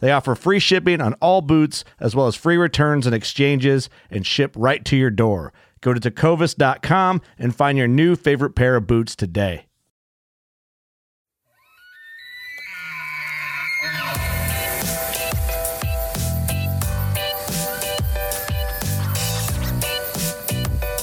They 0.00 0.12
offer 0.12 0.34
free 0.34 0.58
shipping 0.58 1.00
on 1.00 1.14
all 1.14 1.40
boots, 1.42 1.84
as 2.00 2.14
well 2.14 2.26
as 2.26 2.36
free 2.36 2.56
returns 2.56 3.06
and 3.06 3.14
exchanges, 3.14 3.88
and 4.10 4.26
ship 4.26 4.54
right 4.56 4.84
to 4.84 4.96
your 4.96 5.10
door. 5.10 5.52
Go 5.80 5.94
to 5.94 6.00
tecovas.com 6.00 7.20
and 7.38 7.54
find 7.54 7.78
your 7.78 7.88
new 7.88 8.16
favorite 8.16 8.54
pair 8.54 8.76
of 8.76 8.86
boots 8.86 9.14
today. 9.14 9.64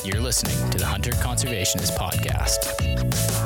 You're 0.04 0.22
listening 0.22 0.70
to 0.70 0.78
the 0.78 0.86
Hunter 0.86 1.12
Conservationist 1.12 1.98
Podcast. 1.98 3.45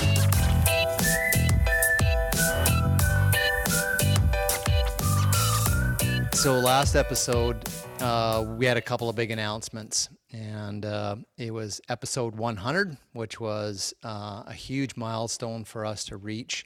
So 6.40 6.54
last 6.54 6.96
episode, 6.96 7.68
uh, 8.00 8.46
we 8.48 8.66
had 8.66 8.78
a 8.78 8.82
couple 8.82 9.10
of 9.10 9.16
big 9.18 9.30
announcements, 9.30 10.08
and 10.32 10.86
uh, 10.86 11.18
it 11.38 11.52
was 11.54 11.82
episode 11.90 12.34
100, 12.34 12.96
which 13.12 13.42
was 13.42 13.94
uh, 14.06 14.44
a 14.48 14.54
huge 14.54 14.96
milestone 14.96 15.66
for 15.66 15.86
us 15.86 16.06
to 16.06 16.16
reach 16.16 16.66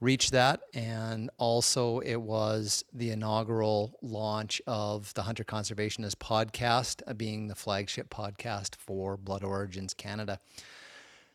reach 0.00 0.32
that, 0.32 0.62
and 0.74 1.30
also 1.38 2.00
it 2.00 2.16
was 2.16 2.84
the 2.92 3.10
inaugural 3.10 3.96
launch 4.02 4.60
of 4.66 5.14
the 5.14 5.22
Hunter 5.22 5.44
Conservationist 5.44 6.16
podcast, 6.16 7.00
uh, 7.06 7.14
being 7.14 7.46
the 7.46 7.54
flagship 7.54 8.10
podcast 8.10 8.74
for 8.74 9.16
Blood 9.16 9.44
Origins 9.44 9.94
Canada. 9.94 10.40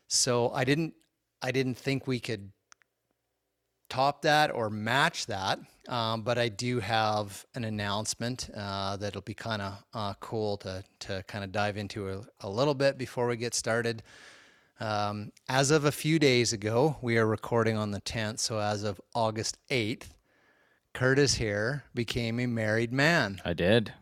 So 0.06 0.50
I 0.50 0.64
didn't 0.64 0.92
I 1.40 1.50
didn't 1.50 1.78
think 1.78 2.06
we 2.06 2.20
could 2.20 2.52
top 3.90 4.22
that 4.22 4.54
or 4.54 4.70
match 4.70 5.26
that. 5.26 5.58
Um, 5.88 6.22
but 6.22 6.38
I 6.38 6.48
do 6.48 6.78
have 6.80 7.44
an 7.54 7.64
announcement 7.64 8.48
uh, 8.56 8.96
that'll 8.96 9.22
be 9.22 9.34
kind 9.34 9.60
of 9.60 9.84
uh, 9.92 10.14
cool 10.20 10.56
to, 10.58 10.84
to 11.00 11.24
kind 11.26 11.44
of 11.44 11.52
dive 11.52 11.76
into 11.76 12.08
a, 12.08 12.22
a, 12.40 12.48
little 12.48 12.74
bit 12.74 12.96
before 12.96 13.26
we 13.26 13.36
get 13.36 13.54
started. 13.54 14.02
Um, 14.78 15.32
as 15.48 15.70
of 15.72 15.84
a 15.84 15.92
few 15.92 16.18
days 16.18 16.52
ago, 16.52 16.96
we 17.02 17.18
are 17.18 17.26
recording 17.26 17.76
on 17.76 17.90
the 17.90 18.00
10th. 18.00 18.38
So 18.38 18.60
as 18.60 18.84
of 18.84 19.00
August 19.14 19.58
8th, 19.68 20.10
Curtis 20.94 21.34
here 21.34 21.84
became 21.94 22.38
a 22.38 22.46
married 22.46 22.92
man. 22.92 23.40
I 23.44 23.52
did. 23.52 23.92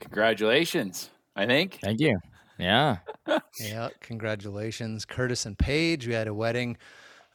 Congratulations, 0.00 1.10
I 1.36 1.46
think. 1.46 1.80
Thank 1.82 2.00
you. 2.00 2.18
Yeah. 2.58 2.98
yeah. 3.60 3.88
Congratulations, 4.00 5.04
Curtis 5.04 5.44
and 5.44 5.58
Paige. 5.58 6.06
We 6.06 6.14
had 6.14 6.28
a 6.28 6.34
wedding 6.34 6.76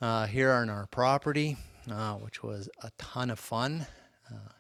uh, 0.04 0.28
here 0.28 0.52
on 0.52 0.70
our 0.70 0.86
property, 0.88 1.56
uh, 1.90 2.16
which 2.16 2.44
was 2.44 2.68
a 2.82 2.92
ton 2.98 3.30
of 3.30 3.40
fun. 3.40 3.88
Uh, 4.30 4.52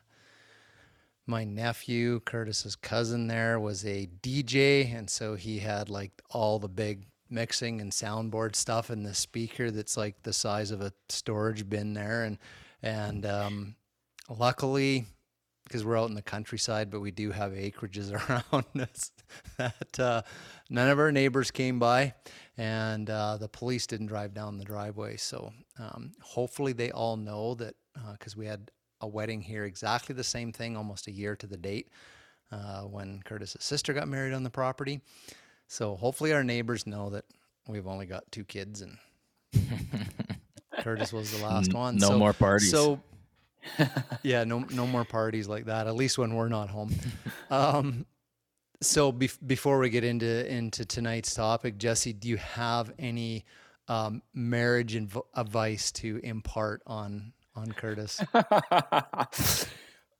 my 1.27 1.43
nephew, 1.43 2.21
Curtis's 2.21 2.77
cousin, 2.77 3.27
there 3.27 3.59
was 3.59 3.85
a 3.85 4.07
DJ, 4.21 4.95
and 4.95 5.09
so 5.09 5.35
he 5.35 5.59
had 5.59 5.89
like 5.89 6.13
all 6.29 6.59
the 6.59 6.69
big 6.69 7.07
mixing 7.29 7.81
and 7.81 7.91
soundboard 7.91 8.55
stuff 8.55 8.89
in 8.89 9.03
the 9.03 9.13
speaker 9.13 9.69
that's 9.69 9.97
like 9.97 10.23
the 10.23 10.31
size 10.31 10.71
of 10.71 10.79
a 10.79 10.93
storage 11.09 11.67
bin 11.67 11.93
there, 11.93 12.23
and 12.23 12.37
and 12.81 13.25
um, 13.25 13.75
luckily 14.29 15.05
because 15.65 15.83
we're 15.83 15.97
out 15.99 16.09
in 16.09 16.15
the 16.15 16.21
countryside, 16.21 16.89
but 16.89 17.01
we 17.01 17.11
do 17.11 17.31
have 17.31 17.51
acreages 17.51 18.13
around 18.53 18.65
us 18.79 19.11
that 19.57 19.99
uh, 19.99 20.21
none 20.69 20.89
of 20.89 20.99
our 20.99 21.11
neighbors 21.11 21.51
came 21.51 21.79
by 21.79 22.13
and 22.57 23.09
uh, 23.09 23.37
the 23.37 23.47
police 23.47 23.87
didn't 23.87 24.07
drive 24.07 24.33
down 24.33 24.57
the 24.57 24.65
driveway. 24.65 25.17
So 25.17 25.53
um, 25.79 26.11
hopefully 26.21 26.73
they 26.73 26.91
all 26.91 27.17
know 27.17 27.55
that 27.55 27.75
because 28.11 28.33
uh, 28.33 28.39
we 28.39 28.45
had 28.45 28.71
a 29.01 29.07
wedding 29.07 29.41
here, 29.41 29.65
exactly 29.65 30.15
the 30.15 30.23
same 30.23 30.51
thing, 30.51 30.77
almost 30.77 31.07
a 31.07 31.11
year 31.11 31.35
to 31.35 31.47
the 31.47 31.57
date 31.57 31.89
uh, 32.51 32.81
when 32.81 33.21
Curtis's 33.23 33.63
sister 33.63 33.93
got 33.93 34.07
married 34.07 34.33
on 34.33 34.43
the 34.43 34.49
property. 34.49 35.01
So 35.67 35.95
hopefully 35.95 36.33
our 36.33 36.43
neighbors 36.43 36.85
know 36.85 37.09
that 37.09 37.25
we've 37.67 37.87
only 37.87 38.05
got 38.05 38.31
two 38.31 38.43
kids 38.43 38.81
and 38.81 38.97
Curtis 40.79 41.13
was 41.13 41.31
the 41.31 41.43
last 41.43 41.73
one. 41.73 41.97
No 41.97 42.09
so, 42.09 42.17
more 42.17 42.33
parties. 42.33 42.71
So 42.71 43.01
yeah, 44.23 44.43
no 44.43 44.59
no 44.71 44.85
more 44.85 45.05
parties 45.05 45.47
like 45.47 45.65
that. 45.65 45.87
At 45.87 45.95
least 45.95 46.17
when 46.17 46.35
we're 46.35 46.49
not 46.49 46.69
home. 46.69 46.93
Um, 47.49 48.07
so 48.83 49.11
before 49.11 49.79
we 49.79 49.89
get 49.89 50.03
into 50.03 50.51
into 50.51 50.85
tonight's 50.85 51.33
topic, 51.33 51.77
Jesse, 51.77 52.13
do 52.13 52.27
you 52.27 52.37
have 52.37 52.91
any 52.99 53.45
um, 53.87 54.21
marriage 54.33 54.95
inv- 54.95 55.25
advice 55.33 55.91
to 55.93 56.19
impart 56.23 56.81
on 56.85 57.33
on 57.55 57.71
Curtis? 57.71 58.21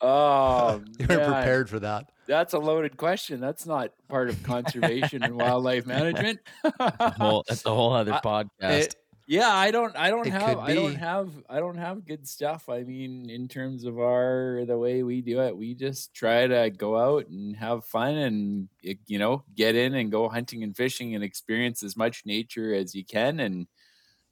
oh, 0.02 0.82
you 1.00 1.08
weren't 1.08 1.24
prepared 1.24 1.70
for 1.70 1.80
that. 1.80 2.10
That's 2.26 2.54
a 2.54 2.60
loaded 2.60 2.96
question. 2.98 3.42
That's 3.42 3.66
not 3.66 3.92
part 4.08 4.30
of 4.30 4.42
conservation 4.44 5.24
and 5.24 5.36
wildlife 5.36 5.86
management. 5.86 6.40
that's, 6.64 7.00
a 7.00 7.10
whole, 7.12 7.44
that's 7.48 7.66
a 7.66 7.70
whole 7.70 7.92
other 7.94 8.14
podcast. 8.24 8.48
It, 8.62 8.96
yeah, 9.26 9.50
I 9.50 9.72
don't 9.72 9.96
I 9.96 10.10
don't 10.10 10.28
it 10.28 10.32
have 10.32 10.58
I 10.60 10.74
don't 10.74 10.96
have 10.96 11.32
I 11.50 11.60
don't 11.60 11.78
have 11.78 12.06
good 12.06 12.28
stuff. 12.28 12.68
I 12.70 12.84
mean, 12.84 13.30
in 13.30 13.48
terms 13.48 13.86
of 13.86 14.00
our 14.00 14.66
the 14.66 14.78
way 14.78 15.04
we 15.04 15.22
do 15.22 15.42
it, 15.42 15.56
we 15.56 15.76
just 15.76 16.14
try 16.14 16.46
to 16.48 16.70
go 16.70 16.98
out 16.98 17.28
and 17.30 17.56
have 17.56 17.86
fun 17.86 18.16
and 18.16 18.70
eh, 18.84 18.96
you 19.08 19.20
know, 19.20 19.44
get 19.56 19.76
in 19.76 19.96
and 19.96 20.12
go 20.12 20.28
hunting 20.30 20.64
and 20.64 20.76
fishing 20.76 21.16
and 21.16 21.24
experience 21.24 21.84
as 21.84 21.96
much 21.96 22.26
nature 22.26 22.74
as 22.74 22.94
you 22.96 23.06
can 23.06 23.40
and 23.40 23.68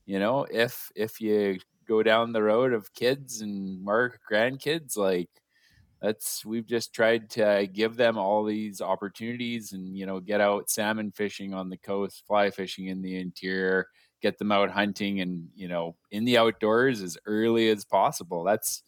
you 0.05 0.19
know, 0.19 0.45
if 0.51 0.91
if 0.95 1.21
you 1.21 1.59
go 1.87 2.03
down 2.03 2.33
the 2.33 2.44
road 2.44 2.73
of 2.73 2.94
kids 2.94 3.41
and 3.41 3.83
mark 3.83 4.19
grandkids 4.29 4.97
like 4.97 5.29
that's 6.01 6.45
we've 6.45 6.65
just 6.65 6.94
tried 6.94 7.29
to 7.29 7.67
give 7.71 7.95
them 7.95 8.17
all 8.17 8.44
these 8.44 8.81
opportunities 8.81 9.73
and 9.73 9.97
you 9.97 10.05
know 10.05 10.19
get 10.19 10.41
out 10.41 10.69
salmon 10.69 11.11
fishing 11.11 11.53
on 11.53 11.69
the 11.69 11.77
coast 11.77 12.23
fly 12.27 12.49
fishing 12.49 12.87
in 12.87 13.01
the 13.01 13.19
interior 13.19 13.87
get 14.21 14.38
them 14.38 14.51
out 14.51 14.69
hunting 14.69 15.21
and 15.21 15.47
you 15.56 15.68
know 15.68 15.95
in 16.12 16.25
the 16.25 16.38
outdoors 16.38 17.01
as 17.01 17.18
early 17.25 17.69
as 17.69 17.85
possible. 17.85 18.44
That's 18.44 18.83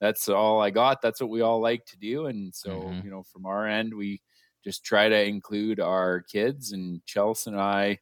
that's 0.00 0.28
all 0.28 0.60
i 0.60 0.70
got. 0.70 1.00
That's 1.00 1.20
what 1.20 1.30
we 1.30 1.40
all 1.40 1.60
like 1.60 1.86
to 1.86 1.96
do. 1.96 2.26
And 2.26 2.54
so 2.54 2.70
mm-hmm. 2.70 3.04
you 3.04 3.10
know 3.10 3.22
from 3.22 3.46
our 3.46 3.66
end 3.66 3.94
we 3.94 4.20
just 4.62 4.84
try 4.84 5.08
to 5.08 5.24
include 5.24 5.78
our 5.80 6.22
kids 6.22 6.72
and 6.72 7.04
chelsea 7.06 7.50
and 7.50 7.60
i. 7.60 7.98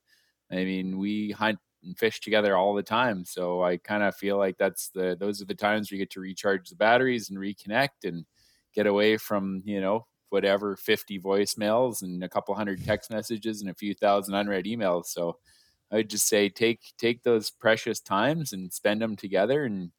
I 0.50 0.56
mean 0.56 0.99
we 0.99 1.31
hunt 1.31 1.58
and 1.84 1.99
fish 1.99 2.20
together 2.20 2.56
all 2.56 2.75
the 2.75 2.82
time. 2.82 3.25
So 3.25 3.62
i 3.62 3.76
kind 3.76 4.02
of 4.02 4.17
feel 4.17 4.38
like 4.38 4.58
that's 4.58 4.88
the 4.88 5.17
those 5.19 5.40
are 5.40 5.46
the 5.46 5.55
times 5.55 5.90
we 5.90 5.99
get 5.99 6.11
to 6.11 6.20
recharge 6.20 6.69
the 6.69 6.76
batteries 6.76 7.31
and 7.31 7.38
reconnect 7.38 8.05
and 8.05 8.25
get 8.75 8.87
away 8.87 9.17
from 9.17 9.62
you 9.64 9.81
know 9.81 10.06
whatever 10.32 10.76
50 10.76 11.20
voicemails 11.20 12.02
and 12.02 12.25
a 12.25 12.29
couple 12.29 12.55
hundred 12.55 12.82
text 12.82 13.11
messages 13.11 13.61
and 13.61 13.69
a 13.69 13.75
few 13.75 13.94
thousand 13.94 14.34
unread 14.34 14.64
emails. 14.64 15.06
So 15.06 15.37
I 15.93 15.97
would 15.97 16.11
just 16.11 16.27
say 16.27 16.49
take 16.49 16.81
take 16.99 17.23
those 17.23 17.50
precious 17.50 18.00
times 18.00 18.53
and 18.53 18.73
spend 18.73 19.03
them 19.03 19.15
together 19.15 19.65
and 19.65 19.93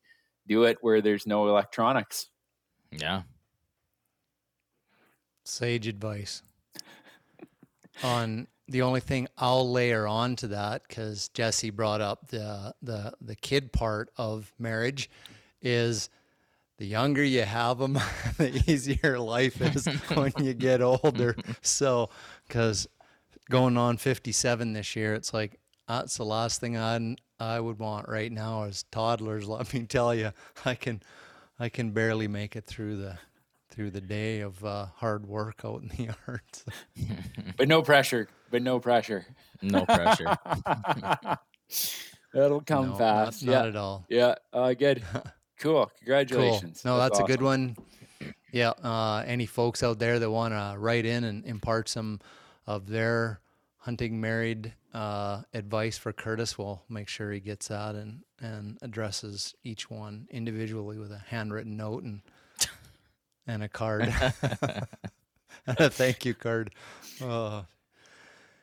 do 0.48 0.64
it 0.64 0.78
where 0.82 1.02
there's 1.02 1.28
no 1.28 1.48
electronics. 1.48 2.28
Yeah. 2.92 3.24
Sage 5.46 5.88
advice. 5.88 6.42
on 8.04 8.48
the 8.68 8.82
only 8.82 9.02
thing 9.02 9.28
I'll 9.38 9.70
layer 9.70 10.08
on 10.08 10.36
to 10.38 10.48
that, 10.50 10.84
because 10.88 11.30
Jesse 11.30 11.70
brought 11.70 12.02
up 12.02 12.30
the 12.30 12.74
the 12.82 13.14
the 13.22 13.36
kid 13.36 13.72
part 13.72 14.10
of 14.18 14.52
marriage, 14.58 15.10
is 15.62 16.10
the 16.78 16.86
younger 16.86 17.24
you 17.24 17.44
have 17.44 17.78
them, 17.78 17.94
the 18.38 18.64
easier 18.68 19.20
life 19.20 19.62
is 19.62 19.86
when 20.14 20.34
you 20.40 20.54
get 20.54 20.82
older. 20.82 21.36
So, 21.62 22.10
because 22.48 22.88
going 23.50 23.78
on 23.78 23.98
57 23.98 24.74
this 24.74 24.96
year, 24.96 25.14
it's 25.14 25.34
like 25.34 25.60
that's 25.88 26.18
the 26.18 26.26
last 26.26 26.60
thing 26.62 26.78
I 26.78 27.16
I 27.40 27.60
would 27.60 27.80
want 27.80 28.08
right 28.08 28.32
now 28.32 28.64
as 28.64 28.84
toddlers. 28.92 29.48
Let 29.48 29.74
me 29.74 29.86
tell 29.86 30.14
you, 30.16 30.32
I 30.66 30.76
can 30.76 31.02
I 31.60 31.70
can 31.70 31.92
barely 31.92 32.28
make 32.28 32.56
it 32.56 32.66
through 32.66 32.98
the 32.98 33.18
through 33.70 33.90
the 33.90 34.02
day 34.02 34.42
of 34.42 34.64
uh, 34.64 34.86
hard 34.96 35.26
work 35.26 35.62
out 35.66 35.82
in 35.82 35.88
the 35.90 36.14
yards. 36.28 36.66
but 37.58 37.68
no 37.68 37.82
pressure. 37.82 38.28
But 38.52 38.62
no 38.62 38.80
pressure. 38.80 39.26
No 39.62 39.86
pressure. 39.86 40.38
It'll 42.36 42.62
come 42.62 42.90
no, 42.90 42.96
fast. 42.96 43.44
Not, 43.44 43.52
yeah. 43.52 43.58
not 43.58 43.68
at 43.68 43.76
all. 43.76 44.06
Yeah. 44.10 44.36
Uh, 44.52 44.74
good. 44.74 45.04
Cool. 45.60 45.92
Congratulations. 46.00 46.82
Cool. 46.84 46.92
No, 46.92 46.98
that's, 46.98 47.18
that's 47.18 47.22
awesome. 47.22 47.26
a 47.26 47.28
good 47.28 47.42
one. 47.42 47.78
Yeah. 48.52 48.72
Uh, 48.72 49.24
any 49.26 49.46
folks 49.46 49.82
out 49.82 49.98
there 49.98 50.20
that 50.20 50.30
want 50.30 50.54
to 50.54 50.78
write 50.78 51.06
in 51.06 51.24
and 51.24 51.46
impart 51.46 51.90
some 51.90 52.20
of 52.68 52.88
their 52.88 53.40
hunting 53.84 54.22
married 54.22 54.74
uh, 54.94 55.42
advice 55.54 55.98
for 55.98 56.14
Curtis, 56.14 56.58
we'll 56.58 56.82
make 56.88 57.10
sure 57.10 57.34
he 57.34 57.42
gets 57.42 57.68
that 57.68 57.96
and, 57.96 58.22
and 58.40 58.78
addresses 58.82 59.56
each 59.66 59.90
one 59.90 60.26
individually 60.32 60.98
with 60.98 61.12
a 61.12 61.18
handwritten 61.28 61.76
note 61.76 62.04
and 62.04 62.22
and 63.48 63.62
a 63.62 63.68
card 63.68 64.04
and 64.04 64.88
a 65.78 65.90
thank 65.90 66.24
you 66.24 66.34
card. 66.34 66.74
Uh, 67.22 67.64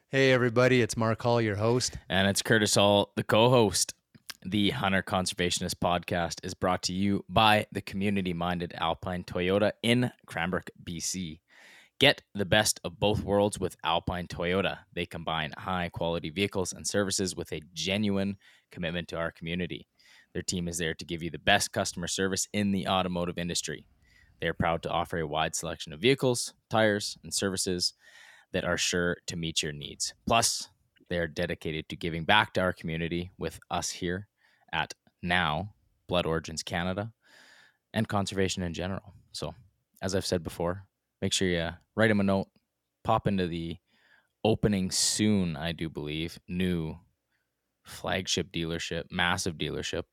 hey, 0.09 0.33
everybody, 0.33 0.81
it's 0.81 0.97
Mark 0.97 1.21
Hall, 1.21 1.39
your 1.39 1.57
host. 1.57 1.99
And 2.09 2.27
it's 2.27 2.41
Curtis 2.41 2.75
Hall, 2.75 3.13
the 3.15 3.25
co 3.25 3.51
host. 3.51 3.95
The 4.43 4.71
Hunter 4.71 5.03
Conservationist 5.03 5.75
podcast 5.75 6.43
is 6.43 6.55
brought 6.55 6.83
to 6.85 6.95
you 6.95 7.27
by 7.29 7.67
the 7.73 7.83
community 7.83 8.33
minded 8.33 8.73
Alpine 8.75 9.23
Toyota 9.23 9.73
in 9.83 10.13
Cranbrook, 10.25 10.71
BC. 10.83 11.41
Get 12.01 12.23
the 12.35 12.47
best 12.47 12.81
of 12.83 12.99
both 12.99 13.23
worlds 13.23 13.61
with 13.61 13.77
Alpine 13.85 14.27
Toyota. 14.27 14.79
They 14.95 15.05
combine 15.05 15.53
high 15.59 15.91
quality 15.93 16.31
vehicles 16.31 16.73
and 16.73 16.87
services 16.87 17.37
with 17.37 17.53
a 17.53 17.61
genuine 17.75 18.39
commitment 18.73 19.07
to 19.09 19.19
our 19.19 19.31
community. 19.31 19.87
Their 20.33 20.43
team 20.43 20.67
is 20.67 20.79
there 20.79 20.95
to 20.95 21.05
give 21.05 21.23
you 21.23 21.29
the 21.31 21.39
best 21.39 21.73
customer 21.73 22.07
service 22.07 22.49
in 22.55 22.73
the 22.73 22.89
automotive 22.89 23.37
industry. 23.37 23.85
They 24.41 24.47
are 24.49 24.55
proud 24.55 24.83
to 24.85 24.91
offer 24.91 25.19
a 25.19 25.27
wide 25.27 25.55
selection 25.55 25.93
of 25.93 26.01
vehicles, 26.01 26.55
tires, 26.71 27.19
and 27.23 27.35
services 27.35 27.93
that 28.53 28.65
are 28.65 28.79
sure 28.79 29.19
to 29.27 29.37
meet 29.37 29.63
your 29.63 29.73
needs. 29.73 30.15
Plus, 30.27 30.71
they 31.11 31.19
are 31.19 31.29
dedicated 31.29 31.91
to 31.91 31.97
giving 31.97 32.25
back 32.25 32.55
to 32.55 32.63
our 32.63 32.73
community 32.73 33.31
with 33.37 33.61
us 33.71 33.91
here 33.91 34.27
at 34.73 34.95
now 35.23 35.75
Blood 36.09 36.25
Origins 36.25 36.63
Canada 36.63 37.13
and 37.93 38.09
conservation 38.09 38.63
in 38.63 38.73
general. 38.73 39.13
So, 39.33 39.55
as 40.01 40.15
I've 40.15 40.25
said 40.25 40.43
before, 40.43 40.87
make 41.21 41.33
sure 41.33 41.49
you 41.49 41.71
write 41.97 42.11
him 42.11 42.21
a 42.21 42.25
note, 42.25 42.49
pop 43.05 43.27
into 43.27 43.47
the 43.47 43.77
opening 44.45 44.91
soon, 44.91 45.57
I 45.57 45.73
do 45.73 45.89
believe, 45.89 46.39
new 46.49 46.97
flagship 47.85 48.51
dealership, 48.53 49.05
massive 49.11 49.57
dealership. 49.57 50.05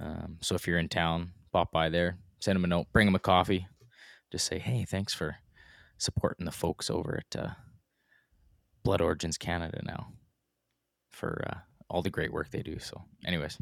Um, 0.00 0.38
so 0.40 0.54
if 0.54 0.66
you're 0.66 0.78
in 0.78 0.88
town, 0.88 1.32
pop 1.52 1.72
by 1.72 1.88
there, 1.88 2.18
send 2.40 2.56
him 2.56 2.64
a 2.64 2.68
note, 2.68 2.86
bring 2.92 3.06
him 3.06 3.14
a 3.14 3.20
coffee, 3.20 3.66
just 4.32 4.46
say, 4.46 4.58
hey, 4.58 4.84
thanks 4.84 5.14
for 5.14 5.36
supporting 5.98 6.46
the 6.46 6.52
folks 6.52 6.90
over 6.90 7.20
at 7.20 7.40
uh, 7.40 7.50
Blood 8.82 9.00
Origins 9.00 9.38
Canada 9.38 9.80
now 9.84 10.08
for 11.10 11.44
uh, 11.48 11.58
all 11.88 12.02
the 12.02 12.10
great 12.10 12.32
work 12.32 12.50
they 12.50 12.62
do. 12.62 12.78
So, 12.78 13.00
anyways, 13.24 13.58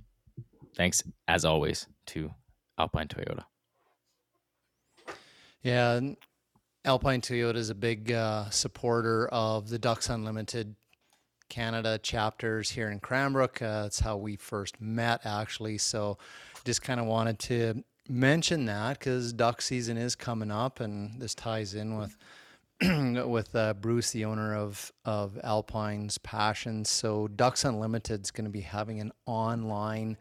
thanks 0.76 1.02
as 1.28 1.44
always 1.44 1.86
to 2.06 2.30
Alpine 2.78 3.08
Toyota. 3.08 3.44
Yeah, 5.62 6.00
Alpine 6.84 7.20
Toyota 7.20 7.54
is 7.54 7.70
a 7.70 7.76
big 7.76 8.10
uh, 8.10 8.50
supporter 8.50 9.28
of 9.28 9.68
the 9.68 9.78
Ducks 9.78 10.08
Unlimited 10.08 10.74
Canada 11.48 11.96
chapters 11.98 12.70
here 12.70 12.90
in 12.90 12.98
Cranbrook. 12.98 13.62
Uh, 13.62 13.82
that's 13.82 14.00
how 14.00 14.16
we 14.16 14.34
first 14.34 14.80
met, 14.80 15.20
actually. 15.24 15.78
So, 15.78 16.18
just 16.64 16.82
kind 16.82 16.98
of 16.98 17.06
wanted 17.06 17.38
to 17.40 17.84
mention 18.08 18.64
that 18.66 18.98
because 18.98 19.32
duck 19.32 19.62
season 19.62 19.96
is 19.96 20.16
coming 20.16 20.50
up, 20.50 20.80
and 20.80 21.20
this 21.20 21.36
ties 21.36 21.74
in 21.74 21.98
with 21.98 22.16
with 23.28 23.54
uh, 23.54 23.74
Bruce, 23.74 24.10
the 24.10 24.24
owner 24.24 24.56
of 24.56 24.90
of 25.04 25.38
Alpine's 25.44 26.18
Passions. 26.18 26.90
So, 26.90 27.28
Ducks 27.28 27.64
Unlimited 27.64 28.22
is 28.24 28.32
going 28.32 28.46
to 28.46 28.50
be 28.50 28.62
having 28.62 29.00
an 29.00 29.12
online. 29.26 30.16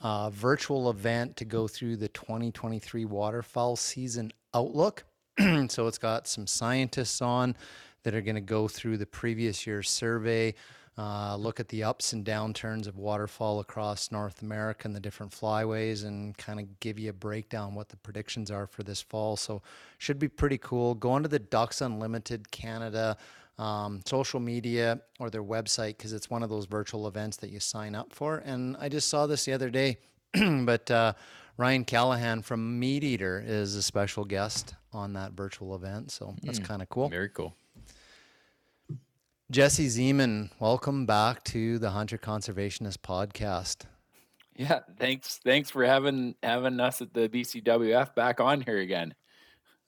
Uh, 0.00 0.30
virtual 0.30 0.90
event 0.90 1.36
to 1.36 1.44
go 1.44 1.68
through 1.68 1.96
the 1.96 2.08
2023 2.08 3.04
waterfowl 3.04 3.76
season 3.76 4.32
outlook. 4.52 5.04
so 5.68 5.86
it's 5.86 5.98
got 5.98 6.26
some 6.28 6.46
scientists 6.46 7.20
on 7.20 7.56
that 8.02 8.14
are 8.14 8.20
going 8.20 8.34
to 8.34 8.40
go 8.40 8.68
through 8.68 8.96
the 8.96 9.06
previous 9.06 9.66
year's 9.66 9.88
survey, 9.88 10.54
uh, 10.98 11.36
look 11.36 11.58
at 11.58 11.68
the 11.68 11.82
ups 11.82 12.12
and 12.12 12.24
downturns 12.24 12.86
of 12.86 12.98
waterfowl 12.98 13.60
across 13.60 14.12
North 14.12 14.42
America 14.42 14.86
and 14.86 14.94
the 14.94 15.00
different 15.00 15.32
flyways, 15.32 16.04
and 16.04 16.36
kind 16.36 16.60
of 16.60 16.80
give 16.80 16.98
you 16.98 17.10
a 17.10 17.14
breakdown 17.14 17.74
what 17.74 17.88
the 17.88 17.96
predictions 17.96 18.50
are 18.50 18.66
for 18.66 18.82
this 18.82 19.00
fall. 19.00 19.36
So 19.36 19.62
should 19.98 20.18
be 20.18 20.28
pretty 20.28 20.58
cool. 20.58 20.94
Go 20.94 21.12
onto 21.12 21.28
the 21.28 21.38
Ducks 21.38 21.80
Unlimited 21.80 22.50
Canada. 22.50 23.16
Um, 23.58 24.00
social 24.06 24.40
media 24.40 25.02
or 25.20 25.28
their 25.28 25.44
website 25.44 25.98
because 25.98 26.14
it's 26.14 26.30
one 26.30 26.42
of 26.42 26.48
those 26.48 26.64
virtual 26.64 27.06
events 27.06 27.36
that 27.36 27.50
you 27.50 27.60
sign 27.60 27.94
up 27.94 28.12
for. 28.12 28.38
And 28.38 28.76
I 28.80 28.88
just 28.88 29.08
saw 29.08 29.26
this 29.26 29.44
the 29.44 29.52
other 29.52 29.68
day, 29.68 29.98
but 30.32 30.90
uh, 30.90 31.12
Ryan 31.56 31.84
Callaghan 31.84 32.42
from 32.42 32.80
MeatEater 32.80 33.46
is 33.46 33.76
a 33.76 33.82
special 33.82 34.24
guest 34.24 34.74
on 34.92 35.12
that 35.14 35.32
virtual 35.32 35.74
event. 35.74 36.10
So 36.10 36.34
that's 36.42 36.58
mm, 36.58 36.64
kind 36.64 36.82
of 36.82 36.88
cool. 36.88 37.08
Very 37.08 37.28
cool. 37.28 37.54
Jesse 39.50 39.88
Zeman, 39.88 40.50
welcome 40.60 41.04
back 41.04 41.44
to 41.44 41.78
the 41.78 41.90
Hunter 41.90 42.16
Conservationist 42.16 42.98
podcast. 42.98 43.84
Yeah, 44.56 44.80
thanks. 44.98 45.40
Thanks 45.44 45.70
for 45.70 45.84
having 45.84 46.34
having 46.42 46.80
us 46.80 47.02
at 47.02 47.12
the 47.12 47.28
BCWF 47.28 48.14
back 48.14 48.40
on 48.40 48.62
here 48.62 48.78
again. 48.78 49.14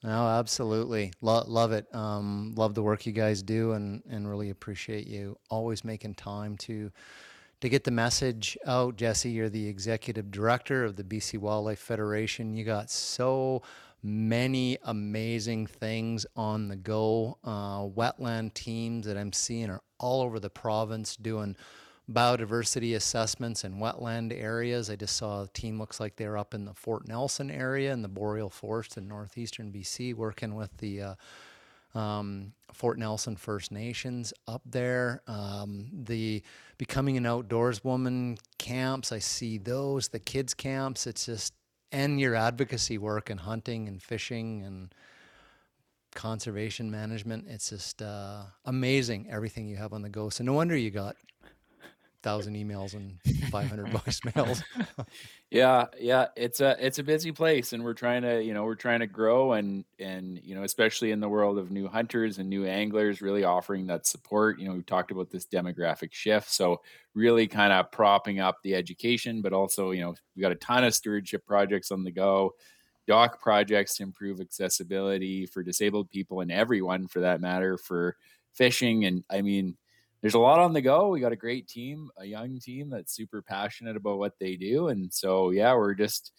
No, 0.03 0.27
absolutely. 0.27 1.13
Lo- 1.21 1.45
love 1.47 1.71
it. 1.71 1.87
Um, 1.95 2.53
love 2.55 2.75
the 2.75 2.83
work 2.83 3.07
you 3.07 3.11
guys 3.11 3.41
do 3.41 3.71
and, 3.71 4.03
and 4.07 4.29
really 4.29 4.51
appreciate 4.51 5.07
you 5.07 5.35
always 5.49 5.83
making 5.83 6.13
time 6.13 6.57
to 6.57 6.91
to 7.61 7.69
get 7.69 7.83
the 7.83 7.91
message 7.91 8.57
out. 8.65 8.97
Jesse, 8.97 9.29
you're 9.29 9.49
the 9.49 9.67
executive 9.67 10.31
director 10.31 10.83
of 10.83 10.95
the 10.95 11.03
BC 11.03 11.39
Wildlife 11.39 11.79
Federation. 11.79 12.53
You 12.53 12.63
got 12.63 12.89
so 12.89 13.61
many 14.03 14.77
amazing 14.83 15.65
things 15.65 16.25
on 16.35 16.67
the 16.67 16.75
go. 16.75 17.37
Uh, 17.43 17.81
wetland 17.85 18.53
teams 18.53 19.07
that 19.07 19.17
I'm 19.17 19.33
seeing 19.33 19.69
are 19.69 19.81
all 19.99 20.21
over 20.21 20.39
the 20.39 20.49
province 20.49 21.15
doing 21.15 21.55
biodiversity 22.11 22.95
assessments 22.95 23.63
in 23.63 23.79
wetland 23.79 24.31
areas. 24.39 24.91
I 24.91 24.95
just 24.95 25.17
saw 25.17 25.43
a 25.43 25.47
team 25.47 25.79
looks 25.79 25.99
like 25.99 26.17
they're 26.17 26.37
up 26.37 26.53
in 26.53 26.65
the 26.65 26.73
Fort 26.73 27.07
Nelson 27.07 27.49
area 27.49 27.91
in 27.93 28.03
the 28.03 28.07
boreal 28.07 28.51
forest 28.51 28.95
in 28.97 29.07
northeastern 29.07 29.71
BC, 29.71 30.13
working 30.13 30.53
with 30.53 30.77
the 30.77 31.01
uh, 31.01 31.15
um, 31.95 32.53
Fort 32.73 32.99
Nelson 32.99 33.35
First 33.35 33.71
Nations 33.71 34.33
up 34.47 34.61
there. 34.65 35.21
Um, 35.27 35.87
the 35.91 36.43
Becoming 36.77 37.17
an 37.17 37.25
Outdoors 37.25 37.83
Woman 37.83 38.37
camps, 38.57 39.11
I 39.11 39.19
see 39.19 39.57
those. 39.57 40.09
The 40.09 40.19
kids 40.19 40.53
camps, 40.53 41.07
it's 41.07 41.25
just 41.25 41.53
and 41.91 42.19
your 42.19 42.35
advocacy 42.35 42.97
work 42.97 43.29
and 43.29 43.39
hunting 43.39 43.87
and 43.87 44.01
fishing 44.03 44.63
and 44.63 44.93
conservation 46.13 46.91
management. 46.91 47.45
It's 47.47 47.69
just 47.69 48.01
uh, 48.01 48.43
amazing 48.65 49.27
everything 49.31 49.67
you 49.67 49.77
have 49.77 49.93
on 49.93 50.01
the 50.01 50.09
go. 50.09 50.29
So 50.29 50.43
no 50.43 50.53
wonder 50.53 50.75
you 50.75 50.91
got 50.91 51.15
thousand 52.23 52.55
emails 52.55 52.95
and 52.95 53.19
500 53.51 53.85
voicemails. 53.91 54.63
yeah, 55.51 55.85
yeah, 55.99 56.27
it's 56.35 56.59
a 56.59 56.75
it's 56.85 56.99
a 56.99 57.03
busy 57.03 57.31
place, 57.31 57.71
and 57.71 57.83
we're 57.83 57.93
trying 57.93 58.23
to 58.23 58.43
you 58.43 58.53
know 58.53 58.63
we're 58.63 58.75
trying 58.75 58.99
to 59.01 59.07
grow 59.07 59.53
and 59.53 59.85
and 59.99 60.39
you 60.43 60.55
know 60.55 60.63
especially 60.63 61.11
in 61.11 61.19
the 61.19 61.29
world 61.29 61.57
of 61.59 61.71
new 61.71 61.87
hunters 61.87 62.39
and 62.39 62.49
new 62.49 62.65
anglers, 62.65 63.21
really 63.21 63.43
offering 63.43 63.85
that 63.87 64.05
support. 64.07 64.59
You 64.59 64.67
know, 64.67 64.73
we've 64.73 64.85
talked 64.85 65.11
about 65.11 65.29
this 65.29 65.45
demographic 65.45 66.11
shift, 66.13 66.49
so 66.51 66.81
really 67.13 67.47
kind 67.47 67.71
of 67.71 67.91
propping 67.91 68.39
up 68.39 68.57
the 68.63 68.75
education, 68.75 69.41
but 69.41 69.53
also 69.53 69.91
you 69.91 70.01
know 70.01 70.15
we 70.35 70.41
got 70.41 70.51
a 70.51 70.55
ton 70.55 70.83
of 70.83 70.95
stewardship 70.95 71.45
projects 71.45 71.91
on 71.91 72.03
the 72.03 72.11
go. 72.11 72.55
dock 73.07 73.39
projects 73.41 73.95
to 73.97 74.03
improve 74.03 74.41
accessibility 74.41 75.45
for 75.45 75.63
disabled 75.63 76.09
people 76.09 76.41
and 76.41 76.51
everyone 76.51 77.07
for 77.07 77.19
that 77.21 77.39
matter 77.41 77.77
for 77.77 78.17
fishing. 78.53 79.05
And 79.05 79.23
I 79.29 79.41
mean, 79.41 79.77
there's 80.25 80.33
a 80.33 80.39
lot 80.39 80.57
on 80.57 80.73
the 80.73 80.81
go. 80.81 81.09
We 81.09 81.19
got 81.19 81.33
a 81.33 81.35
great 81.35 81.67
team, 81.67 82.09
a 82.17 82.25
young 82.25 82.59
team 82.59 82.89
that's 82.89 83.13
super 83.13 83.43
passionate 83.43 83.95
about 83.95 84.17
what 84.17 84.33
they 84.39 84.55
do. 84.55 84.87
And 84.87 85.13
so, 85.13 85.51
yeah, 85.51 85.75
we're 85.75 85.93
just, 85.93 86.31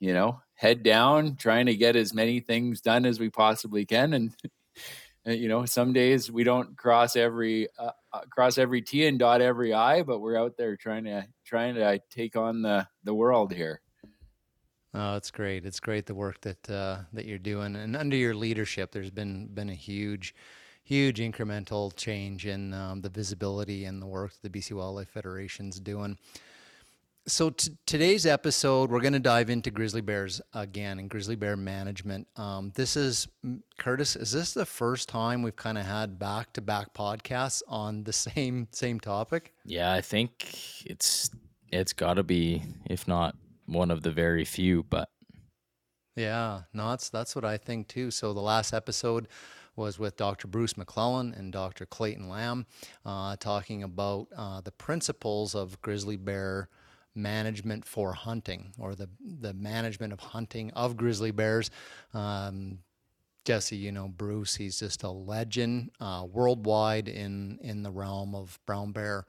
you 0.00 0.14
know, 0.14 0.40
head 0.54 0.82
down, 0.82 1.36
trying 1.36 1.66
to 1.66 1.76
get 1.76 1.96
as 1.96 2.14
many 2.14 2.40
things 2.40 2.80
done 2.80 3.04
as 3.04 3.20
we 3.20 3.28
possibly 3.28 3.84
can. 3.84 4.14
And, 4.14 4.34
you 5.26 5.48
know, 5.48 5.66
some 5.66 5.92
days 5.92 6.32
we 6.32 6.44
don't 6.44 6.78
cross 6.78 7.14
every, 7.14 7.68
uh, 7.78 7.90
uh, 8.10 8.22
cross 8.30 8.56
every 8.56 8.80
T 8.80 9.06
and 9.06 9.18
dot 9.18 9.42
every 9.42 9.74
I, 9.74 10.00
but 10.00 10.20
we're 10.20 10.38
out 10.38 10.56
there 10.56 10.74
trying 10.78 11.04
to, 11.04 11.26
trying 11.44 11.74
to 11.74 12.00
take 12.10 12.36
on 12.36 12.62
the, 12.62 12.88
the 13.04 13.12
world 13.12 13.52
here. 13.52 13.82
Oh, 14.94 15.16
it's 15.16 15.30
great. 15.30 15.66
It's 15.66 15.78
great 15.78 16.06
the 16.06 16.14
work 16.14 16.40
that 16.40 16.70
uh, 16.70 17.00
that 17.12 17.26
you're 17.26 17.36
doing, 17.36 17.76
and 17.76 17.94
under 17.96 18.16
your 18.16 18.34
leadership, 18.34 18.92
there's 18.92 19.10
been 19.10 19.48
been 19.48 19.68
a 19.68 19.74
huge, 19.74 20.34
huge 20.86 21.18
incremental 21.18 21.94
change 21.96 22.46
in 22.46 22.72
um, 22.72 23.00
the 23.00 23.08
visibility 23.08 23.84
and 23.84 24.00
the 24.00 24.06
work 24.06 24.32
that 24.32 24.52
the 24.52 24.58
BC 24.58 24.72
Wildlife 24.72 25.08
Federation's 25.08 25.80
doing. 25.80 26.16
So 27.26 27.50
t- 27.50 27.72
today's 27.86 28.24
episode, 28.24 28.88
we're 28.88 29.00
going 29.00 29.12
to 29.12 29.18
dive 29.18 29.50
into 29.50 29.72
grizzly 29.72 30.00
bears 30.00 30.40
again 30.54 31.00
and 31.00 31.10
grizzly 31.10 31.34
bear 31.34 31.56
management. 31.56 32.28
Um, 32.36 32.70
this 32.76 32.96
is 32.96 33.26
Curtis. 33.78 34.14
Is 34.14 34.30
this 34.30 34.54
the 34.54 34.64
first 34.64 35.08
time 35.08 35.42
we've 35.42 35.56
kind 35.56 35.76
of 35.76 35.84
had 35.84 36.20
back 36.20 36.52
to 36.52 36.60
back 36.60 36.94
podcasts 36.94 37.62
on 37.66 38.04
the 38.04 38.12
same 38.12 38.68
same 38.70 39.00
topic? 39.00 39.54
Yeah, 39.64 39.92
I 39.92 40.02
think 40.02 40.86
it's 40.86 41.30
it's 41.72 41.92
got 41.92 42.14
to 42.14 42.22
be, 42.22 42.62
if 42.84 43.08
not 43.08 43.34
one 43.66 43.90
of 43.90 44.02
the 44.02 44.12
very 44.12 44.44
few, 44.44 44.84
but 44.84 45.08
yeah, 46.14 46.62
no, 46.72 46.90
that's 46.90 47.10
that's 47.10 47.34
what 47.34 47.44
I 47.44 47.56
think 47.56 47.88
too. 47.88 48.12
So 48.12 48.32
the 48.32 48.40
last 48.40 48.72
episode 48.72 49.26
was 49.76 49.98
with 49.98 50.16
Dr. 50.16 50.48
Bruce 50.48 50.74
McLellan 50.74 51.38
and 51.38 51.52
Dr. 51.52 51.86
Clayton 51.86 52.28
Lamb, 52.28 52.66
uh, 53.04 53.36
talking 53.36 53.82
about 53.82 54.28
uh, 54.36 54.60
the 54.62 54.72
principles 54.72 55.54
of 55.54 55.80
grizzly 55.82 56.16
bear 56.16 56.68
management 57.14 57.84
for 57.84 58.12
hunting, 58.12 58.72
or 58.78 58.94
the 58.94 59.08
the 59.20 59.54
management 59.54 60.12
of 60.12 60.20
hunting 60.20 60.70
of 60.72 60.96
grizzly 60.96 61.30
bears. 61.30 61.70
Um, 62.12 62.80
Jesse, 63.44 63.76
you 63.76 63.92
know 63.92 64.08
Bruce, 64.08 64.56
he's 64.56 64.80
just 64.80 65.02
a 65.02 65.10
legend 65.10 65.90
uh, 66.00 66.26
worldwide 66.30 67.08
in 67.08 67.58
in 67.62 67.82
the 67.82 67.90
realm 67.90 68.34
of 68.34 68.58
brown 68.66 68.92
bear 68.92 69.24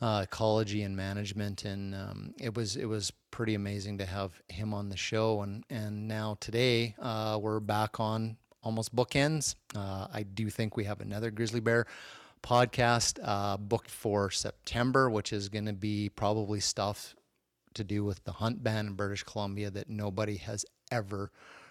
uh, 0.00 0.20
ecology 0.24 0.82
and 0.82 0.96
management, 0.96 1.64
and 1.64 1.94
um, 1.94 2.34
it 2.38 2.54
was 2.56 2.76
it 2.76 2.86
was 2.86 3.12
pretty 3.30 3.54
amazing 3.54 3.98
to 3.98 4.06
have 4.06 4.40
him 4.48 4.72
on 4.72 4.88
the 4.88 4.96
show. 4.96 5.42
And 5.42 5.64
and 5.70 6.06
now 6.06 6.36
today 6.40 6.94
uh, 6.98 7.38
we're 7.40 7.60
back 7.60 7.98
on 8.00 8.36
almost 8.62 8.94
bookends. 8.94 9.54
Uh, 9.74 10.08
I 10.12 10.22
do 10.22 10.50
think 10.50 10.76
we 10.76 10.84
have 10.84 11.00
another 11.00 11.30
grizzly 11.30 11.60
bear 11.60 11.86
podcast 12.42 13.18
uh, 13.22 13.56
booked 13.56 13.90
for 13.90 14.30
September, 14.30 15.10
which 15.10 15.32
is 15.32 15.48
going 15.48 15.66
to 15.66 15.72
be 15.72 16.08
probably 16.08 16.60
stuff 16.60 17.14
to 17.74 17.84
do 17.84 18.04
with 18.04 18.24
the 18.24 18.32
hunt 18.32 18.62
ban 18.62 18.86
in 18.86 18.92
British 18.94 19.22
Columbia 19.22 19.70
that 19.70 19.88
nobody 19.88 20.36
has 20.36 20.64
ever 20.90 21.30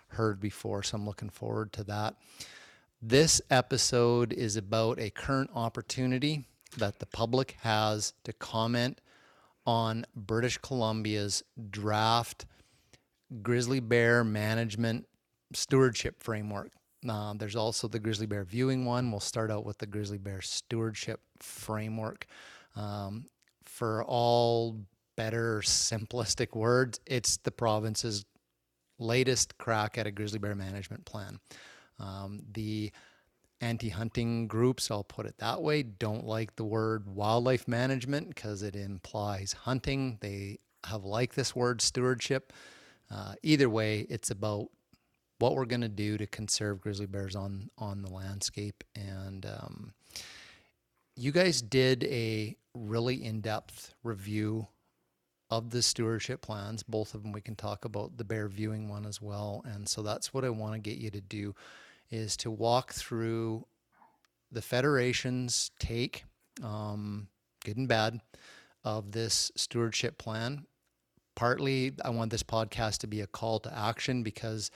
heard 0.10 0.40
before. 0.40 0.84
So 0.84 0.98
I'm 0.98 1.06
looking 1.06 1.30
forward 1.30 1.74
to 1.74 1.84
that. 1.86 2.16
This 3.02 3.42
episode 3.50 4.34
is 4.34 4.56
about 4.56 5.00
a 5.00 5.10
current 5.10 5.52
opportunity 5.54 6.46
that 6.78 7.00
the 7.00 7.06
public 7.06 7.58
has 7.62 8.14
to 8.24 8.34
comment 8.34 9.00
on 9.66 10.06
British 10.16 10.58
Columbia's 10.58 11.44
draft 11.70 12.46
grizzly 13.42 13.80
bear 13.80 14.24
management 14.24 15.06
stewardship 15.54 16.22
framework. 16.22 16.72
Uh, 17.08 17.34
there's 17.36 17.56
also 17.56 17.88
the 17.88 18.00
grizzly 18.00 18.26
bear 18.26 18.44
viewing 18.44 18.86
one. 18.86 19.12
We'll 19.12 19.20
start 19.20 19.52
out 19.52 19.66
with 19.66 19.78
the 19.78 19.86
grizzly 19.86 20.18
bear 20.18 20.42
stewardship 20.42 21.22
framework. 21.40 22.26
Um, 22.76 23.26
for 23.64 24.04
all 24.04 24.78
better, 25.16 25.62
simplistic 25.62 26.56
words, 26.56 27.00
it's 27.06 27.38
the 27.38 27.52
province's 27.52 28.26
latest 29.00 29.58
crack 29.58 29.98
at 29.98 30.08
a 30.08 30.12
grizzly 30.12 30.40
bear 30.40 30.56
management 30.56 31.06
plan. 31.06 31.40
Um, 32.00 32.42
the 32.52 32.92
anti 33.62 33.90
hunting 33.90 34.48
groups, 34.48 34.92
I'll 34.92 35.04
put 35.04 35.26
it 35.26 35.38
that 35.40 35.62
way, 35.62 35.84
don't 35.84 36.26
like 36.26 36.56
the 36.56 36.64
word 36.64 37.08
wildlife 37.08 37.68
management 37.68 38.30
because 38.30 38.64
it 38.64 38.76
implies 38.76 39.54
hunting. 39.54 40.18
They 40.22 40.60
have 40.86 41.04
liked 41.04 41.36
this 41.36 41.56
word 41.56 41.82
stewardship. 41.82 42.54
Uh, 43.10 43.34
either 43.42 43.70
way, 43.70 44.06
it's 44.10 44.32
about 44.32 44.70
what 45.40 45.56
we're 45.56 45.66
going 45.66 45.82
to 45.82 45.90
do 45.90 46.18
to 46.18 46.28
conserve 46.28 46.82
grizzly 46.82 47.06
bears 47.06 47.36
on 47.36 47.70
on 47.78 48.02
the 48.02 48.12
landscape. 48.12 48.84
And 48.96 49.46
um, 49.46 49.94
you 51.16 51.32
guys 51.32 51.62
did 51.62 52.04
a 52.06 52.56
really 52.74 53.24
in 53.24 53.42
depth 53.42 53.94
review 54.04 54.68
of 55.50 55.70
the 55.70 55.82
stewardship 55.82 56.42
plans. 56.42 56.84
Both 56.84 57.14
of 57.14 57.24
them, 57.24 57.32
we 57.32 57.42
can 57.42 57.56
talk 57.56 57.86
about 57.86 58.18
the 58.18 58.24
bear 58.24 58.48
viewing 58.48 58.90
one 58.90 59.06
as 59.06 59.22
well. 59.22 59.64
And 59.66 59.88
so 59.88 60.02
that's 60.02 60.34
what 60.34 60.44
I 60.44 60.50
want 60.50 60.74
to 60.74 60.80
get 60.80 61.00
you 61.00 61.10
to 61.12 61.22
do 61.22 61.56
is 62.12 62.38
to 62.38 62.52
walk 62.52 62.94
through 62.94 63.66
the 64.52 64.62
Federation's 64.62 65.72
take, 65.80 66.24
um, 66.64 67.28
good 67.66 67.78
and 67.78 67.88
bad, 67.88 68.22
of 68.84 69.12
this 69.12 69.52
stewardship 69.56 70.18
plan. 70.18 70.66
Partly, 71.36 71.94
I 72.04 72.10
want 72.10 72.32
this 72.32 72.44
podcast 72.44 73.00
to 73.00 73.08
be 73.08 73.22
a 73.22 73.28
call 73.28 73.60
to 73.62 73.78
action 73.78 74.24
because 74.24 74.72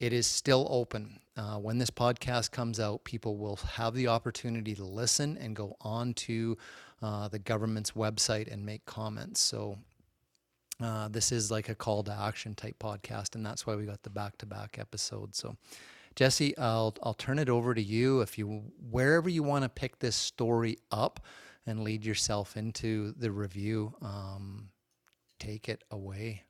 it 0.00 0.12
is 0.12 0.26
still 0.26 0.66
open. 0.70 1.20
Uh, 1.36 1.56
when 1.56 1.78
this 1.78 1.90
podcast 1.90 2.50
comes 2.50 2.80
out, 2.80 3.04
people 3.04 3.36
will 3.36 3.56
have 3.56 3.94
the 3.94 4.08
opportunity 4.08 4.74
to 4.74 4.84
listen 4.84 5.36
and 5.38 5.56
go 5.56 5.76
on 5.80 6.14
to 6.14 6.56
uh, 7.02 7.28
the 7.28 7.38
government's 7.38 7.92
website 7.92 8.50
and 8.52 8.64
make 8.64 8.84
comments. 8.86 9.40
So, 9.40 9.78
uh, 10.82 11.08
this 11.08 11.32
is 11.32 11.50
like 11.50 11.68
a 11.68 11.74
call 11.74 12.02
to 12.04 12.12
action 12.12 12.54
type 12.54 12.78
podcast, 12.78 13.34
and 13.34 13.44
that's 13.44 13.66
why 13.66 13.74
we 13.76 13.86
got 13.86 14.02
the 14.02 14.10
back 14.10 14.36
to 14.38 14.46
back 14.46 14.76
episode. 14.78 15.34
So, 15.34 15.56
Jesse, 16.14 16.56
I'll 16.58 16.94
I'll 17.02 17.14
turn 17.14 17.38
it 17.38 17.48
over 17.48 17.74
to 17.74 17.82
you 17.82 18.20
if 18.20 18.38
you 18.38 18.64
wherever 18.90 19.28
you 19.28 19.42
want 19.42 19.64
to 19.64 19.68
pick 19.68 19.98
this 19.98 20.16
story 20.16 20.78
up 20.90 21.20
and 21.66 21.82
lead 21.82 22.04
yourself 22.04 22.56
into 22.56 23.12
the 23.12 23.30
review. 23.30 23.94
Um, 24.02 24.70
take 25.38 25.68
it 25.68 25.84
away. 25.90 26.45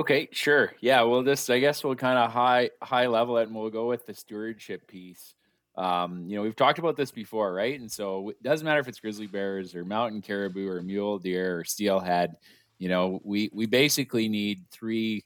Okay, 0.00 0.28
sure. 0.32 0.72
Yeah, 0.80 1.02
well, 1.02 1.22
this 1.22 1.50
I 1.50 1.58
guess 1.60 1.84
we'll 1.84 1.94
kind 1.94 2.18
of 2.18 2.30
high 2.32 2.70
high 2.82 3.06
level 3.06 3.36
it, 3.38 3.48
and 3.48 3.54
we'll 3.54 3.70
go 3.70 3.86
with 3.86 4.06
the 4.06 4.14
stewardship 4.14 4.86
piece. 4.88 5.34
Um, 5.76 6.24
you 6.26 6.36
know, 6.36 6.42
we've 6.42 6.56
talked 6.56 6.78
about 6.78 6.96
this 6.96 7.10
before, 7.10 7.52
right? 7.52 7.78
And 7.78 7.90
so 7.90 8.30
it 8.30 8.42
doesn't 8.42 8.64
matter 8.64 8.80
if 8.80 8.88
it's 8.88 9.00
grizzly 9.00 9.26
bears 9.26 9.74
or 9.74 9.84
mountain 9.84 10.22
caribou 10.22 10.68
or 10.68 10.82
mule 10.82 11.18
deer 11.18 11.58
or 11.60 11.64
steelhead. 11.64 12.36
You 12.78 12.88
know, 12.88 13.20
we 13.24 13.50
we 13.52 13.66
basically 13.66 14.28
need 14.28 14.64
three 14.70 15.24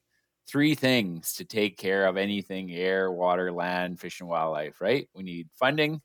three 0.48 0.74
things 0.74 1.34
to 1.34 1.44
take 1.44 1.78
care 1.78 2.06
of 2.06 2.16
anything 2.16 2.72
air, 2.72 3.12
water, 3.12 3.52
land, 3.52 4.00
fish, 4.00 4.20
and 4.20 4.28
wildlife, 4.28 4.80
right? 4.80 5.08
We 5.14 5.22
need 5.22 5.48
funding. 5.54 6.02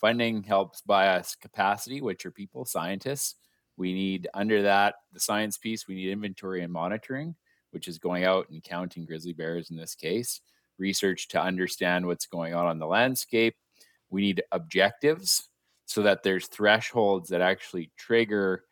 Funding 0.00 0.42
helps 0.44 0.80
buy 0.82 1.08
us 1.08 1.34
capacity, 1.36 2.00
which 2.00 2.26
are 2.26 2.30
people, 2.30 2.64
scientists. 2.64 3.36
We 3.76 3.92
need, 3.92 4.28
under 4.34 4.62
that, 4.62 4.96
the 5.12 5.20
science 5.20 5.58
piece, 5.58 5.88
we 5.88 5.94
need 5.96 6.10
inventory 6.10 6.62
and 6.62 6.72
monitoring, 6.72 7.34
which 7.70 7.88
is 7.88 7.98
going 7.98 8.24
out 8.24 8.48
and 8.50 8.62
counting 8.62 9.04
grizzly 9.04 9.32
bears 9.32 9.70
in 9.70 9.76
this 9.76 9.94
case, 9.94 10.40
research 10.78 11.28
to 11.28 11.40
understand 11.40 12.06
what's 12.06 12.26
going 12.26 12.54
on 12.54 12.66
on 12.66 12.78
the 12.78 12.86
landscape. 12.86 13.54
We 14.10 14.22
need 14.22 14.42
objectives 14.52 15.48
so 15.86 16.02
that 16.02 16.22
there's 16.22 16.46
thresholds 16.46 17.30
that 17.30 17.40
actually 17.40 17.90
trigger 17.96 18.64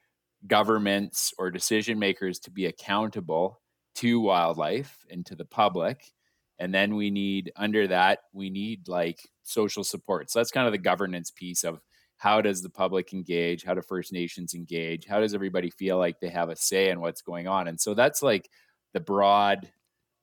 governments 0.46 1.32
or 1.38 1.50
decision 1.50 1.98
makers 1.98 2.38
to 2.40 2.50
be 2.50 2.66
accountable 2.66 3.60
to 3.96 4.20
wildlife 4.20 4.98
and 5.10 5.24
to 5.26 5.34
the 5.34 5.44
public. 5.44 6.12
And 6.58 6.72
then 6.72 6.94
we 6.94 7.10
need 7.10 7.52
under 7.56 7.86
that 7.88 8.20
we 8.32 8.50
need 8.50 8.88
like 8.88 9.28
social 9.42 9.84
support. 9.84 10.30
So 10.30 10.38
that's 10.38 10.50
kind 10.50 10.66
of 10.66 10.72
the 10.72 10.78
governance 10.78 11.30
piece 11.30 11.64
of 11.64 11.80
how 12.18 12.40
does 12.40 12.62
the 12.62 12.70
public 12.70 13.12
engage? 13.12 13.62
How 13.64 13.74
do 13.74 13.82
first 13.82 14.12
nations 14.12 14.54
engage? 14.54 15.06
How 15.06 15.20
does 15.20 15.34
everybody 15.34 15.70
feel 15.70 15.98
like 15.98 16.18
they 16.18 16.30
have 16.30 16.48
a 16.48 16.56
say 16.56 16.90
in 16.90 17.00
what's 17.00 17.20
going 17.20 17.46
on? 17.46 17.68
And 17.68 17.78
so 17.78 17.94
that's 17.94 18.22
like 18.22 18.48
the 18.96 19.00
broad 19.00 19.70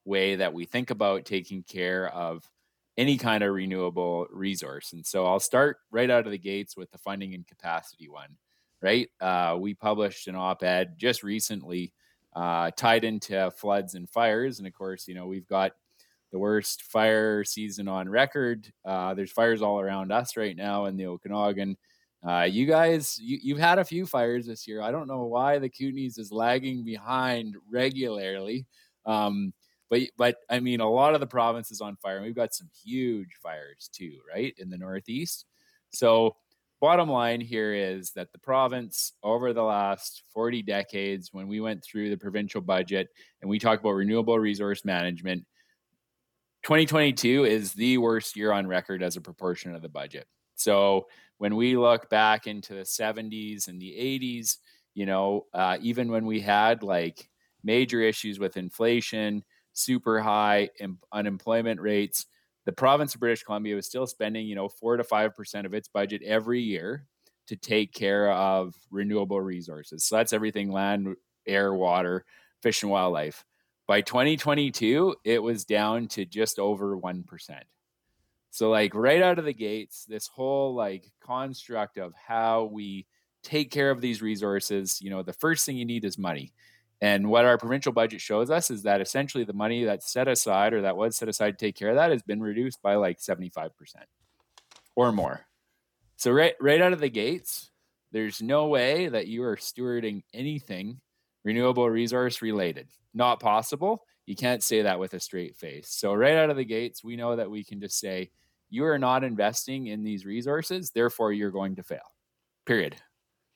way 0.04 0.36
that 0.36 0.52
we 0.52 0.64
think 0.64 0.90
about 0.90 1.24
taking 1.24 1.62
care 1.62 2.08
of 2.08 2.50
any 2.98 3.16
kind 3.16 3.44
of 3.44 3.54
renewable 3.54 4.26
resource 4.30 4.92
and 4.92 5.06
so 5.06 5.24
i'll 5.24 5.40
start 5.40 5.78
right 5.90 6.10
out 6.10 6.26
of 6.26 6.32
the 6.32 6.38
gates 6.38 6.76
with 6.76 6.90
the 6.90 6.98
funding 6.98 7.34
and 7.34 7.46
capacity 7.46 8.08
one 8.08 8.36
right 8.82 9.08
uh, 9.20 9.56
we 9.58 9.74
published 9.74 10.26
an 10.26 10.34
op-ed 10.34 10.94
just 10.98 11.22
recently 11.22 11.92
uh, 12.34 12.70
tied 12.76 13.04
into 13.04 13.50
floods 13.52 13.94
and 13.94 14.08
fires. 14.10 14.58
And 14.58 14.66
of 14.66 14.74
course, 14.74 15.06
you 15.06 15.14
know, 15.14 15.26
we've 15.26 15.46
got 15.46 15.72
the 16.32 16.38
worst 16.38 16.82
fire 16.82 17.44
season 17.44 17.86
on 17.88 18.08
record. 18.08 18.70
Uh, 18.84 19.14
there's 19.14 19.30
fires 19.30 19.62
all 19.62 19.80
around 19.80 20.10
us 20.10 20.36
right 20.36 20.56
now 20.56 20.86
in 20.86 20.96
the 20.96 21.06
Okanagan. 21.06 21.76
Uh, 22.26 22.42
you 22.42 22.64
guys, 22.64 23.18
you, 23.20 23.54
have 23.54 23.62
had 23.62 23.78
a 23.78 23.84
few 23.84 24.06
fires 24.06 24.46
this 24.46 24.66
year. 24.66 24.80
I 24.80 24.90
don't 24.90 25.08
know 25.08 25.24
why 25.24 25.58
the 25.58 25.68
Kootenays 25.68 26.18
is 26.18 26.32
lagging 26.32 26.82
behind 26.82 27.56
regularly. 27.70 28.66
Um, 29.04 29.52
but 29.90 30.00
but 30.16 30.36
I 30.48 30.60
mean, 30.60 30.80
a 30.80 30.90
lot 30.90 31.14
of 31.14 31.20
the 31.20 31.26
province 31.26 31.70
is 31.70 31.80
on 31.80 31.96
fire, 31.96 32.16
and 32.16 32.24
we've 32.24 32.34
got 32.34 32.54
some 32.54 32.70
huge 32.84 33.34
fires 33.42 33.90
too, 33.92 34.18
right 34.32 34.54
in 34.58 34.70
the 34.70 34.78
northeast. 34.78 35.44
So, 35.92 36.36
bottom 36.80 37.10
line 37.10 37.40
here 37.40 37.74
is 37.74 38.10
that 38.12 38.32
the 38.32 38.38
province, 38.38 39.12
over 39.22 39.52
the 39.52 39.62
last 39.62 40.24
40 40.32 40.62
decades, 40.62 41.28
when 41.32 41.46
we 41.46 41.60
went 41.60 41.84
through 41.84 42.10
the 42.10 42.16
provincial 42.16 42.62
budget 42.62 43.08
and 43.42 43.50
we 43.50 43.58
talk 43.58 43.80
about 43.80 43.90
renewable 43.92 44.38
resource 44.38 44.84
management, 44.84 45.44
2022 46.64 47.44
is 47.44 47.74
the 47.74 47.98
worst 47.98 48.36
year 48.36 48.52
on 48.52 48.66
record 48.66 49.02
as 49.02 49.16
a 49.16 49.20
proportion 49.20 49.74
of 49.74 49.82
the 49.82 49.88
budget. 49.90 50.26
So, 50.56 51.06
when 51.38 51.56
we 51.56 51.76
look 51.76 52.08
back 52.10 52.46
into 52.46 52.74
the 52.74 52.84
70s 52.84 53.68
and 53.68 53.80
the 53.80 53.92
80s, 53.92 54.58
you 54.94 55.06
know, 55.06 55.46
uh, 55.52 55.76
even 55.80 56.10
when 56.10 56.26
we 56.26 56.40
had 56.40 56.82
like 56.82 57.28
major 57.62 58.00
issues 58.00 58.38
with 58.38 58.56
inflation, 58.56 59.44
super 59.72 60.20
high 60.20 60.70
unemployment 61.12 61.80
rates, 61.80 62.26
the 62.64 62.72
province 62.72 63.14
of 63.14 63.20
British 63.20 63.42
Columbia 63.42 63.74
was 63.74 63.86
still 63.86 64.06
spending, 64.06 64.46
you 64.46 64.54
know, 64.54 64.68
four 64.68 64.96
to 64.96 65.04
five 65.04 65.34
percent 65.34 65.66
of 65.66 65.74
its 65.74 65.88
budget 65.88 66.22
every 66.22 66.60
year 66.60 67.06
to 67.46 67.56
take 67.56 67.92
care 67.92 68.30
of 68.32 68.74
renewable 68.90 69.40
resources. 69.40 70.04
So 70.04 70.16
that's 70.16 70.32
everything 70.32 70.70
land, 70.72 71.14
air, 71.46 71.74
water, 71.74 72.24
fish, 72.62 72.82
and 72.82 72.90
wildlife. 72.90 73.44
By 73.86 74.00
2022, 74.00 75.16
it 75.24 75.42
was 75.42 75.66
down 75.66 76.08
to 76.08 76.24
just 76.24 76.58
over 76.58 76.96
1%. 76.96 77.24
So, 78.54 78.70
like, 78.70 78.94
right 78.94 79.20
out 79.20 79.40
of 79.40 79.44
the 79.44 79.52
gates, 79.52 80.04
this 80.04 80.28
whole 80.28 80.76
like 80.76 81.10
construct 81.20 81.98
of 81.98 82.14
how 82.14 82.70
we 82.70 83.04
take 83.42 83.72
care 83.72 83.90
of 83.90 84.00
these 84.00 84.22
resources, 84.22 85.02
you 85.02 85.10
know, 85.10 85.24
the 85.24 85.32
first 85.32 85.66
thing 85.66 85.76
you 85.76 85.84
need 85.84 86.04
is 86.04 86.16
money. 86.16 86.52
And 87.00 87.28
what 87.28 87.46
our 87.46 87.58
provincial 87.58 87.90
budget 87.92 88.20
shows 88.20 88.50
us 88.50 88.70
is 88.70 88.84
that 88.84 89.00
essentially 89.00 89.42
the 89.42 89.52
money 89.52 89.82
that's 89.82 90.08
set 90.08 90.28
aside 90.28 90.72
or 90.72 90.82
that 90.82 90.96
was 90.96 91.16
set 91.16 91.28
aside 91.28 91.58
to 91.58 91.66
take 91.66 91.74
care 91.74 91.88
of 91.88 91.96
that 91.96 92.12
has 92.12 92.22
been 92.22 92.40
reduced 92.40 92.80
by 92.80 92.94
like 92.94 93.18
75% 93.18 93.70
or 94.94 95.10
more. 95.10 95.44
So 96.14 96.30
right 96.30 96.54
right 96.60 96.80
out 96.80 96.92
of 96.92 97.00
the 97.00 97.10
gates, 97.10 97.72
there's 98.12 98.40
no 98.40 98.68
way 98.68 99.08
that 99.08 99.26
you 99.26 99.42
are 99.42 99.56
stewarding 99.56 100.22
anything 100.32 101.00
renewable 101.42 101.90
resource 101.90 102.40
related. 102.40 102.86
Not 103.14 103.40
possible. 103.40 104.04
You 104.26 104.36
can't 104.36 104.62
say 104.62 104.82
that 104.82 105.00
with 105.00 105.12
a 105.12 105.18
straight 105.18 105.56
face. 105.56 105.88
So 105.88 106.14
right 106.14 106.36
out 106.36 106.50
of 106.50 106.56
the 106.56 106.64
gates, 106.64 107.02
we 107.02 107.16
know 107.16 107.34
that 107.34 107.50
we 107.50 107.64
can 107.64 107.80
just 107.80 107.98
say 107.98 108.30
you 108.74 108.84
are 108.84 108.98
not 108.98 109.22
investing 109.22 109.86
in 109.86 110.02
these 110.02 110.26
resources, 110.26 110.90
therefore 110.90 111.32
you're 111.32 111.52
going 111.52 111.76
to 111.76 111.82
fail. 111.84 112.12
Period. 112.66 112.96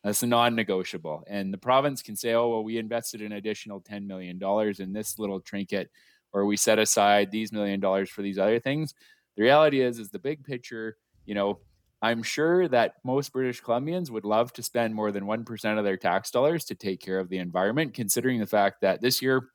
That's 0.04 0.22
non-negotiable. 0.22 1.24
And 1.26 1.52
the 1.52 1.58
province 1.58 2.02
can 2.02 2.14
say, 2.14 2.34
"Oh, 2.34 2.48
well, 2.50 2.62
we 2.62 2.78
invested 2.78 3.20
an 3.20 3.32
additional 3.32 3.80
ten 3.80 4.06
million 4.06 4.38
dollars 4.38 4.78
in 4.78 4.92
this 4.92 5.18
little 5.18 5.40
trinket, 5.40 5.90
or 6.32 6.46
we 6.46 6.56
set 6.56 6.78
aside 6.78 7.30
these 7.30 7.52
million 7.52 7.80
dollars 7.80 8.08
for 8.08 8.22
these 8.22 8.38
other 8.38 8.60
things." 8.60 8.94
The 9.36 9.42
reality 9.42 9.80
is, 9.80 9.98
is 9.98 10.10
the 10.10 10.20
big 10.20 10.44
picture. 10.44 10.96
You 11.26 11.34
know, 11.34 11.58
I'm 12.00 12.22
sure 12.22 12.68
that 12.68 12.94
most 13.04 13.32
British 13.32 13.60
Columbians 13.60 14.08
would 14.10 14.24
love 14.24 14.52
to 14.52 14.62
spend 14.62 14.94
more 14.94 15.10
than 15.10 15.26
one 15.26 15.44
percent 15.44 15.80
of 15.80 15.84
their 15.84 15.96
tax 15.96 16.30
dollars 16.30 16.64
to 16.66 16.76
take 16.76 17.00
care 17.00 17.18
of 17.18 17.28
the 17.28 17.38
environment, 17.38 17.92
considering 17.92 18.38
the 18.38 18.46
fact 18.46 18.82
that 18.82 19.00
this 19.00 19.20
year 19.20 19.50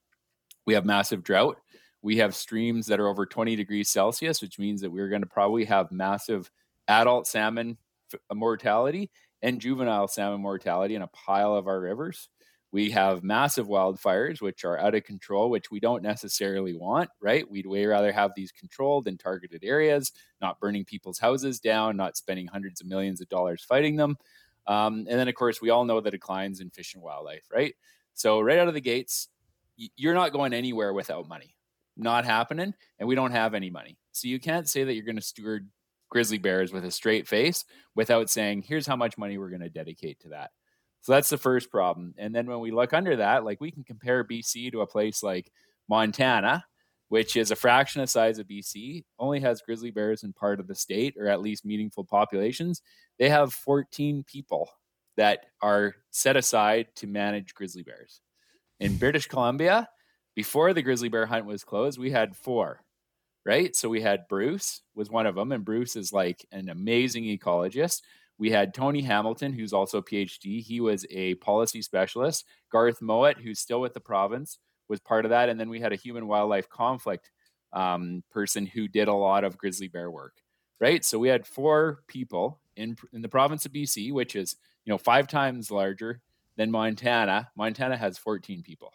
we 0.65 0.73
have 0.73 0.85
massive 0.85 1.23
drought. 1.23 1.57
We 2.03 2.17
have 2.17 2.35
streams 2.35 2.85
that 2.87 2.99
are 2.99 3.07
over 3.07 3.25
20 3.25 3.55
degrees 3.55 3.89
Celsius, 3.89 4.41
which 4.41 4.59
means 4.59 4.81
that 4.81 4.91
we're 4.91 5.09
going 5.09 5.21
to 5.21 5.27
probably 5.27 5.65
have 5.65 5.91
massive 5.91 6.51
adult 6.87 7.25
salmon 7.25 7.77
mortality 8.31 9.09
and 9.41 9.59
juvenile 9.59 10.07
salmon 10.07 10.41
mortality 10.41 10.95
in 10.95 11.01
a 11.01 11.07
pile 11.07 11.55
of 11.55 11.67
our 11.67 11.79
rivers. 11.79 12.29
We 12.73 12.89
have 12.89 13.23
massive 13.23 13.67
wildfires, 13.67 14.41
which 14.41 14.65
are 14.65 14.79
out 14.79 14.95
of 14.95 15.03
control, 15.03 15.49
which 15.49 15.69
we 15.69 15.79
don't 15.79 16.01
necessarily 16.01 16.73
want, 16.73 17.09
right? 17.21 17.49
We'd 17.49 17.67
way 17.67 17.85
rather 17.85 18.11
have 18.11 18.31
these 18.35 18.51
controlled 18.51 19.07
and 19.07 19.19
targeted 19.19 19.63
areas, 19.63 20.11
not 20.41 20.59
burning 20.59 20.83
people's 20.83 21.19
houses 21.19 21.59
down, 21.59 21.95
not 21.95 22.17
spending 22.17 22.47
hundreds 22.47 22.81
of 22.81 22.87
millions 22.87 23.21
of 23.21 23.29
dollars 23.29 23.63
fighting 23.63 23.95
them. 23.95 24.17
Um, 24.65 25.05
and 25.07 25.19
then, 25.19 25.27
of 25.27 25.35
course, 25.35 25.61
we 25.61 25.69
all 25.69 25.85
know 25.85 26.01
the 26.01 26.09
declines 26.09 26.61
in 26.61 26.71
fish 26.71 26.95
and 26.95 27.03
wildlife, 27.03 27.43
right? 27.53 27.75
So, 28.13 28.41
right 28.41 28.57
out 28.57 28.67
of 28.67 28.73
the 28.73 28.81
gates, 28.81 29.27
you're 29.77 30.13
not 30.15 30.33
going 30.33 30.53
anywhere 30.53 30.93
without 30.93 31.27
money. 31.27 31.55
Not 31.95 32.25
happening. 32.25 32.73
And 32.99 33.07
we 33.07 33.15
don't 33.15 33.31
have 33.31 33.53
any 33.53 33.69
money. 33.69 33.97
So, 34.11 34.27
you 34.27 34.39
can't 34.39 34.67
say 34.67 34.83
that 34.83 34.93
you're 34.93 35.05
going 35.05 35.15
to 35.15 35.21
steward 35.21 35.69
grizzly 36.13 36.37
bears 36.37 36.71
with 36.71 36.85
a 36.85 36.91
straight 36.91 37.27
face 37.27 37.65
without 37.95 38.29
saying, 38.29 38.61
here's 38.61 38.85
how 38.85 38.95
much 38.95 39.17
money 39.17 39.37
we're 39.37 39.49
going 39.49 39.61
to 39.61 39.69
dedicate 39.69 40.19
to 40.19 40.29
that. 40.29 40.51
So 41.01 41.11
that's 41.11 41.29
the 41.29 41.37
first 41.37 41.69
problem. 41.69 42.13
And 42.17 42.33
then 42.33 42.45
when 42.45 42.61
we 42.61 42.71
look 42.71 42.93
under 42.93 43.17
that, 43.17 43.43
like 43.43 43.59
we 43.59 43.71
can 43.71 43.83
compare 43.83 44.23
BC 44.23 44.71
to 44.71 44.81
a 44.81 44.87
place 44.87 45.21
like 45.21 45.51
Montana, 45.89 46.63
which 47.09 47.35
is 47.35 47.51
a 47.51 47.57
fraction 47.57 47.99
of 47.99 48.07
the 48.07 48.11
size 48.11 48.39
of 48.39 48.47
BC, 48.47 49.03
only 49.19 49.41
has 49.41 49.61
grizzly 49.61 49.91
bears 49.91 50.23
in 50.23 50.31
part 50.31 50.61
of 50.61 50.67
the 50.67 50.75
state 50.75 51.15
or 51.19 51.27
at 51.27 51.41
least 51.41 51.65
meaningful 51.65 52.05
populations. 52.05 52.81
They 53.19 53.27
have 53.27 53.53
14 53.53 54.23
people 54.23 54.69
that 55.17 55.47
are 55.61 55.95
set 56.11 56.37
aside 56.37 56.87
to 56.97 57.07
manage 57.07 57.53
grizzly 57.53 57.83
bears. 57.83 58.21
In 58.79 58.95
British 58.95 59.27
Columbia, 59.27 59.89
before 60.35 60.73
the 60.73 60.81
grizzly 60.81 61.09
bear 61.09 61.25
hunt 61.25 61.45
was 61.45 61.63
closed, 61.63 61.99
we 61.99 62.11
had 62.11 62.35
four 62.35 62.81
right? 63.45 63.75
So 63.75 63.89
we 63.89 64.01
had 64.01 64.27
Bruce 64.27 64.81
was 64.95 65.09
one 65.09 65.25
of 65.25 65.35
them, 65.35 65.51
and 65.51 65.65
Bruce 65.65 65.95
is 65.95 66.13
like 66.13 66.45
an 66.51 66.69
amazing 66.69 67.23
ecologist. 67.23 68.01
We 68.37 68.51
had 68.51 68.73
Tony 68.73 69.01
Hamilton, 69.01 69.53
who's 69.53 69.73
also 69.73 69.99
a 69.99 70.03
PhD. 70.03 70.61
He 70.61 70.79
was 70.79 71.05
a 71.09 71.35
policy 71.35 71.81
specialist. 71.81 72.45
Garth 72.71 73.01
Mowat, 73.01 73.39
who's 73.39 73.59
still 73.59 73.81
with 73.81 73.93
the 73.93 73.99
province, 73.99 74.57
was 74.89 74.99
part 74.99 75.25
of 75.25 75.29
that. 75.29 75.49
And 75.49 75.59
then 75.59 75.69
we 75.69 75.79
had 75.79 75.93
a 75.93 75.97
human 75.97 76.27
wildlife 76.27 76.69
conflict 76.69 77.31
um, 77.73 78.23
person 78.31 78.65
who 78.65 78.87
did 78.87 79.07
a 79.07 79.13
lot 79.13 79.43
of 79.43 79.57
grizzly 79.57 79.87
bear 79.87 80.09
work, 80.09 80.37
right? 80.79 81.03
So 81.03 81.19
we 81.19 81.29
had 81.29 81.45
four 81.45 81.99
people 82.07 82.59
in 82.75 82.95
in 83.13 83.21
the 83.21 83.29
province 83.29 83.65
of 83.65 83.71
BC, 83.71 84.11
which 84.13 84.35
is 84.35 84.55
you 84.85 84.91
know 84.91 84.97
five 84.97 85.27
times 85.27 85.71
larger 85.71 86.21
than 86.55 86.71
Montana. 86.71 87.49
Montana 87.55 87.97
has 87.97 88.17
14 88.17 88.61
people. 88.61 88.93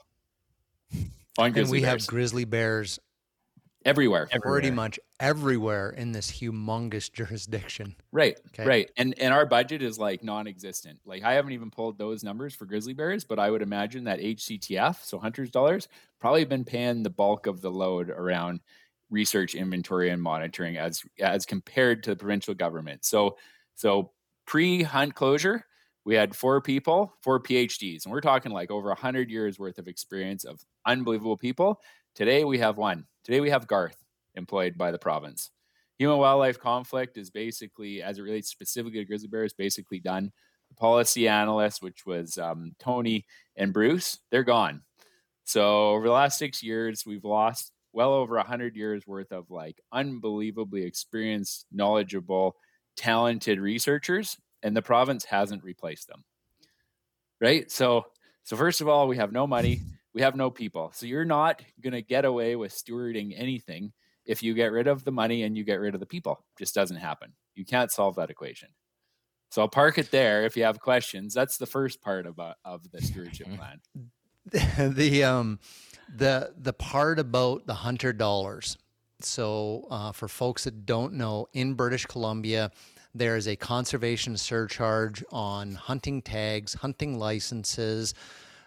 And 1.39 1.71
we 1.71 1.81
bears. 1.81 2.03
have 2.03 2.07
grizzly 2.07 2.45
bears 2.45 2.99
everywhere, 3.85 4.29
everywhere, 4.31 4.61
pretty 4.61 4.71
much 4.71 4.99
everywhere 5.21 5.91
in 5.91 6.13
this 6.13 6.31
humongous 6.31 7.13
jurisdiction. 7.13 7.95
Right, 8.13 8.39
okay. 8.49 8.67
right, 8.67 8.91
and 8.97 9.19
and 9.19 9.33
our 9.33 9.47
budget 9.47 9.83
is 9.83 9.99
like 9.99 10.23
non-existent. 10.23 11.01
Like 11.05 11.23
I 11.23 11.35
haven't 11.35 11.53
even 11.53 11.71
pulled 11.71 11.99
those 11.99 12.25
numbers 12.25 12.55
for 12.55 12.67
grizzly 12.67 12.95
bears, 12.95 13.25
but 13.25 13.39
I 13.39 13.51
would 13.51 13.63
imagine 13.63 14.05
that 14.05 14.21
HCTF, 14.21 15.05
so 15.05 15.19
hunters 15.19 15.51
dollars, 15.51 15.89
probably 16.21 16.45
been 16.45 16.65
paying 16.65 17.03
the 17.03 17.11
bulk 17.11 17.47
of 17.47 17.61
the 17.61 17.71
load 17.71 18.11
around 18.11 18.61
research, 19.11 19.55
inventory, 19.55 20.11
and 20.11 20.23
monitoring 20.23 20.77
as 20.77 21.03
as 21.21 21.47
compared 21.47 22.03
to 22.05 22.11
the 22.11 22.17
provincial 22.17 22.55
government. 22.55 23.05
So 23.05 23.39
so 23.75 24.13
pre 24.47 24.83
hunt 24.83 25.15
closure. 25.15 25.65
We 26.09 26.15
had 26.15 26.35
four 26.35 26.63
people, 26.63 27.13
four 27.21 27.39
PhDs, 27.39 28.07
and 28.07 28.13
we're 28.13 28.23
talking 28.23 28.51
like 28.51 28.71
over 28.71 28.91
a 28.91 28.99
hundred 28.99 29.29
years 29.29 29.59
worth 29.59 29.77
of 29.77 29.89
experience 29.89 30.45
of 30.45 30.59
unbelievable 30.87 31.37
people. 31.37 31.83
Today 32.15 32.45
we 32.45 32.57
have 32.61 32.79
one. 32.79 33.05
Today 33.25 33.41
we 33.41 33.51
have 33.51 33.67
Garth 33.67 34.03
employed 34.35 34.79
by 34.79 34.91
the 34.91 34.99
province. 34.99 35.51
Human 35.99 36.17
wildlife 36.17 36.59
conflict 36.59 37.19
is 37.19 37.29
basically, 37.29 38.03
as 38.03 38.19
it 38.19 38.23
relates 38.23 38.49
specifically 38.49 39.01
to 39.01 39.05
grizzly 39.05 39.29
bears, 39.29 39.53
basically 39.53 40.01
done. 40.01 40.33
The 40.71 40.77
policy 40.77 41.29
analysts, 41.29 41.83
which 41.83 42.07
was 42.07 42.39
um, 42.39 42.73
Tony 42.79 43.27
and 43.57 43.75
Bruce, 43.75 44.19
they're 44.31 44.45
gone. 44.45 44.81
So 45.45 45.91
over 45.91 46.07
the 46.07 46.15
last 46.15 46.39
six 46.39 46.63
years, 46.63 47.05
we've 47.05 47.23
lost 47.23 47.71
well 47.93 48.15
over 48.15 48.39
a 48.39 48.47
hundred 48.47 48.77
years 48.77 49.07
worth 49.07 49.31
of 49.31 49.51
like 49.51 49.79
unbelievably 49.93 50.85
experienced, 50.85 51.67
knowledgeable, 51.71 52.57
talented 52.97 53.61
researchers, 53.61 54.39
and 54.63 54.77
the 54.77 54.83
province 54.83 55.25
hasn't 55.25 55.65
replaced 55.65 56.09
them. 56.09 56.25
Right. 57.41 57.71
So, 57.71 58.07
so 58.43 58.57
first 58.57 58.81
of 58.81 58.89
all, 58.89 59.09
we 59.09 59.17
have 59.17 59.33
no 59.33 59.47
money 59.47 59.81
we 60.19 60.23
have 60.23 60.35
no 60.35 60.51
people. 60.51 60.91
So 60.95 61.07
you're 61.07 61.25
not 61.25 61.63
going 61.81 61.93
to 61.93 62.03
get 62.03 62.25
away 62.25 62.57
with 62.57 62.73
stewarding 62.73 63.35
anything 63.37 63.93
if 64.27 64.43
you 64.43 64.53
get 64.53 64.73
rid 64.73 64.89
of 64.89 65.05
the 65.05 65.13
money 65.13 65.45
and 65.45 65.57
you 65.57 65.63
get 65.63 65.77
rid 65.81 65.95
of 65.95 66.01
the 66.01 66.07
people. 66.07 66.45
It 66.57 66.65
just 66.65 66.75
doesn't 66.75 66.97
happen. 66.97 67.35
You 67.55 67.65
can't 67.65 67.93
solve 67.93 68.17
that 68.17 68.29
equation. 68.29 68.71
So 69.51 69.63
I'll 69.63 69.69
park 69.69 69.97
it 69.97 70.11
there. 70.11 70.45
If 70.45 70.57
you 70.57 70.65
have 70.65 70.81
questions, 70.81 71.35
that's 71.35 71.57
the 71.57 71.67
first 71.67 72.03
part 72.03 72.27
about 72.27 72.57
of 72.65 72.91
the 72.91 73.01
stewardship 73.01 73.47
plan. 73.57 73.81
the 74.95 75.25
um 75.25 75.61
the 76.15 76.53
the 76.59 76.73
part 76.73 77.19
about 77.19 77.67
the 77.67 77.75
hunter 77.75 78.13
dollars. 78.13 78.77
So 79.21 79.87
uh, 79.91 80.13
for 80.13 80.27
folks 80.27 80.65
that 80.65 80.85
don't 80.85 81.15
know, 81.15 81.49
in 81.53 81.75
British 81.75 82.07
Columbia, 82.07 82.71
there 83.15 83.37
is 83.37 83.49
a 83.49 83.57
conservation 83.57 84.37
surcharge 84.37 85.25
on 85.31 85.75
hunting 85.75 86.23
tags, 86.23 86.75
hunting 86.75 87.19
licenses, 87.19 88.15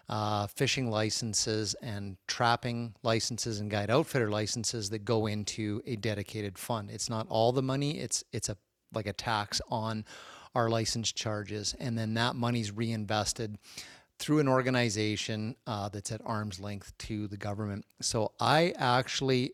uh, 0.08 0.46
fishing 0.46 0.90
licenses 0.90 1.74
and 1.80 2.16
trapping 2.26 2.94
licenses 3.02 3.60
and 3.60 3.70
guide 3.70 3.90
outfitter 3.90 4.30
licenses 4.30 4.90
that 4.90 5.04
go 5.04 5.26
into 5.26 5.80
a 5.86 5.96
dedicated 5.96 6.58
fund. 6.58 6.90
It's 6.90 7.08
not 7.08 7.26
all 7.28 7.52
the 7.52 7.62
money; 7.62 7.98
it's 7.98 8.24
it's 8.32 8.48
a 8.48 8.56
like 8.92 9.06
a 9.06 9.12
tax 9.12 9.60
on 9.70 10.04
our 10.54 10.68
license 10.68 11.12
charges, 11.12 11.74
and 11.78 11.96
then 11.96 12.14
that 12.14 12.36
money's 12.36 12.70
reinvested 12.72 13.56
through 14.18 14.38
an 14.38 14.48
organization 14.48 15.56
uh, 15.66 15.88
that's 15.88 16.12
at 16.12 16.20
arm's 16.24 16.60
length 16.60 16.96
to 16.98 17.26
the 17.26 17.36
government. 17.36 17.84
So 18.00 18.32
I 18.38 18.72
actually, 18.76 19.52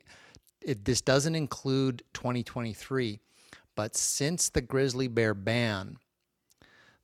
it, 0.61 0.85
this 0.85 1.01
doesn't 1.01 1.35
include 1.35 2.03
2023, 2.13 3.21
but 3.79 3.95
since 3.95 4.49
the 4.49 4.61
grizzly 4.61 5.07
bear 5.07 5.35
ban, 5.35 5.99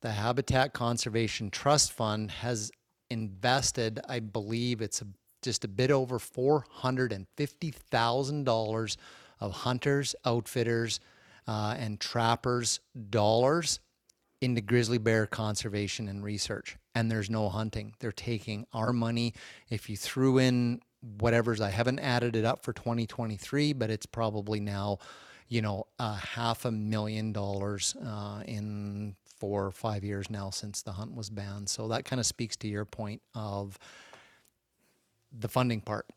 the 0.01 0.11
Habitat 0.11 0.73
Conservation 0.73 1.49
Trust 1.49 1.93
Fund 1.93 2.31
has 2.31 2.69
invested, 3.09 4.01
I 4.09 4.19
believe 4.19 4.81
it's 4.81 5.01
a, 5.01 5.07
just 5.41 5.63
a 5.63 5.69
bit 5.69 5.89
over 5.89 6.19
$450,000 6.19 8.97
of 9.39 9.53
hunters, 9.53 10.15
outfitters, 10.25 10.99
uh, 11.47 11.77
and 11.79 11.97
trappers' 11.97 12.81
dollars 13.09 13.79
into 14.41 14.59
grizzly 14.59 14.97
bear 14.97 15.25
conservation 15.25 16.09
and 16.09 16.25
research. 16.25 16.75
And 16.93 17.09
there's 17.09 17.29
no 17.29 17.47
hunting. 17.47 17.95
They're 17.99 18.11
taking 18.11 18.67
our 18.73 18.91
money. 18.91 19.33
If 19.69 19.89
you 19.89 19.95
threw 19.95 20.39
in 20.39 20.81
whatever's, 21.19 21.61
I 21.61 21.69
haven't 21.69 21.99
added 21.99 22.35
it 22.35 22.43
up 22.43 22.65
for 22.65 22.73
2023, 22.73 23.71
but 23.71 23.89
it's 23.89 24.05
probably 24.05 24.59
now, 24.59 24.97
you 25.47 25.61
know, 25.61 25.87
a 25.99 26.15
half 26.15 26.65
a 26.65 26.71
million 26.71 27.31
dollars 27.31 27.95
uh, 28.03 28.41
in 28.45 29.15
four 29.37 29.65
or 29.65 29.71
five 29.71 30.03
years 30.03 30.29
now 30.29 30.49
since 30.49 30.81
the 30.81 30.93
hunt 30.93 31.13
was 31.13 31.29
banned. 31.29 31.69
So 31.69 31.87
that 31.89 32.05
kind 32.05 32.19
of 32.19 32.25
speaks 32.25 32.55
to 32.57 32.67
your 32.67 32.85
point 32.85 33.21
of 33.33 33.77
the 35.31 35.47
funding 35.47 35.81
part. 35.81 36.07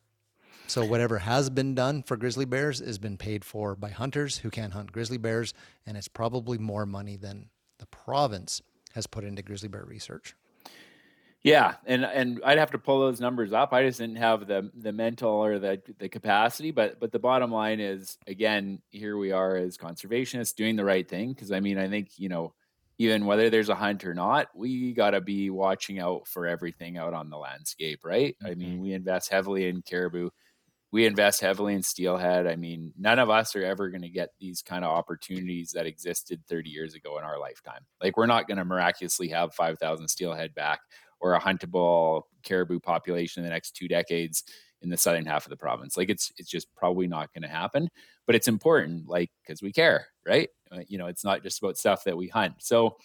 So 0.67 0.85
whatever 0.85 1.19
has 1.19 1.49
been 1.49 1.75
done 1.75 2.03
for 2.03 2.17
grizzly 2.17 2.45
bears 2.45 2.81
has 2.81 2.99
been 2.99 3.17
paid 3.17 3.45
for 3.45 3.75
by 3.75 3.89
hunters 3.89 4.39
who 4.39 4.51
can't 4.51 4.75
hunt 4.75 4.93
grizzly 4.93 5.17
bears, 5.17 5.55
and 5.87 5.97
it's 5.97 6.09
probably 6.09 6.59
more 6.59 6.85
money 6.85 7.17
than 7.17 7.49
the 7.79 7.87
province 7.87 8.61
has 8.95 9.07
put 9.07 9.25
into 9.25 9.43
grizzly 9.43 9.69
bear 9.69 9.85
research. 9.85 10.35
Yeah, 11.45 11.75
and 11.87 12.05
and 12.05 12.41
I'd 12.45 12.59
have 12.59 12.73
to 12.73 12.79
pull 12.79 13.01
those 13.01 13.21
numbers 13.21 13.53
up. 13.53 13.73
I 13.73 13.85
just 13.85 14.01
didn't 14.01 14.17
have 14.17 14.47
the 14.47 14.71
the 14.75 14.93
mental 14.93 15.31
or 15.31 15.59
the 15.59 15.81
the 15.99 16.09
capacity. 16.09 16.73
But 16.73 16.99
but 16.99 17.13
the 17.13 17.21
bottom 17.21 17.53
line 17.53 17.79
is, 17.79 18.19
again, 18.27 18.81
here 18.91 19.17
we 19.17 19.31
are 19.31 19.57
as 19.57 19.79
conservationists 19.79 20.57
doing 20.57 20.75
the 20.75 20.85
right 20.85 21.09
thing. 21.09 21.33
Because 21.33 21.53
I 21.53 21.61
mean, 21.61 21.79
I 21.79 21.89
think 21.89 22.19
you 22.19 22.29
know, 22.29 22.55
even 22.99 23.25
whether 23.25 23.51
there's 23.51 23.69
a 23.69 23.77
hunt 23.77 24.05
or 24.05 24.15
not, 24.15 24.49
we 24.55 24.93
got 24.93 25.11
to 25.11 25.21
be 25.21 25.49
watching 25.49 26.01
out 26.01 26.27
for 26.27 26.47
everything 26.47 26.99
out 26.99 27.15
on 27.15 27.31
the 27.31 27.39
landscape, 27.39 28.01
right? 28.05 28.37
Mm-hmm. 28.43 28.47
I 28.47 28.55
mean, 28.57 28.73
mm-hmm. 28.73 28.83
we 28.83 28.93
invest 28.95 29.31
heavily 29.31 29.69
in 29.69 29.83
caribou 29.83 30.31
we 30.91 31.05
invest 31.05 31.41
heavily 31.41 31.75
in 31.75 31.83
steelhead. 31.83 32.47
I 32.47 32.57
mean, 32.57 32.93
none 32.99 33.19
of 33.19 33.29
us 33.29 33.55
are 33.55 33.65
ever 33.65 33.91
going 33.91 34.03
to 34.03 34.09
get 34.09 34.31
these 34.41 34.63
kind 34.63 34.85
of 34.85 34.91
opportunities 34.91 35.73
that 35.73 35.87
existed 35.87 36.41
30 36.49 36.71
years 36.71 36.95
ago 36.95 37.19
in 37.19 37.25
our 37.25 37.39
lifetime. 37.39 37.83
Like, 38.03 38.17
we're 38.17 38.27
not 38.27 38.49
going 38.49 38.57
to 38.57 38.65
miraculously 38.65 39.29
have 39.29 39.55
5,000 39.55 40.09
steelhead 40.09 40.55
back 40.55 40.81
or 41.21 41.35
a 41.35 41.41
huntable 41.41 42.23
caribou 42.43 42.81
population 42.81 43.43
in 43.43 43.49
the 43.49 43.53
next 43.53 43.73
two 43.73 43.89
decades 43.89 44.45
in 44.81 44.91
the 44.91 44.97
southern 44.97 45.27
half 45.27 45.45
of 45.45 45.51
the 45.51 45.57
province. 45.57 45.97
Like, 45.97 46.09
it's 46.09 46.33
it's 46.37 46.51
just 46.51 46.73
probably 46.77 47.07
not 47.07 47.33
going 47.33 47.43
to 47.43 47.49
happen. 47.49 47.89
But 48.27 48.35
it's 48.35 48.49
important, 48.49 49.09
like, 49.09 49.31
because 49.43 49.63
we 49.63 49.73
care, 49.73 50.07
right? 50.27 50.49
Uh, 50.71 50.81
you 50.87 50.99
know, 50.99 51.07
it's 51.07 51.25
not 51.25 51.43
just 51.43 51.59
about 51.59 51.79
stuff 51.79 52.05
that 52.05 52.17
we 52.17 52.29
hunt. 52.29 52.55
So, 52.59 52.97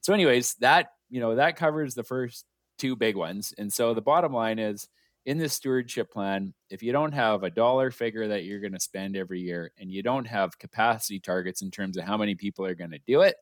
so 0.00 0.12
anyways, 0.12 0.54
that 0.56 0.88
you 1.10 1.20
know 1.20 1.36
that 1.36 1.56
covers 1.56 1.94
the 1.94 2.02
first 2.02 2.44
two 2.78 2.96
big 2.96 3.16
ones. 3.16 3.54
And 3.56 3.72
so 3.72 3.94
the 3.94 4.02
bottom 4.02 4.32
line 4.32 4.58
is 4.58 4.88
in 5.26 5.38
this 5.38 5.54
stewardship 5.54 6.10
plan, 6.10 6.52
if 6.70 6.82
you 6.82 6.92
don't 6.92 7.12
have 7.12 7.44
a 7.44 7.50
dollar 7.50 7.90
figure 7.90 8.28
that 8.28 8.44
you're 8.44 8.60
going 8.60 8.72
to 8.72 8.80
spend 8.80 9.16
every 9.16 9.40
year 9.40 9.72
and 9.78 9.90
you 9.90 10.02
don't 10.02 10.26
have 10.26 10.58
capacity 10.58 11.18
targets 11.18 11.62
in 11.62 11.70
terms 11.70 11.96
of 11.96 12.04
how 12.04 12.16
many 12.16 12.34
people 12.34 12.66
are 12.66 12.74
going 12.74 12.90
to 12.90 13.00
do 13.06 13.22
it, 13.22 13.36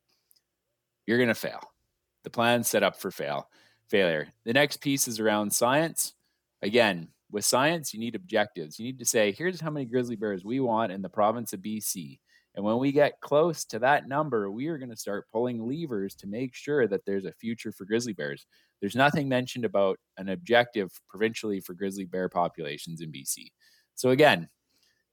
you're 1.06 1.18
going 1.18 1.28
to 1.28 1.34
fail. 1.34 1.60
The 2.22 2.30
plan's 2.30 2.68
set 2.68 2.84
up 2.84 3.00
for 3.00 3.10
fail, 3.10 3.48
failure. 3.92 4.28
The 4.46 4.54
next 4.54 4.78
piece 4.78 5.06
is 5.06 5.20
around 5.20 5.52
science. 5.52 6.14
Again, 6.62 7.08
with 7.30 7.44
science, 7.44 7.92
you 7.92 8.00
need 8.00 8.14
objectives. 8.14 8.78
You 8.78 8.86
need 8.86 8.98
to 8.98 9.04
say, 9.04 9.32
here's 9.32 9.60
how 9.60 9.70
many 9.70 9.84
grizzly 9.84 10.16
bears 10.16 10.44
we 10.44 10.60
want 10.60 10.92
in 10.92 11.02
the 11.02 11.10
province 11.10 11.52
of 11.52 11.60
BC. 11.60 12.18
And 12.54 12.64
when 12.64 12.78
we 12.78 12.90
get 12.90 13.20
close 13.20 13.66
to 13.66 13.78
that 13.80 14.08
number, 14.08 14.50
we 14.50 14.68
are 14.68 14.78
going 14.78 14.90
to 14.90 14.96
start 14.96 15.28
pulling 15.30 15.68
levers 15.68 16.14
to 16.16 16.26
make 16.26 16.54
sure 16.54 16.88
that 16.88 17.04
there's 17.04 17.26
a 17.26 17.32
future 17.32 17.70
for 17.70 17.84
grizzly 17.84 18.14
bears. 18.14 18.46
There's 18.80 18.96
nothing 18.96 19.28
mentioned 19.28 19.66
about 19.66 19.98
an 20.16 20.30
objective 20.30 20.90
provincially 21.08 21.60
for 21.60 21.74
grizzly 21.74 22.06
bear 22.06 22.30
populations 22.30 23.02
in 23.02 23.12
BC. 23.12 23.52
So 23.94 24.10
again, 24.10 24.48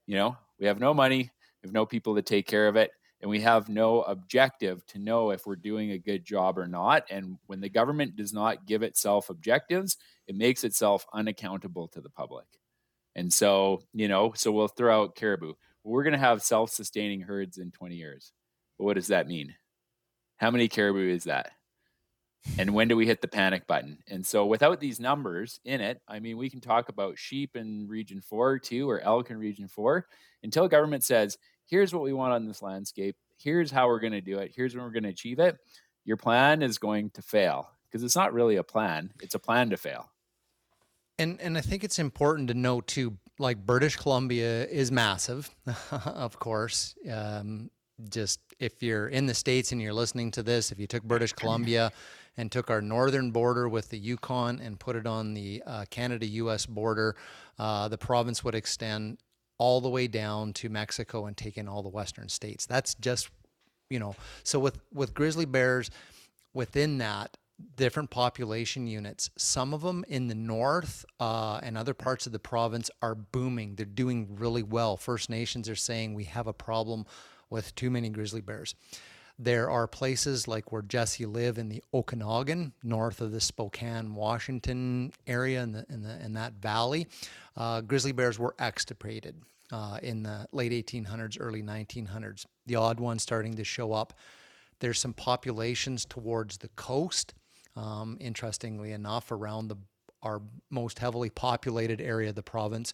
you 0.06 0.16
know, 0.16 0.38
we 0.58 0.66
have 0.66 0.80
no 0.80 0.94
money, 0.94 1.30
we 1.62 1.66
have 1.66 1.74
no 1.74 1.84
people 1.84 2.14
to 2.14 2.22
take 2.22 2.46
care 2.46 2.66
of 2.66 2.76
it, 2.76 2.92
and 3.20 3.30
we 3.30 3.40
have 3.40 3.68
no 3.68 4.02
objective 4.02 4.84
to 4.86 4.98
know 4.98 5.30
if 5.30 5.46
we're 5.46 5.56
doing 5.56 5.90
a 5.90 5.98
good 5.98 6.24
job 6.24 6.58
or 6.58 6.66
not. 6.66 7.04
And 7.10 7.36
when 7.46 7.60
the 7.60 7.68
government 7.68 8.16
does 8.16 8.32
not 8.32 8.66
give 8.66 8.82
itself 8.82 9.28
objectives, 9.28 9.96
it 10.26 10.34
makes 10.34 10.64
itself 10.64 11.04
unaccountable 11.12 11.88
to 11.88 12.00
the 12.00 12.08
public. 12.08 12.46
And 13.14 13.32
so, 13.32 13.82
you 13.92 14.08
know, 14.08 14.32
so 14.34 14.52
we'll 14.52 14.68
throw 14.68 15.02
out 15.02 15.16
caribou. 15.16 15.54
We're 15.84 16.04
going 16.04 16.12
to 16.12 16.18
have 16.18 16.42
self 16.42 16.70
sustaining 16.70 17.20
herds 17.20 17.58
in 17.58 17.70
20 17.72 17.96
years. 17.96 18.32
But 18.78 18.84
what 18.84 18.94
does 18.94 19.08
that 19.08 19.28
mean? 19.28 19.54
How 20.36 20.50
many 20.50 20.68
caribou 20.68 21.10
is 21.10 21.24
that? 21.24 21.52
and 22.58 22.72
when 22.72 22.88
do 22.88 22.96
we 22.96 23.06
hit 23.06 23.20
the 23.20 23.28
panic 23.28 23.66
button? 23.66 23.98
And 24.08 24.24
so 24.24 24.46
without 24.46 24.80
these 24.80 25.00
numbers 25.00 25.60
in 25.64 25.80
it, 25.80 26.00
I 26.08 26.20
mean, 26.20 26.36
we 26.36 26.50
can 26.50 26.60
talk 26.60 26.88
about 26.88 27.18
sheep 27.18 27.56
in 27.56 27.86
region 27.86 28.20
four 28.20 28.58
too, 28.58 28.88
or 28.88 29.00
elk 29.00 29.30
in 29.30 29.36
region 29.36 29.68
four, 29.68 30.06
until 30.42 30.68
government 30.68 31.04
says, 31.04 31.36
here's 31.70 31.94
what 31.94 32.02
we 32.02 32.12
want 32.12 32.32
on 32.32 32.46
this 32.46 32.62
landscape. 32.62 33.16
Here's 33.38 33.70
how 33.70 33.86
we're 33.86 34.00
going 34.00 34.12
to 34.12 34.20
do 34.20 34.38
it. 34.38 34.52
Here's 34.54 34.74
when 34.74 34.84
we're 34.84 34.90
going 34.90 35.04
to 35.04 35.10
achieve 35.10 35.38
it. 35.38 35.56
Your 36.04 36.16
plan 36.16 36.62
is 36.62 36.78
going 36.78 37.10
to 37.10 37.22
fail 37.22 37.70
because 37.84 38.02
it's 38.02 38.16
not 38.16 38.34
really 38.34 38.56
a 38.56 38.62
plan. 38.62 39.12
It's 39.22 39.34
a 39.34 39.38
plan 39.38 39.70
to 39.70 39.76
fail. 39.76 40.10
And, 41.18 41.40
and 41.40 41.56
I 41.56 41.60
think 41.60 41.84
it's 41.84 41.98
important 41.98 42.48
to 42.48 42.54
note 42.54 42.86
too, 42.86 43.16
like 43.38 43.64
British 43.64 43.96
Columbia 43.96 44.66
is 44.66 44.90
massive, 44.90 45.50
of 45.90 46.38
course. 46.38 46.94
Um, 47.10 47.70
just 48.08 48.40
if 48.58 48.82
you're 48.82 49.08
in 49.08 49.26
the 49.26 49.34
States 49.34 49.72
and 49.72 49.80
you're 49.80 49.92
listening 49.92 50.30
to 50.32 50.42
this, 50.42 50.72
if 50.72 50.80
you 50.80 50.86
took 50.86 51.02
British 51.02 51.32
Columbia 51.34 51.92
and 52.36 52.50
took 52.50 52.70
our 52.70 52.80
northern 52.80 53.30
border 53.30 53.68
with 53.68 53.90
the 53.90 53.98
Yukon 53.98 54.60
and 54.60 54.80
put 54.80 54.96
it 54.96 55.06
on 55.06 55.34
the 55.34 55.62
uh, 55.66 55.84
Canada 55.90 56.26
US 56.26 56.64
border, 56.64 57.16
uh, 57.58 57.88
the 57.88 57.98
province 57.98 58.42
would 58.42 58.54
extend 58.54 59.18
all 59.60 59.82
the 59.82 59.90
way 59.90 60.06
down 60.06 60.54
to 60.54 60.70
Mexico 60.70 61.26
and 61.26 61.36
take 61.36 61.58
in 61.58 61.68
all 61.68 61.82
the 61.82 61.88
western 61.90 62.30
states. 62.30 62.64
That's 62.64 62.94
just, 62.94 63.28
you 63.90 63.98
know, 63.98 64.16
so 64.42 64.58
with, 64.58 64.80
with 64.90 65.12
grizzly 65.12 65.44
bears 65.44 65.90
within 66.54 66.96
that, 66.98 67.36
different 67.76 68.08
population 68.08 68.86
units. 68.86 69.28
Some 69.36 69.74
of 69.74 69.82
them 69.82 70.02
in 70.08 70.28
the 70.28 70.34
north 70.34 71.04
uh, 71.20 71.60
and 71.62 71.76
other 71.76 71.92
parts 71.92 72.24
of 72.24 72.32
the 72.32 72.38
province 72.38 72.90
are 73.02 73.14
booming. 73.14 73.74
They're 73.74 73.84
doing 73.84 74.34
really 74.38 74.62
well. 74.62 74.96
First 74.96 75.28
Nations 75.28 75.68
are 75.68 75.76
saying 75.76 76.14
we 76.14 76.24
have 76.24 76.46
a 76.46 76.54
problem 76.54 77.04
with 77.50 77.74
too 77.74 77.90
many 77.90 78.08
grizzly 78.08 78.40
bears. 78.40 78.74
There 79.42 79.70
are 79.70 79.86
places 79.86 80.46
like 80.46 80.70
where 80.70 80.82
Jesse 80.82 81.24
live 81.24 81.56
in 81.56 81.70
the 81.70 81.82
Okanagan, 81.94 82.74
north 82.82 83.22
of 83.22 83.32
the 83.32 83.40
Spokane, 83.40 84.14
Washington 84.14 85.14
area, 85.26 85.62
in 85.62 85.72
the 85.72 85.86
in, 85.88 86.02
the, 86.02 86.22
in 86.22 86.34
that 86.34 86.52
valley. 86.60 87.06
Uh, 87.56 87.80
grizzly 87.80 88.12
bears 88.12 88.38
were 88.38 88.54
extirpated 88.58 89.34
uh, 89.72 89.98
in 90.02 90.24
the 90.24 90.46
late 90.52 90.72
1800s, 90.72 91.38
early 91.40 91.62
1900s. 91.62 92.44
The 92.66 92.76
odd 92.76 93.00
ones 93.00 93.22
starting 93.22 93.54
to 93.54 93.64
show 93.64 93.94
up. 93.94 94.12
There's 94.80 94.98
some 94.98 95.14
populations 95.14 96.04
towards 96.04 96.58
the 96.58 96.68
coast. 96.68 97.32
Um, 97.76 98.18
interestingly 98.20 98.92
enough, 98.92 99.32
around 99.32 99.68
the 99.68 99.76
our 100.22 100.42
most 100.68 100.98
heavily 100.98 101.30
populated 101.30 101.98
area 101.98 102.28
of 102.28 102.34
the 102.34 102.42
province, 102.42 102.92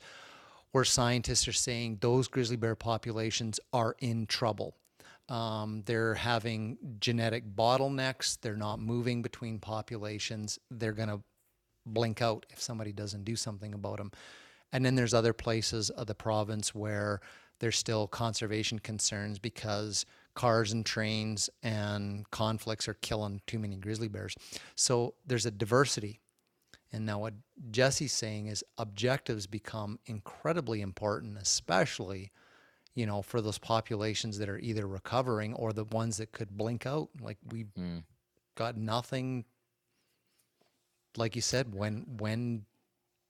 where 0.70 0.84
scientists 0.84 1.48
are 1.48 1.52
saying 1.52 1.98
those 2.02 2.28
grizzly 2.28 2.54
bear 2.54 2.76
populations 2.76 3.58
are 3.72 3.96
in 3.98 4.26
trouble. 4.26 4.76
Um, 5.28 5.82
they're 5.86 6.14
having 6.14 6.78
genetic 7.00 7.44
bottlenecks. 7.56 8.38
They're 8.40 8.56
not 8.56 8.78
moving 8.78 9.22
between 9.22 9.58
populations. 9.58 10.58
They're 10.70 10.92
going 10.92 11.08
to 11.08 11.20
blink 11.84 12.22
out 12.22 12.46
if 12.50 12.60
somebody 12.60 12.92
doesn't 12.92 13.24
do 13.24 13.36
something 13.36 13.74
about 13.74 13.98
them. 13.98 14.12
And 14.72 14.84
then 14.84 14.94
there's 14.94 15.14
other 15.14 15.32
places 15.32 15.90
of 15.90 16.06
the 16.06 16.14
province 16.14 16.74
where 16.74 17.20
there's 17.58 17.78
still 17.78 18.06
conservation 18.06 18.78
concerns 18.78 19.38
because 19.38 20.04
cars 20.34 20.72
and 20.72 20.84
trains 20.84 21.48
and 21.62 22.30
conflicts 22.30 22.86
are 22.86 22.94
killing 22.94 23.40
too 23.46 23.58
many 23.58 23.76
grizzly 23.76 24.08
bears. 24.08 24.34
So 24.74 25.14
there's 25.26 25.46
a 25.46 25.50
diversity. 25.50 26.20
And 26.92 27.06
now 27.06 27.20
what 27.20 27.34
Jesse's 27.70 28.12
saying 28.12 28.46
is 28.46 28.62
objectives 28.78 29.46
become 29.46 29.98
incredibly 30.06 30.82
important, 30.82 31.36
especially– 31.38 32.30
you 32.96 33.04
know, 33.04 33.22
for 33.22 33.40
those 33.40 33.58
populations 33.58 34.38
that 34.38 34.48
are 34.48 34.58
either 34.58 34.88
recovering 34.88 35.54
or 35.54 35.72
the 35.72 35.84
ones 35.84 36.16
that 36.16 36.32
could 36.32 36.56
blink 36.56 36.86
out. 36.86 37.10
Like 37.20 37.36
we 37.52 37.66
mm. 37.78 38.02
got 38.56 38.76
nothing. 38.76 39.44
Like 41.16 41.36
you 41.36 41.42
said, 41.42 41.72
when 41.74 42.06
when 42.18 42.64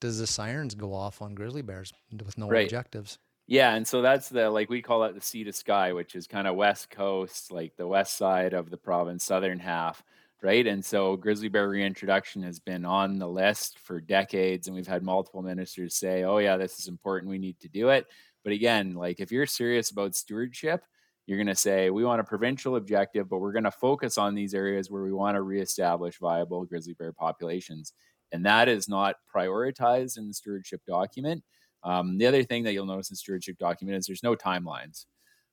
does 0.01 0.19
the 0.21 0.27
sirens 0.27 0.75
go 0.75 0.95
off 0.95 1.21
on 1.21 1.35
grizzly 1.35 1.63
bears 1.63 1.93
with 2.13 2.39
no 2.39 2.49
right. 2.49 2.65
objectives? 2.65 3.19
Yeah, 3.49 3.75
and 3.75 3.87
so 3.87 4.03
that's 4.03 4.29
the 4.29 4.49
like 4.49 4.71
we 4.71 4.83
call 4.83 5.05
it 5.05 5.15
the 5.15 5.21
sea 5.21 5.43
to 5.45 5.53
sky, 5.53 5.93
which 5.93 6.15
is 6.15 6.29
kind 6.29 6.47
of 6.47 6.55
west 6.55 6.89
coast, 6.89 7.51
like 7.51 7.77
the 7.77 7.87
west 7.89 8.17
side 8.17 8.55
of 8.55 8.71
the 8.71 8.77
province, 8.77 9.25
southern 9.25 9.59
half. 9.59 10.03
right? 10.43 10.67
And 10.67 10.85
so 10.85 11.17
grizzly 11.17 11.49
bear 11.49 11.69
reintroduction 11.69 12.43
has 12.45 12.61
been 12.61 12.85
on 12.85 13.19
the 13.19 13.29
list 13.29 13.81
for 13.81 14.01
decades, 14.01 14.69
and 14.69 14.77
we've 14.77 14.87
had 14.87 15.03
multiple 15.03 15.43
ministers 15.43 15.97
say, 15.97 16.23
"Oh 16.23 16.39
yeah, 16.39 16.57
this 16.57 16.79
is 16.79 16.87
important. 16.87 17.31
We 17.31 17.39
need 17.39 17.59
to 17.61 17.69
do 17.69 17.89
it." 17.89 18.07
But 18.47 18.53
again, 18.53 18.95
like 18.95 19.19
if 19.19 19.33
you're 19.33 19.45
serious 19.45 19.91
about 19.91 20.15
stewardship, 20.15 20.85
you're 21.27 21.37
going 21.37 21.49
to 21.49 21.57
say 21.57 21.91
we 21.91 22.05
want 22.05 22.21
a 22.21 22.25
provincial 22.25 22.77
objective, 22.77 23.29
but 23.29 23.39
we're 23.39 23.51
going 23.51 23.65
to 23.65 23.73
focus 23.73 24.19
on 24.19 24.37
these 24.37 24.55
areas 24.55 24.89
where 24.89 25.03
we 25.03 25.13
want 25.13 25.35
to 25.35 25.43
reestablish 25.43 26.21
viable 26.21 26.65
grizzly 26.65 26.95
bear 26.95 27.13
populations, 27.13 27.93
and 28.31 28.47
that 28.47 28.69
is 28.69 28.89
not 28.89 29.17
prioritized 29.35 30.17
in 30.17 30.29
the 30.29 30.33
stewardship 30.33 30.81
document. 30.87 31.43
Um, 31.83 32.19
the 32.19 32.27
other 32.27 32.45
thing 32.45 32.63
that 32.63 32.73
you'll 32.73 32.87
notice 32.87 33.11
in 33.11 33.17
stewardship 33.17 33.59
document 33.59 33.99
is 33.99 34.07
there's 34.07 34.23
no 34.23 34.37
timelines, 34.37 35.07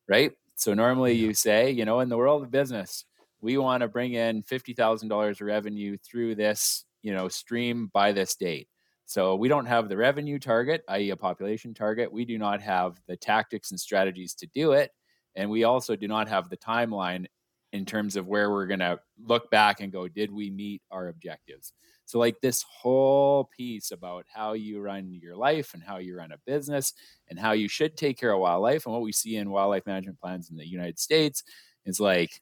right? 0.07 0.31
So 0.53 0.75
normally 0.75 1.13
you 1.13 1.33
say, 1.33 1.71
you 1.71 1.85
know, 1.85 1.99
in 2.01 2.09
the 2.09 2.17
world 2.17 2.43
of 2.43 2.51
business, 2.51 3.05
we 3.41 3.57
want 3.57 3.81
to 3.81 3.87
bring 3.87 4.13
in 4.13 4.43
$50,000 4.43 5.41
revenue 5.41 5.97
through 5.97 6.35
this, 6.35 6.85
you 7.01 7.11
know, 7.11 7.27
stream 7.27 7.89
by 7.91 8.11
this 8.11 8.35
date. 8.35 8.67
So 9.05 9.35
we 9.35 9.47
don't 9.47 9.65
have 9.65 9.89
the 9.89 9.97
revenue 9.97 10.39
target, 10.39 10.83
i.e., 10.87 11.09
a 11.09 11.17
population 11.17 11.73
target. 11.73 12.11
We 12.11 12.25
do 12.25 12.37
not 12.37 12.61
have 12.61 12.99
the 13.07 13.17
tactics 13.17 13.71
and 13.71 13.79
strategies 13.79 14.33
to 14.35 14.47
do 14.47 14.71
it. 14.71 14.91
And 15.35 15.49
we 15.49 15.63
also 15.63 15.95
do 15.95 16.07
not 16.07 16.27
have 16.29 16.49
the 16.49 16.57
timeline 16.57 17.25
in 17.73 17.85
terms 17.85 18.15
of 18.15 18.27
where 18.27 18.51
we're 18.51 18.67
going 18.67 18.79
to 18.79 18.99
look 19.25 19.49
back 19.49 19.81
and 19.81 19.91
go, 19.91 20.07
did 20.07 20.31
we 20.31 20.49
meet 20.51 20.81
our 20.91 21.07
objectives? 21.07 21.73
So, 22.05 22.19
like 22.19 22.39
this 22.41 22.63
whole 22.63 23.49
piece 23.55 23.91
about 23.91 24.25
how 24.31 24.53
you 24.53 24.81
run 24.81 25.11
your 25.11 25.35
life 25.35 25.73
and 25.73 25.81
how 25.81 25.97
you 25.97 26.17
run 26.17 26.31
a 26.31 26.37
business 26.45 26.93
and 27.29 27.39
how 27.39 27.53
you 27.53 27.67
should 27.67 27.97
take 27.97 28.19
care 28.19 28.33
of 28.33 28.41
wildlife 28.41 28.85
and 28.85 28.93
what 28.93 29.01
we 29.01 29.11
see 29.11 29.37
in 29.37 29.49
wildlife 29.49 29.85
management 29.85 30.19
plans 30.19 30.49
in 30.49 30.57
the 30.57 30.67
United 30.67 30.99
States 30.99 31.43
is 31.85 31.99
like 31.99 32.41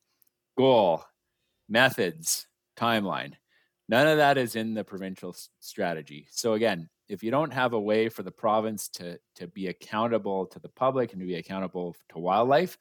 goal, 0.57 1.03
methods, 1.69 2.47
timeline. 2.75 3.33
None 3.91 4.07
of 4.07 4.19
that 4.19 4.37
is 4.37 4.55
in 4.55 4.73
the 4.73 4.85
provincial 4.85 5.35
strategy. 5.59 6.25
So 6.31 6.53
again, 6.53 6.87
if 7.09 7.21
you 7.21 7.29
don't 7.29 7.51
have 7.51 7.73
a 7.73 7.79
way 7.79 8.07
for 8.07 8.23
the 8.23 8.31
province 8.31 8.87
to 8.87 9.19
to 9.35 9.47
be 9.47 9.67
accountable 9.67 10.45
to 10.45 10.59
the 10.59 10.69
public 10.69 11.11
and 11.11 11.19
to 11.19 11.27
be 11.27 11.35
accountable 11.35 11.97
to 12.13 12.19
wildlife, 12.19 12.77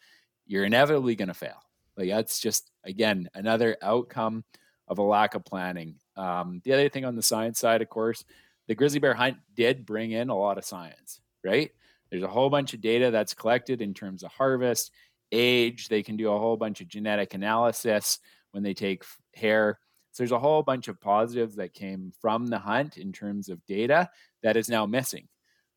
you're 0.46 0.64
inevitably 0.64 1.16
going 1.16 1.26
to 1.26 1.34
fail. 1.34 1.60
Like 1.96 2.10
that's 2.10 2.38
just 2.38 2.70
again 2.84 3.28
another 3.34 3.76
outcome 3.82 4.44
of 4.86 4.98
a 4.98 5.02
lack 5.02 5.34
of 5.34 5.44
planning. 5.44 5.96
Um, 6.14 6.62
the 6.64 6.74
other 6.74 6.88
thing 6.88 7.04
on 7.04 7.16
the 7.16 7.22
science 7.22 7.58
side, 7.58 7.82
of 7.82 7.88
course, 7.88 8.24
the 8.68 8.76
grizzly 8.76 9.00
bear 9.00 9.14
hunt 9.14 9.38
did 9.56 9.84
bring 9.84 10.12
in 10.12 10.28
a 10.28 10.38
lot 10.38 10.58
of 10.58 10.64
science. 10.64 11.20
Right? 11.42 11.72
There's 12.08 12.22
a 12.22 12.28
whole 12.28 12.50
bunch 12.50 12.72
of 12.72 12.80
data 12.80 13.10
that's 13.10 13.34
collected 13.34 13.82
in 13.82 13.94
terms 13.94 14.22
of 14.22 14.30
harvest, 14.30 14.92
age. 15.32 15.88
They 15.88 16.04
can 16.04 16.16
do 16.16 16.30
a 16.30 16.38
whole 16.38 16.56
bunch 16.56 16.80
of 16.80 16.86
genetic 16.86 17.34
analysis 17.34 18.20
when 18.52 18.62
they 18.62 18.74
take 18.74 19.02
hair. 19.34 19.80
So 20.12 20.22
there's 20.22 20.32
a 20.32 20.38
whole 20.38 20.62
bunch 20.62 20.88
of 20.88 21.00
positives 21.00 21.56
that 21.56 21.74
came 21.74 22.12
from 22.20 22.46
the 22.46 22.58
hunt 22.58 22.96
in 22.98 23.12
terms 23.12 23.48
of 23.48 23.64
data 23.66 24.10
that 24.42 24.56
is 24.56 24.68
now 24.68 24.86
missing, 24.86 25.28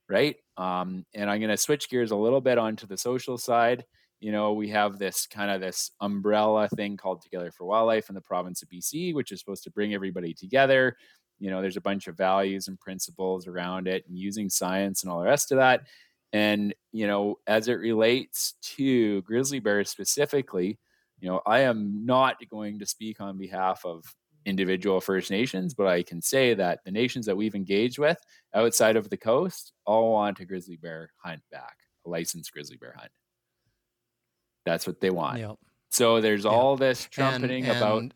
right? 0.09 0.35
Um, 0.57 1.05
and 1.13 1.29
I'm 1.29 1.39
going 1.39 1.49
to 1.49 1.57
switch 1.57 1.89
gears 1.89 2.11
a 2.11 2.15
little 2.15 2.41
bit 2.41 2.57
onto 2.57 2.87
the 2.87 2.97
social 2.97 3.37
side. 3.37 3.85
You 4.19 4.31
know, 4.31 4.53
we 4.53 4.69
have 4.69 4.97
this 4.97 5.27
kind 5.27 5.51
of 5.51 5.61
this 5.61 5.91
umbrella 5.99 6.67
thing 6.69 6.97
called 6.97 7.21
Together 7.21 7.51
for 7.51 7.65
Wildlife 7.65 8.09
in 8.09 8.15
the 8.15 8.21
province 8.21 8.63
of 8.63 8.69
BC, 8.69 9.13
which 9.13 9.31
is 9.31 9.39
supposed 9.39 9.63
to 9.65 9.71
bring 9.71 9.93
everybody 9.93 10.33
together. 10.33 10.95
You 11.39 11.51
know, 11.51 11.61
there's 11.61 11.77
a 11.77 11.81
bunch 11.81 12.07
of 12.07 12.15
values 12.15 12.67
and 12.67 12.79
principles 12.79 13.47
around 13.47 13.87
it 13.87 14.05
and 14.07 14.17
using 14.17 14.49
science 14.49 15.03
and 15.03 15.11
all 15.11 15.19
the 15.19 15.25
rest 15.25 15.51
of 15.51 15.57
that. 15.57 15.81
And, 16.31 16.73
you 16.91 17.05
know, 17.05 17.37
as 17.45 17.67
it 17.67 17.73
relates 17.73 18.55
to 18.77 19.21
grizzly 19.23 19.59
bears 19.59 19.89
specifically, 19.89 20.79
you 21.19 21.29
know, 21.29 21.41
I 21.45 21.61
am 21.61 22.05
not 22.05 22.37
going 22.49 22.79
to 22.79 22.85
speak 22.85 23.21
on 23.21 23.37
behalf 23.37 23.81
of 23.85 24.03
individual 24.45 25.01
First 25.01 25.31
Nations, 25.31 25.73
but 25.73 25.87
I 25.87 26.03
can 26.03 26.21
say 26.21 26.53
that 26.53 26.79
the 26.85 26.91
nations 26.91 27.25
that 27.25 27.37
we've 27.37 27.55
engaged 27.55 27.99
with 27.99 28.17
outside 28.53 28.95
of 28.95 29.09
the 29.09 29.17
coast 29.17 29.73
all 29.85 30.13
want 30.13 30.39
a 30.39 30.45
grizzly 30.45 30.77
bear 30.77 31.11
hunt 31.23 31.41
back, 31.51 31.77
a 32.05 32.09
licensed 32.09 32.51
grizzly 32.51 32.77
bear 32.77 32.95
hunt. 32.97 33.11
That's 34.65 34.87
what 34.87 35.01
they 35.01 35.09
want. 35.09 35.39
Yep. 35.39 35.55
So 35.91 36.21
there's 36.21 36.45
yep. 36.45 36.53
all 36.53 36.75
this 36.75 37.05
trumpeting 37.05 37.65
and, 37.65 37.73
and, 37.73 37.77
about 37.77 38.13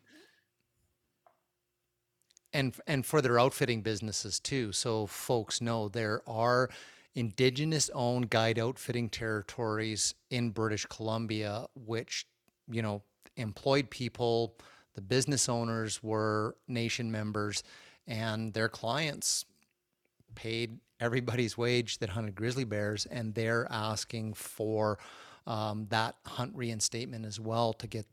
and 2.54 2.76
and 2.88 3.06
for 3.06 3.22
their 3.22 3.40
outfitting 3.40 3.82
businesses 3.82 4.40
too. 4.40 4.72
So 4.72 5.06
folks 5.06 5.62
know 5.62 5.90
there 5.90 6.22
are 6.28 6.70
indigenous 7.16 7.90
owned 7.94 8.30
guide 8.30 8.60
outfitting 8.60 9.10
territories 9.10 10.14
in 10.30 10.52
British 10.52 10.86
Columbia, 10.86 11.66
which, 11.76 12.26
you 12.70 12.82
know, 12.82 13.02
employed 13.36 13.90
people, 13.90 14.56
the 14.98 15.02
business 15.02 15.48
owners 15.48 16.02
were 16.02 16.58
nation 16.68 17.12
members, 17.12 17.62
and 18.08 18.52
their 18.52 18.68
clients 18.68 19.46
paid 20.34 20.80
everybody's 21.00 21.56
wage 21.56 22.00
that 22.00 22.10
hunted 22.10 22.34
grizzly 22.34 22.64
bears, 22.64 23.06
and 23.06 23.36
they're 23.36 23.68
asking 23.70 24.34
for 24.34 24.98
um, 25.46 25.86
that 25.92 26.16
hunt 26.26 26.52
reinstatement 26.56 27.28
as 27.28 27.40
well 27.40 27.74
to 27.74 27.86
get 27.86 28.08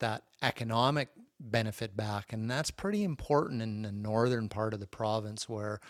that 0.00 0.24
economic 0.42 1.08
benefit 1.40 1.96
back. 1.96 2.34
And 2.34 2.50
that's 2.50 2.70
pretty 2.70 3.02
important 3.02 3.62
in 3.62 3.80
the 3.80 3.90
northern 3.90 4.50
part 4.50 4.74
of 4.74 4.80
the 4.80 4.86
province 4.86 5.48
where 5.48 5.80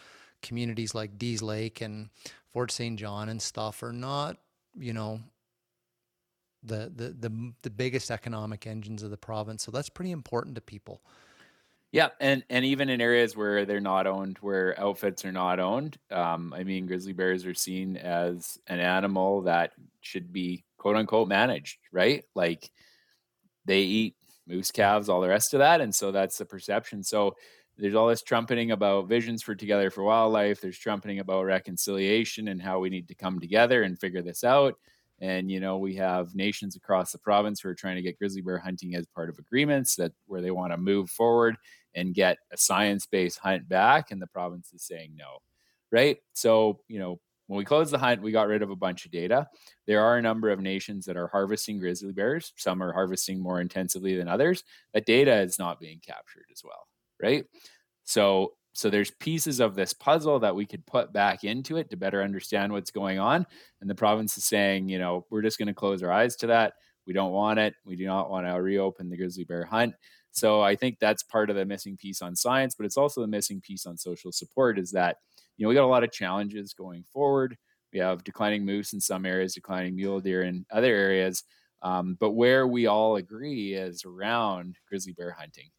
communities 0.42 0.94
like 0.94 1.18
Dease 1.18 1.42
Lake 1.42 1.81
and 1.81 2.09
Fort 2.53 2.70
St. 2.70 2.96
John 2.96 3.29
and 3.29 3.42
stuff 3.42 3.83
are 3.83 3.92
not, 3.92 4.37
you 4.79 4.92
know, 4.92 5.22
the, 6.64 6.90
the 6.94 7.29
the 7.29 7.53
the 7.62 7.70
biggest 7.70 8.11
economic 8.11 8.66
engines 8.66 9.03
of 9.03 9.11
the 9.11 9.16
province. 9.16 9.62
So 9.62 9.70
that's 9.70 9.88
pretty 9.88 10.11
important 10.11 10.55
to 10.57 10.61
people. 10.61 11.03
Yeah, 11.92 12.09
and 12.18 12.42
and 12.50 12.64
even 12.64 12.88
in 12.88 13.00
areas 13.00 13.37
where 13.37 13.64
they're 13.64 13.81
not 13.81 14.07
owned, 14.07 14.38
where 14.40 14.79
outfits 14.81 15.24
are 15.24 15.33
not 15.33 15.61
owned, 15.61 15.96
um, 16.11 16.53
I 16.53 16.64
mean, 16.64 16.87
grizzly 16.87 17.12
bears 17.12 17.46
are 17.46 17.55
seen 17.55 17.96
as 17.96 18.59
an 18.66 18.81
animal 18.81 19.42
that 19.42 19.72
should 20.00 20.33
be 20.33 20.64
quote 20.77 20.96
unquote 20.96 21.29
managed, 21.29 21.79
right? 21.92 22.24
Like 22.35 22.68
they 23.64 23.83
eat 23.83 24.16
moose 24.48 24.72
calves, 24.72 25.09
all 25.09 25.20
the 25.20 25.29
rest 25.29 25.55
of 25.55 25.59
that, 25.59 25.81
and 25.81 25.94
so 25.94 26.11
that's 26.11 26.37
the 26.37 26.44
perception. 26.44 27.05
So 27.05 27.37
there's 27.77 27.94
all 27.94 28.09
this 28.09 28.22
trumpeting 28.22 28.70
about 28.70 29.09
visions 29.09 29.42
for 29.42 29.55
Together 29.55 29.90
for 29.90 30.03
Wildlife. 30.03 30.61
There's 30.61 30.79
trumpeting 30.79 31.20
about 31.20 31.44
reconciliation 31.44 32.48
and 32.48 32.61
how 32.61 32.79
we 32.79 32.90
need 32.90 33.09
to 33.09 33.14
come 33.14 33.40
together 33.40 33.83
and 33.83 33.98
figure 33.98 34.22
this 34.22 34.44
out. 34.44 34.74
And 35.20 35.50
you 35.50 35.61
know, 35.61 35.79
we 35.79 35.94
have 35.96 36.35
nations 36.35 36.77
across 36.77 37.12
the 37.12 37.18
province 37.18 37.61
who 37.61 37.68
are 37.68 37.74
trying 37.74 37.96
to 37.96 38.03
get 38.03 38.18
grizzly 38.18 38.42
bear 38.42 38.59
hunting 38.59 38.94
as 38.94 39.07
part 39.07 39.29
of 39.29 39.38
agreements 39.38 39.96
that 39.96 40.12
where 40.27 40.40
they 40.40 40.50
want 40.50 40.72
to 40.72 40.77
move 40.77 41.11
forward 41.11 41.57
and 41.94 42.14
get 42.14 42.38
a 42.53 42.57
science-based 42.57 43.38
hunt 43.38 43.68
back, 43.68 44.11
and 44.11 44.20
the 44.20 44.27
province 44.27 44.72
is 44.72 44.83
saying 44.83 45.14
no. 45.16 45.38
Right. 45.92 46.18
So, 46.33 46.81
you 46.88 46.98
know, 46.98 47.20
when 47.46 47.59
we 47.59 47.64
closed 47.64 47.92
the 47.92 47.98
hunt, 47.98 48.22
we 48.22 48.33
got 48.33 48.48
rid 48.48 48.62
of 48.62 48.70
a 48.70 48.77
bunch 48.77 49.05
of 49.05 49.12
data. 49.12 49.46
There 49.87 50.03
are 50.03 50.16
a 50.16 50.22
number 50.22 50.50
of 50.50 50.61
nations 50.61 51.05
that 51.05 51.16
are 51.16 51.29
harvesting 51.29 51.79
grizzly 51.79 52.12
bears. 52.12 52.53
Some 52.57 52.83
are 52.83 52.92
harvesting 52.92 53.38
more 53.40 53.61
intensively 53.61 54.16
than 54.16 54.29
others. 54.29 54.64
That 54.94 55.07
data 55.07 55.40
is 55.40 55.59
not 55.59 55.79
being 55.79 56.00
captured 56.05 56.46
as 56.50 56.62
well 56.64 56.88
right? 57.22 57.44
So 58.05 58.53
so 58.75 58.91
there's 58.91 59.13
pieces 59.13 59.61
of 59.61 59.77
this 59.77 59.93
puzzle 59.93 60.41
that 60.41 60.55
we 60.55 60.67
could 60.67 60.85
put 60.85 61.13
back 61.13 61.45
into 61.45 61.77
it 61.77 61.89
to 61.91 61.97
better 61.97 62.23
understand 62.23 62.73
what's 62.73 62.91
going 62.91 63.21
on. 63.21 63.47
And 63.81 63.89
the 63.89 63.95
province 63.95 64.37
is 64.37 64.45
saying, 64.45 64.89
you 64.89 64.99
know, 64.99 65.25
we're 65.31 65.43
just 65.43 65.59
going 65.59 65.69
to 65.69 65.75
close 65.75 66.03
our 66.03 66.11
eyes 66.11 66.35
to 66.37 66.49
that. 66.49 66.75
We 67.07 67.13
don't 67.13 67.33
want 67.33 67.61
it. 67.61 67.75
We 67.85 67.95
do 67.95 68.05
not 68.05 68.31
want 68.31 68.47
to 68.47 68.61
reopen 68.61 69.09
the 69.09 69.17
grizzly 69.17 69.45
bear 69.45 69.65
hunt. 69.65 69.95
So 70.33 70.61
I 70.61 70.75
think 70.75 70.99
that's 70.99 71.23
part 71.23 71.51
of 71.51 71.57
the 71.57 71.65
missing 71.65 71.97
piece 71.97 72.21
on 72.21 72.35
science, 72.35 72.75
but 72.75 72.85
it's 72.85 72.97
also 72.97 73.21
the 73.21 73.29
missing 73.29 73.61
piece 73.61 73.87
on 73.87 73.97
social 73.97 74.33
support 74.33 74.77
is 74.77 74.91
that, 74.91 75.19
you 75.57 75.65
know, 75.65 75.69
we 75.69 75.77
got 75.77 75.85
a 75.85 75.87
lot 75.87 76.03
of 76.03 76.11
challenges 76.11 76.75
going 76.75 77.05
forward. 77.13 77.57
We 77.93 78.01
have 78.01 78.25
declining 78.25 78.65
moose 78.65 78.93
in 78.93 79.01
some 79.01 79.25
areas, 79.25 79.55
declining 79.55 79.95
mule 79.95 80.21
deer 80.21 80.43
in 80.43 80.67
other 80.73 80.93
areas. 80.93 81.45
Um, 81.83 82.17
but 82.19 82.33
where 82.33 82.67
we 82.67 82.87
all 82.87 83.15
agree 83.17 83.75
is 83.75 84.05
around 84.05 84.79
grizzly 84.89 85.13
bear 85.13 85.31
hunting. 85.31 85.71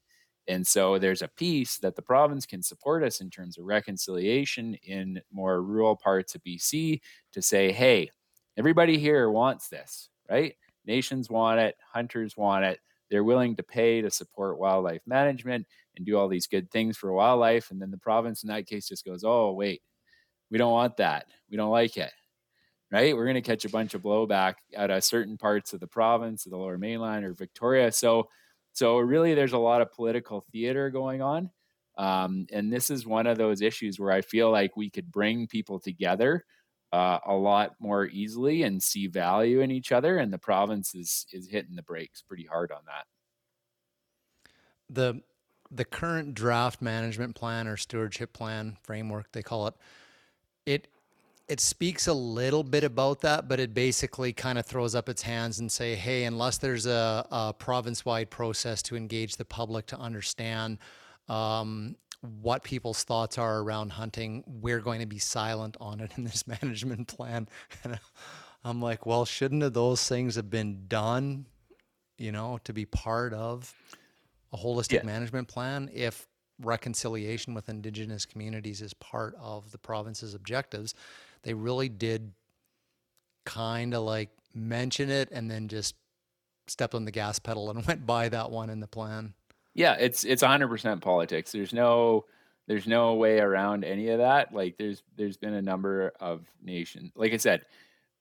And 0.48 0.66
so 0.66 1.00
there's 1.00 1.22
a 1.22 1.28
piece 1.28 1.78
that 1.78 1.96
the 1.96 2.02
province 2.02 2.46
can 2.46 2.62
support 2.62 3.04
us 3.04 3.22
in 3.22 3.30
terms 3.30 3.58
of 3.58 3.66
reconciliation 3.66 4.76
in 4.84 5.22
more 5.32 5.62
rural 5.62 5.96
parts 5.96 6.36
of 6.36 6.44
BC 6.44 7.02
to 7.34 7.42
say, 7.42 7.72
hey, 7.72 8.12
everybody 8.58 8.98
here 8.98 9.30
wants 9.30 9.70
this, 9.70 10.10
right? 10.30 10.56
Nations 10.86 11.30
want 11.30 11.60
it, 11.60 11.76
hunters 11.92 12.38
want 12.38 12.66
it. 12.66 12.80
They're 13.10 13.24
willing 13.24 13.56
to 13.56 13.64
pay 13.64 14.02
to 14.02 14.12
support 14.12 14.60
wildlife 14.60 15.02
management 15.06 15.66
and 15.96 16.06
do 16.06 16.18
all 16.18 16.28
these 16.28 16.48
good 16.48 16.70
things 16.72 16.98
for 16.98 17.12
wildlife. 17.12 17.72
And 17.72 17.82
then 17.82 17.92
the 17.92 17.98
province, 17.98 18.44
in 18.44 18.50
that 18.50 18.68
case, 18.68 18.88
just 18.88 19.06
goes, 19.06 19.24
oh, 19.24 19.52
wait, 19.54 19.82
we 20.52 20.58
don't 20.58 20.72
want 20.72 20.98
that. 20.98 21.26
We 21.50 21.58
don't 21.58 21.72
like 21.72 21.98
it 21.98 22.12
right? 22.92 23.16
We're 23.16 23.26
going 23.26 23.36
to 23.36 23.42
catch 23.42 23.66
a 23.66 23.70
bunch 23.70 23.94
of 23.94 24.02
blowback 24.02 24.56
out 24.78 24.92
of 24.92 25.04
certain 25.04 25.38
parts 25.38 25.74
of 25.74 25.80
the 25.80 25.88
province, 25.88 26.46
of 26.46 26.52
the 26.52 26.58
lower 26.58 26.78
mainland 26.78 27.26
or 27.26 27.34
Victoria. 27.34 27.92
So 27.92 28.30
so 28.76 29.00
really, 29.00 29.36
there's 29.36 29.54
a 29.54 29.60
lot 29.60 29.82
of 29.82 29.94
political 29.94 30.42
theater 30.54 30.92
going 30.92 31.24
on. 31.24 31.52
Um, 31.98 32.48
and 32.54 32.74
this 32.74 32.92
is 32.92 33.08
one 33.08 33.28
of 33.28 33.38
those 33.40 33.62
issues 33.62 34.00
where 34.00 34.12
I 34.12 34.22
feel 34.22 34.52
like 34.52 34.78
we 34.78 34.92
could 34.92 35.12
bring 35.12 35.48
people 35.48 35.80
together 35.80 36.46
uh, 36.94 37.20
a 37.26 37.34
lot 37.36 37.76
more 37.80 38.08
easily 38.08 38.64
and 38.64 38.84
see 38.84 39.08
value 39.08 39.62
in 39.62 39.72
each 39.72 39.92
other. 39.94 40.18
And 40.20 40.34
the 40.34 40.40
province 40.40 40.96
is 40.96 41.28
is 41.34 41.50
hitting 41.50 41.76
the 41.78 41.84
brakes 41.84 42.22
pretty 42.24 42.46
hard 42.46 42.72
on 42.74 42.84
that. 42.88 43.08
the 44.90 45.22
the 45.72 45.86
current 45.86 46.36
draft 46.36 46.82
management 46.82 47.36
plan 47.36 47.68
or 47.68 47.78
stewardship 47.78 48.34
plan 48.34 48.78
framework 48.84 49.32
they 49.32 49.42
call 49.44 49.68
it 49.68 49.74
it 50.66 50.88
it 51.48 51.60
speaks 51.60 52.08
a 52.08 52.14
little 52.14 52.64
bit 52.64 52.84
about 52.84 53.22
that 53.22 53.48
but 53.48 53.60
it 53.60 53.74
basically 53.74 54.34
kind 54.34 54.58
of 54.58 54.66
throws 54.66 54.96
up 54.96 55.10
its 55.10 55.22
hands 55.22 55.60
and 55.60 55.72
say 55.72 55.96
hey 55.96 56.24
unless 56.24 56.58
there's 56.58 56.86
a, 56.86 57.26
a 57.32 57.54
province-wide 57.54 58.30
process 58.30 58.82
to 58.82 58.96
engage 58.96 59.36
the 59.36 59.46
public 59.46 59.86
to 59.86 59.98
understand 59.98 60.78
um, 61.30 61.96
what 62.42 62.64
people's 62.64 63.04
thoughts 63.04 63.38
are 63.38 63.60
around 63.60 63.92
hunting 63.92 64.44
we're 64.48 64.80
going 64.80 65.00
to 65.00 65.06
be 65.06 65.20
silent 65.20 65.78
on 65.80 66.00
it 66.00 66.12
in 66.18 66.24
this 66.24 66.48
management 66.62 67.08
plan 67.08 67.48
and 67.84 68.00
i'm 68.64 68.82
like 68.82 69.06
well 69.06 69.26
shouldn't 69.26 69.74
those 69.74 70.08
things 70.08 70.36
have 70.36 70.50
been 70.50 70.86
done 70.88 71.46
you 72.18 72.32
know 72.32 72.60
to 72.64 72.74
be 72.74 72.86
part 72.86 73.34
of 73.34 73.74
a 74.54 74.58
holistic 74.58 74.94
yeah. 74.94 75.04
management 75.04 75.48
plan 75.48 75.90
if 75.94 76.28
reconciliation 76.62 77.54
with 77.54 77.68
indigenous 77.68 78.26
communities 78.26 78.82
is 78.82 78.94
part 78.94 79.36
of 79.40 79.72
the 79.72 79.78
province's 79.78 80.34
objectives 80.34 80.94
they 81.46 81.54
really 81.54 81.88
did 81.88 82.34
kind 83.46 83.94
of 83.94 84.04
like 84.04 84.30
mention 84.54 85.10
it 85.10 85.30
and 85.32 85.50
then 85.50 85.70
just 85.70 85.96
stepped 86.68 86.96
on 86.96 87.06
the 87.06 87.12
gas 87.12 87.40
pedal 87.40 87.70
and 87.70 87.86
went 87.88 88.06
by 88.06 88.28
that 88.28 88.52
one 88.52 88.70
in 88.70 88.82
the 88.82 88.88
plan. 88.88 89.34
Yeah 89.74 89.94
it's 89.94 90.26
it's 90.26 90.44
100% 90.44 91.02
politics. 91.02 91.54
There's 91.54 91.74
no 91.74 92.26
there's 92.68 92.88
no 92.88 93.14
way 93.14 93.40
around 93.40 93.86
any 93.86 94.10
of 94.10 94.18
that. 94.18 94.54
Like 94.54 94.78
there's 94.78 95.04
there's 95.16 95.38
been 95.38 95.54
a 95.54 95.62
number 95.62 96.12
of 96.20 96.46
nations 96.62 97.12
like 97.16 97.32
i 97.32 97.38
said 97.38 97.62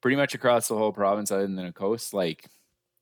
pretty 0.03 0.17
much 0.17 0.35
across 0.35 0.69
the 0.69 0.77
whole 0.77 0.93
province 0.93 1.31
other 1.31 1.47
than 1.47 1.57
the 1.57 1.73
coast 1.73 2.13
like 2.13 2.47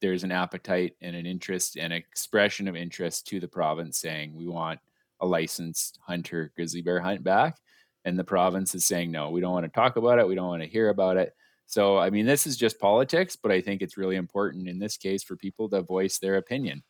there's 0.00 0.22
an 0.24 0.32
appetite 0.32 0.94
and 1.00 1.16
an 1.16 1.26
interest 1.26 1.76
and 1.76 1.92
expression 1.92 2.68
of 2.68 2.76
interest 2.76 3.26
to 3.26 3.40
the 3.40 3.48
province 3.48 3.98
saying 3.98 4.34
we 4.36 4.46
want 4.46 4.78
a 5.20 5.26
licensed 5.26 5.98
hunter 6.00 6.52
grizzly 6.54 6.80
bear 6.80 7.00
hunt 7.00 7.24
back 7.24 7.56
and 8.04 8.18
the 8.18 8.24
province 8.24 8.74
is 8.74 8.84
saying 8.84 9.10
no 9.10 9.30
we 9.30 9.40
don't 9.40 9.52
want 9.52 9.64
to 9.64 9.70
talk 9.70 9.96
about 9.96 10.18
it 10.18 10.26
we 10.26 10.34
don't 10.34 10.48
want 10.48 10.62
to 10.62 10.68
hear 10.68 10.88
about 10.88 11.16
it 11.16 11.34
so 11.66 11.98
i 11.98 12.10
mean 12.10 12.26
this 12.26 12.46
is 12.46 12.56
just 12.56 12.78
politics 12.78 13.36
but 13.36 13.52
i 13.52 13.60
think 13.60 13.82
it's 13.82 13.96
really 13.96 14.16
important 14.16 14.68
in 14.68 14.78
this 14.78 14.96
case 14.96 15.22
for 15.22 15.36
people 15.36 15.68
to 15.68 15.82
voice 15.82 16.18
their 16.18 16.36
opinion 16.36 16.82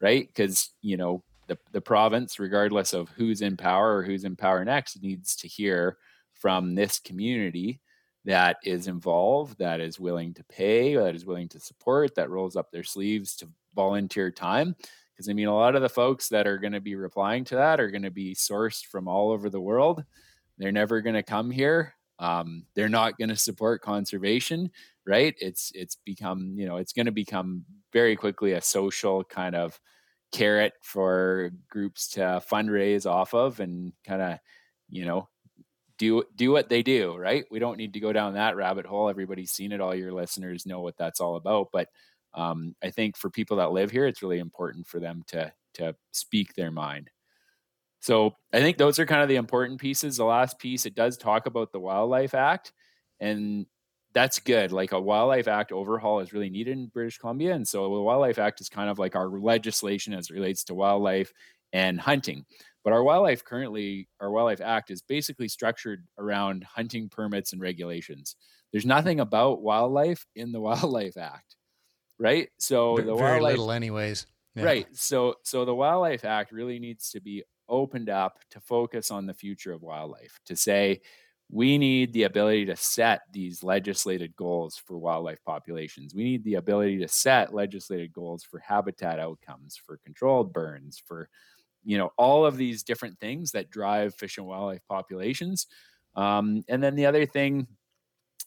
right 0.00 0.26
because 0.28 0.70
you 0.82 0.96
know 0.96 1.22
the, 1.48 1.58
the 1.72 1.80
province 1.80 2.38
regardless 2.38 2.92
of 2.92 3.08
who's 3.10 3.42
in 3.42 3.56
power 3.56 3.96
or 3.96 4.02
who's 4.02 4.24
in 4.24 4.36
power 4.36 4.64
next 4.64 5.02
needs 5.02 5.34
to 5.36 5.48
hear 5.48 5.96
from 6.40 6.74
this 6.74 6.98
community 6.98 7.80
that 8.24 8.58
is 8.64 8.86
involved, 8.86 9.58
that 9.58 9.80
is 9.80 10.00
willing 10.00 10.34
to 10.34 10.44
pay, 10.44 10.94
that 10.94 11.14
is 11.14 11.24
willing 11.24 11.48
to 11.48 11.60
support, 11.60 12.14
that 12.14 12.30
rolls 12.30 12.56
up 12.56 12.70
their 12.70 12.82
sleeves 12.82 13.36
to 13.36 13.48
volunteer 13.74 14.30
time. 14.30 14.74
Because 15.12 15.28
I 15.28 15.32
mean, 15.32 15.48
a 15.48 15.54
lot 15.54 15.74
of 15.74 15.82
the 15.82 15.88
folks 15.88 16.28
that 16.28 16.46
are 16.46 16.58
going 16.58 16.72
to 16.72 16.80
be 16.80 16.94
replying 16.94 17.44
to 17.44 17.56
that 17.56 17.80
are 17.80 17.90
going 17.90 18.02
to 18.02 18.10
be 18.10 18.34
sourced 18.34 18.84
from 18.84 19.08
all 19.08 19.30
over 19.30 19.48
the 19.48 19.60
world. 19.60 20.04
They're 20.60 20.70
never 20.70 21.00
going 21.00 21.16
to 21.16 21.22
come 21.22 21.50
here. 21.50 21.94
Um, 22.20 22.66
they're 22.74 22.90
not 22.90 23.18
going 23.18 23.30
to 23.30 23.36
support 23.36 23.80
conservation, 23.80 24.70
right? 25.06 25.34
It's 25.40 25.72
it's 25.74 25.96
become 26.04 26.54
you 26.56 26.66
know 26.66 26.76
it's 26.76 26.92
going 26.92 27.06
to 27.06 27.12
become 27.12 27.64
very 27.92 28.14
quickly 28.14 28.52
a 28.52 28.60
social 28.60 29.24
kind 29.24 29.56
of 29.56 29.80
carrot 30.32 30.74
for 30.82 31.50
groups 31.68 32.08
to 32.10 32.20
fundraise 32.48 33.10
off 33.10 33.34
of 33.34 33.58
and 33.58 33.92
kind 34.06 34.22
of 34.22 34.38
you 34.88 35.04
know 35.04 35.28
do 35.98 36.22
do 36.36 36.52
what 36.52 36.68
they 36.68 36.82
do 36.82 37.16
right 37.16 37.44
we 37.50 37.58
don't 37.58 37.76
need 37.76 37.92
to 37.92 38.00
go 38.00 38.12
down 38.12 38.34
that 38.34 38.56
rabbit 38.56 38.86
hole 38.86 39.08
everybody's 39.08 39.50
seen 39.50 39.72
it 39.72 39.80
all 39.80 39.94
your 39.94 40.12
listeners 40.12 40.66
know 40.66 40.80
what 40.80 40.96
that's 40.96 41.20
all 41.20 41.36
about 41.36 41.68
but 41.72 41.88
um, 42.34 42.74
i 42.82 42.90
think 42.90 43.16
for 43.16 43.28
people 43.28 43.56
that 43.56 43.72
live 43.72 43.90
here 43.90 44.06
it's 44.06 44.22
really 44.22 44.38
important 44.38 44.86
for 44.86 45.00
them 45.00 45.22
to 45.26 45.52
to 45.74 45.94
speak 46.12 46.54
their 46.54 46.70
mind 46.70 47.10
so 48.00 48.34
i 48.52 48.58
think 48.58 48.76
those 48.76 48.98
are 48.98 49.06
kind 49.06 49.22
of 49.22 49.28
the 49.28 49.36
important 49.36 49.80
pieces 49.80 50.16
the 50.16 50.24
last 50.24 50.58
piece 50.58 50.86
it 50.86 50.94
does 50.94 51.16
talk 51.16 51.46
about 51.46 51.72
the 51.72 51.80
wildlife 51.80 52.34
act 52.34 52.72
and 53.20 53.66
that's 54.12 54.40
good 54.40 54.72
like 54.72 54.92
a 54.92 55.00
wildlife 55.00 55.46
act 55.46 55.70
overhaul 55.70 56.20
is 56.20 56.32
really 56.32 56.50
needed 56.50 56.72
in 56.72 56.86
british 56.86 57.18
columbia 57.18 57.54
and 57.54 57.66
so 57.66 57.82
the 57.82 58.02
wildlife 58.02 58.38
act 58.38 58.60
is 58.60 58.68
kind 58.68 58.90
of 58.90 58.98
like 58.98 59.14
our 59.14 59.28
legislation 59.28 60.12
as 60.12 60.30
it 60.30 60.34
relates 60.34 60.64
to 60.64 60.74
wildlife 60.74 61.32
and 61.72 62.00
hunting 62.00 62.44
but 62.82 62.92
our 62.92 63.02
wildlife 63.02 63.44
currently, 63.44 64.08
our 64.20 64.30
wildlife 64.30 64.60
act 64.60 64.90
is 64.90 65.02
basically 65.02 65.48
structured 65.48 66.06
around 66.18 66.64
hunting 66.64 67.08
permits 67.08 67.52
and 67.52 67.60
regulations. 67.60 68.36
There's 68.72 68.86
nothing 68.86 69.20
about 69.20 69.62
wildlife 69.62 70.26
in 70.34 70.52
the 70.52 70.60
wildlife 70.60 71.16
act, 71.16 71.56
right? 72.18 72.48
So 72.58 72.96
the 72.96 73.14
very 73.14 73.32
wildlife, 73.32 73.50
little, 73.52 73.72
anyways. 73.72 74.26
Yeah. 74.54 74.64
Right. 74.64 74.86
So 74.92 75.36
so 75.44 75.64
the 75.64 75.74
wildlife 75.74 76.24
act 76.24 76.52
really 76.52 76.78
needs 76.78 77.10
to 77.10 77.20
be 77.20 77.44
opened 77.70 78.10
up 78.10 78.40
to 78.50 78.60
focus 78.60 79.10
on 79.10 79.26
the 79.26 79.34
future 79.34 79.72
of 79.72 79.82
wildlife. 79.82 80.38
To 80.46 80.56
say 80.56 81.00
we 81.52 81.78
need 81.78 82.12
the 82.12 82.24
ability 82.24 82.66
to 82.66 82.76
set 82.76 83.22
these 83.32 83.64
legislated 83.64 84.36
goals 84.36 84.76
for 84.76 84.98
wildlife 84.98 85.42
populations. 85.44 86.14
We 86.14 86.22
need 86.22 86.44
the 86.44 86.54
ability 86.54 86.98
to 86.98 87.08
set 87.08 87.54
legislated 87.54 88.12
goals 88.12 88.44
for 88.44 88.60
habitat 88.60 89.18
outcomes, 89.18 89.76
for 89.76 89.98
controlled 90.04 90.52
burns, 90.52 91.02
for 91.04 91.28
you 91.84 91.98
know 91.98 92.12
all 92.16 92.44
of 92.44 92.56
these 92.56 92.82
different 92.82 93.18
things 93.18 93.52
that 93.52 93.70
drive 93.70 94.14
fish 94.14 94.38
and 94.38 94.46
wildlife 94.46 94.82
populations 94.88 95.66
um, 96.16 96.62
and 96.68 96.82
then 96.82 96.96
the 96.96 97.06
other 97.06 97.26
thing 97.26 97.66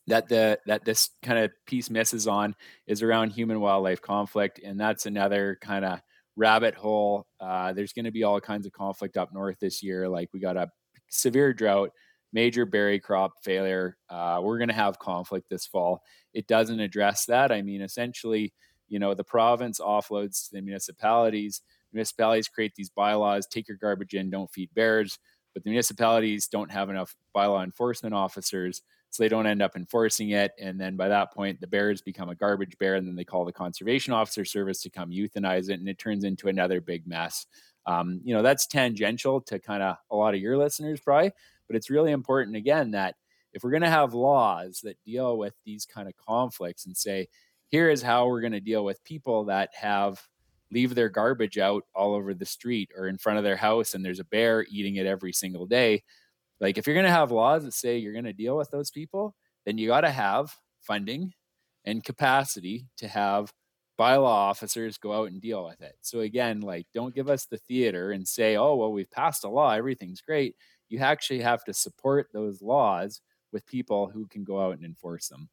that 0.08 0.28
the 0.28 0.60
that 0.66 0.84
this 0.86 1.12
kind 1.22 1.40
of 1.40 1.52
piece 1.66 1.90
misses 1.90 2.28
on 2.28 2.56
is 2.88 3.02
around 3.02 3.32
human 3.32 3.60
wildlife 3.60 4.02
conflict 4.02 4.60
and 4.64 4.80
that's 4.80 5.06
another 5.06 5.58
kind 5.62 5.86
of 5.86 6.02
rabbit 6.36 6.76
hole. 6.76 7.28
Uh, 7.40 7.74
there's 7.74 7.94
going 7.94 8.06
to 8.06 8.12
be 8.12 8.24
all 8.24 8.40
kinds 8.40 8.66
of 8.66 8.74
conflict 8.74 9.18
up 9.18 9.34
north 9.34 9.58
this 9.60 9.84
year. 9.84 10.08
Like 10.10 10.30
we 10.34 10.40
got 10.40 10.58
a 10.58 10.70
severe 11.10 11.54
drought 11.54 11.92
major 12.32 12.66
berry 12.66 13.00
crop 13.00 13.34
failure. 13.44 13.98
Uh, 14.10 14.40
we're 14.44 14.58
going 14.58 14.70
to 14.70 14.74
have 14.74 14.98
conflict 15.00 15.50
this 15.50 15.68
fall. 15.68 16.02
It 16.34 16.48
doesn't 16.48 16.80
address 16.80 17.26
that. 17.26 17.52
I 17.52 17.62
mean 17.62 17.82
essentially 17.82 18.54
you 18.90 19.00
know 19.00 19.14
the 19.14 19.24
province 19.24 19.80
offloads 19.80 20.46
to 20.50 20.56
the 20.56 20.62
municipalities. 20.62 21.62
Municipalities 21.94 22.48
create 22.48 22.74
these 22.76 22.90
bylaws 22.90 23.46
take 23.48 23.68
your 23.68 23.78
garbage 23.78 24.14
in 24.14 24.30
don't 24.30 24.52
feed 24.52 24.70
bears. 24.74 25.20
But 25.54 25.64
the 25.64 25.70
municipalities 25.70 26.48
don't 26.48 26.72
have 26.72 26.90
enough 26.90 27.16
bylaw 27.36 27.64
enforcement 27.64 28.16
officers 28.16 28.82
so 29.14 29.22
they 29.22 29.30
don't 29.30 29.46
end 29.46 29.62
up 29.62 29.76
enforcing 29.76 30.32
it 30.32 30.54
and 30.60 30.82
then 30.82 30.96
by 30.96 31.08
that 31.08 31.32
point 31.32 31.62
the 31.62 31.68
bears 31.68 32.02
become 32.02 32.30
a 32.30 32.36
garbage 32.36 32.76
bear 32.80 32.96
and 32.96 33.08
then 33.08 33.16
they 33.16 33.24
call 33.24 33.46
the 33.46 33.54
conservation 33.54 34.12
officer 34.12 34.44
service 34.44 34.82
to 34.82 34.90
come 34.90 35.12
euthanize 35.12 35.70
it 35.70 35.80
and 35.80 35.88
it 35.88 36.00
turns 36.00 36.24
into 36.24 36.48
another 36.48 36.82
big 36.82 37.06
mess. 37.06 37.46
Um, 37.86 38.22
you 38.24 38.34
know 38.34 38.42
that's 38.42 38.66
tangential 38.66 39.40
to 39.42 39.60
kind 39.60 39.84
of 39.84 39.98
a 40.10 40.16
lot 40.16 40.34
of 40.34 40.40
your 40.40 40.58
listeners 40.58 41.00
probably 41.00 41.32
but 41.68 41.76
it's 41.76 41.92
really 41.92 42.12
important 42.12 42.56
again 42.56 42.92
that 42.92 43.16
if 43.54 43.64
we're 43.64 43.72
going 43.72 43.84
to 43.84 43.90
have 43.90 44.16
laws 44.16 44.82
that 44.84 44.98
deal 45.06 45.38
with 45.38 45.54
these 45.64 45.86
kind 45.86 46.08
of 46.08 46.16
conflicts 46.16 46.88
and 46.88 46.98
say 46.98 47.28
here 47.70 47.90
is 47.90 48.02
how 48.02 48.26
we're 48.28 48.42
going 48.42 48.54
to 48.54 48.60
deal 48.60 48.84
with 48.84 49.04
people 49.04 49.46
that 49.46 49.70
have 49.74 50.26
leave 50.72 50.96
their 50.96 51.10
garbage 51.10 51.60
out 51.60 51.84
all 51.94 52.16
over 52.16 52.34
the 52.34 52.46
street 52.46 52.90
or 52.98 53.08
in 53.08 53.18
front 53.18 53.38
of 53.38 53.44
their 53.44 53.58
house 53.58 53.94
and 53.94 54.04
there's 54.04 54.20
a 54.20 54.26
bear 54.26 54.66
eating 54.72 54.96
it 54.96 55.06
every 55.06 55.34
single 55.34 55.68
day 55.68 56.02
like 56.60 56.78
if 56.78 56.88
you're 56.88 56.96
going 56.96 57.06
to 57.06 57.12
have 57.12 57.32
laws 57.32 57.64
that 57.64 57.74
say 57.74 57.98
you're 57.98 58.14
going 58.14 58.26
to 58.26 58.34
deal 58.34 58.58
with 58.58 58.70
those 58.72 58.92
people 58.92 59.36
then 59.66 59.78
you 59.78 59.88
got 59.88 60.02
to 60.02 60.12
have 60.12 60.54
funding 60.82 61.34
and 61.86 62.04
capacity 62.04 62.88
to 62.98 63.08
have 63.08 63.54
bylaw 64.00 64.26
officers 64.26 64.98
go 64.98 65.14
out 65.14 65.30
and 65.30 65.42
deal 65.42 65.66
with 65.66 65.82
it 65.82 65.96
so 66.02 66.22
again 66.22 66.62
like 66.62 66.88
don't 66.94 67.16
give 67.16 67.30
us 67.30 67.46
the 67.46 67.58
theater 67.58 68.12
and 68.12 68.28
say 68.28 68.56
oh 68.56 68.76
well 68.76 68.92
we've 68.92 69.12
passed 69.12 69.44
a 69.44 69.50
law 69.50 69.72
everything's 69.72 70.22
great 70.22 70.56
you 70.90 71.00
actually 71.00 71.42
have 71.42 71.64
to 71.64 71.74
support 71.74 72.28
those 72.34 72.62
laws 72.62 73.22
with 73.52 73.66
people 73.68 74.10
who 74.10 74.26
can 74.28 74.44
go 74.44 74.60
out 74.60 74.76
and 74.76 74.84
enforce 74.84 75.28
them 75.28 75.50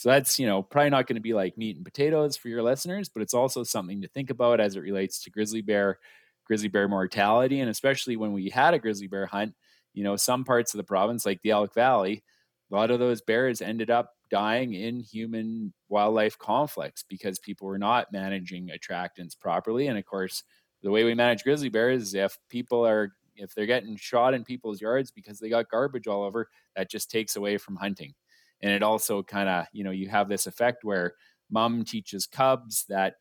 so 0.00 0.08
that's, 0.08 0.38
you 0.38 0.46
know, 0.46 0.62
probably 0.62 0.88
not 0.88 1.06
going 1.06 1.16
to 1.16 1.20
be 1.20 1.34
like 1.34 1.58
meat 1.58 1.76
and 1.76 1.84
potatoes 1.84 2.34
for 2.34 2.48
your 2.48 2.62
listeners, 2.62 3.10
but 3.10 3.20
it's 3.20 3.34
also 3.34 3.62
something 3.64 4.00
to 4.00 4.08
think 4.08 4.30
about 4.30 4.58
as 4.58 4.74
it 4.74 4.80
relates 4.80 5.22
to 5.22 5.30
grizzly 5.30 5.60
bear, 5.60 5.98
grizzly 6.46 6.68
bear 6.68 6.88
mortality. 6.88 7.60
And 7.60 7.68
especially 7.68 8.16
when 8.16 8.32
we 8.32 8.48
had 8.48 8.72
a 8.72 8.78
grizzly 8.78 9.08
bear 9.08 9.26
hunt, 9.26 9.52
you 9.92 10.04
know, 10.04 10.16
some 10.16 10.44
parts 10.44 10.74
of 10.74 10.78
the 10.78 10.84
province, 10.84 11.26
like 11.26 11.40
the 11.42 11.50
Elk 11.50 11.74
Valley, 11.74 12.22
a 12.70 12.74
lot 12.74 12.90
of 12.90 12.98
those 13.00 13.20
bears 13.20 13.60
ended 13.60 13.90
up 13.90 14.12
dying 14.30 14.74
in 14.74 15.00
human 15.00 15.72
wildlife 15.88 16.38
conflicts 16.38 17.04
because 17.08 17.38
people 17.40 17.66
were 17.66 17.78
not 17.78 18.12
managing 18.12 18.68
attractants 18.68 19.38
properly. 19.38 19.88
And 19.88 19.98
of 19.98 20.04
course, 20.04 20.44
the 20.82 20.90
way 20.90 21.04
we 21.04 21.14
manage 21.14 21.42
grizzly 21.42 21.68
bears 21.68 22.02
is 22.02 22.14
if 22.14 22.38
people 22.48 22.86
are 22.86 23.12
if 23.36 23.54
they're 23.54 23.66
getting 23.66 23.96
shot 23.96 24.34
in 24.34 24.44
people's 24.44 24.80
yards 24.80 25.10
because 25.10 25.38
they 25.38 25.48
got 25.48 25.70
garbage 25.70 26.06
all 26.06 26.22
over, 26.22 26.48
that 26.76 26.90
just 26.90 27.10
takes 27.10 27.36
away 27.36 27.56
from 27.56 27.76
hunting 27.76 28.14
and 28.62 28.72
it 28.72 28.82
also 28.82 29.22
kind 29.22 29.48
of 29.48 29.66
you 29.72 29.84
know 29.84 29.90
you 29.90 30.08
have 30.08 30.28
this 30.28 30.46
effect 30.46 30.84
where 30.84 31.14
mom 31.50 31.84
teaches 31.84 32.26
cubs 32.26 32.84
that 32.88 33.16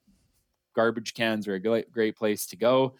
garbage 0.76 1.14
cans 1.14 1.48
are 1.48 1.56
a 1.56 1.84
great 1.92 2.16
place 2.16 2.46
to 2.46 2.56
go 2.56 2.96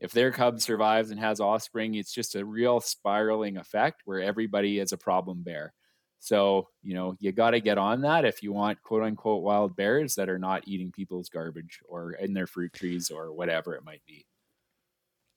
if 0.00 0.12
their 0.12 0.30
cub 0.30 0.60
survives 0.60 1.10
and 1.10 1.20
has 1.20 1.40
offspring 1.40 1.94
it's 1.94 2.12
just 2.12 2.34
a 2.34 2.44
real 2.44 2.80
spiraling 2.80 3.56
effect 3.56 4.02
where 4.04 4.20
everybody 4.20 4.78
is 4.78 4.92
a 4.92 4.98
problem 4.98 5.42
bear 5.42 5.72
so 6.18 6.68
you 6.82 6.94
know 6.94 7.14
you 7.20 7.32
got 7.32 7.50
to 7.50 7.60
get 7.60 7.78
on 7.78 8.00
that 8.02 8.24
if 8.24 8.42
you 8.42 8.52
want 8.52 8.80
quote 8.82 9.02
unquote 9.02 9.42
wild 9.42 9.76
bears 9.76 10.14
that 10.14 10.28
are 10.28 10.38
not 10.38 10.66
eating 10.66 10.92
people's 10.92 11.28
garbage 11.28 11.80
or 11.88 12.12
in 12.12 12.32
their 12.32 12.46
fruit 12.46 12.72
trees 12.72 13.10
or 13.10 13.32
whatever 13.32 13.74
it 13.74 13.84
might 13.84 14.02
be 14.06 14.26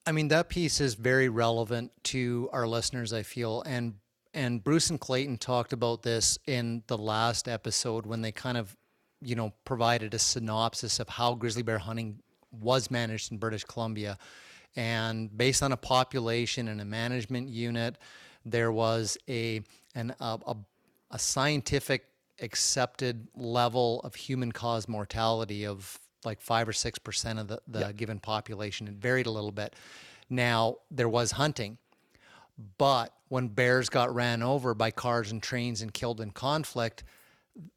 I 0.09 0.11
mean, 0.11 0.29
that 0.29 0.49
piece 0.49 0.81
is 0.81 0.95
very 0.95 1.29
relevant 1.29 1.91
to 2.05 2.49
our 2.51 2.67
listeners, 2.67 3.13
I 3.13 3.21
feel. 3.21 3.61
And 3.61 3.95
and 4.33 4.63
Bruce 4.63 4.89
and 4.89 4.99
Clayton 4.99 5.37
talked 5.37 5.71
about 5.71 6.01
this 6.01 6.39
in 6.47 6.81
the 6.87 6.97
last 6.97 7.47
episode 7.47 8.07
when 8.07 8.21
they 8.21 8.31
kind 8.31 8.57
of, 8.57 8.75
you 9.21 9.35
know, 9.35 9.53
provided 9.65 10.15
a 10.15 10.19
synopsis 10.19 10.99
of 10.99 11.09
how 11.09 11.35
grizzly 11.35 11.61
bear 11.61 11.77
hunting 11.77 12.23
was 12.51 12.89
managed 12.89 13.31
in 13.31 13.37
British 13.37 13.63
Columbia. 13.63 14.17
And 14.75 15.35
based 15.35 15.63
on 15.63 15.71
a 15.71 15.77
population 15.77 16.67
and 16.67 16.79
a 16.79 16.85
management 16.85 17.49
unit, 17.49 17.97
there 18.45 18.71
was 18.71 19.17
a 19.27 19.61
an 19.95 20.13
a, 20.19 20.39
a, 20.45 20.55
a 21.11 21.19
scientific 21.19 22.05
accepted 22.41 23.27
level 23.35 23.99
of 24.01 24.15
human 24.15 24.51
caused 24.51 24.87
mortality 24.87 25.65
of 25.65 25.99
like 26.23 26.39
five 26.41 26.67
or 26.67 26.73
six 26.73 26.99
percent 26.99 27.39
of 27.39 27.47
the, 27.47 27.59
the 27.67 27.79
yep. 27.79 27.95
given 27.97 28.19
population. 28.19 28.87
It 28.87 28.93
varied 28.95 29.25
a 29.25 29.31
little 29.31 29.51
bit. 29.51 29.75
Now 30.29 30.77
there 30.91 31.09
was 31.09 31.31
hunting, 31.31 31.77
but 32.77 33.13
when 33.29 33.47
bears 33.47 33.89
got 33.89 34.13
ran 34.13 34.43
over 34.43 34.73
by 34.73 34.91
cars 34.91 35.31
and 35.31 35.41
trains 35.41 35.81
and 35.81 35.93
killed 35.93 36.21
in 36.21 36.31
conflict, 36.31 37.03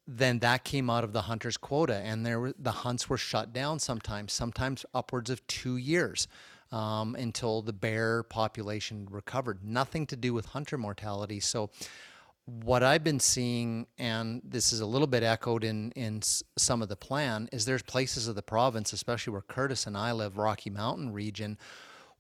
then 0.07 0.39
that 0.41 0.65
came 0.65 0.91
out 0.91 1.05
of 1.05 1.13
the 1.13 1.23
hunter's 1.23 1.57
quota, 1.57 1.97
and 1.97 2.25
there 2.25 2.39
were, 2.39 2.55
the 2.59 2.71
hunts 2.71 3.09
were 3.09 3.19
shut 3.19 3.53
down 3.53 3.79
sometimes, 3.79 4.33
sometimes 4.33 4.85
upwards 4.95 5.31
of 5.31 5.47
two 5.47 5.77
years. 5.77 6.29
Um, 6.73 7.15
until 7.17 7.61
the 7.61 7.75
bear 7.75 8.23
population 8.23 9.07
recovered. 9.11 9.63
Nothing 9.63 10.07
to 10.07 10.17
do 10.17 10.33
with 10.33 10.47
hunter 10.47 10.79
mortality. 10.79 11.39
So, 11.39 11.69
what 12.47 12.83
I've 12.83 13.05
been 13.05 13.21
seeing, 13.21 13.87
and 13.99 14.41
this 14.43 14.73
is 14.73 14.81
a 14.81 14.87
little 14.87 15.07
bit 15.07 15.23
echoed 15.23 15.65
in 15.65 15.93
in 15.93 16.23
some 16.57 16.81
of 16.81 16.89
the 16.89 16.97
plan, 16.97 17.49
is 17.53 17.67
there's 17.67 17.83
places 17.83 18.27
of 18.27 18.37
the 18.37 18.43
province, 18.43 18.93
especially 18.95 19.33
where 19.33 19.43
Curtis 19.43 19.87
and 19.87 19.99
I 19.99 20.13
live, 20.13 20.39
Rocky 20.39 20.71
Mountain 20.71 21.13
region, 21.13 21.59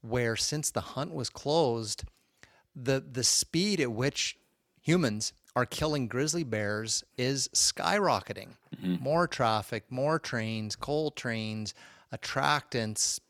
where 0.02 0.36
since 0.36 0.70
the 0.70 0.80
hunt 0.80 1.14
was 1.14 1.30
closed, 1.30 2.04
the 2.76 3.00
the 3.00 3.24
speed 3.24 3.80
at 3.80 3.90
which 3.90 4.36
humans 4.82 5.32
are 5.54 5.66
killing 5.66 6.08
grizzly 6.08 6.44
bears 6.44 7.04
is 7.18 7.48
skyrocketing. 7.48 8.50
Mm-hmm. 8.76 9.02
More 9.02 9.26
traffic, 9.26 9.84
more 9.90 10.18
trains, 10.18 10.76
coal 10.76 11.10
trains, 11.10 11.74
attractants, 12.12 13.20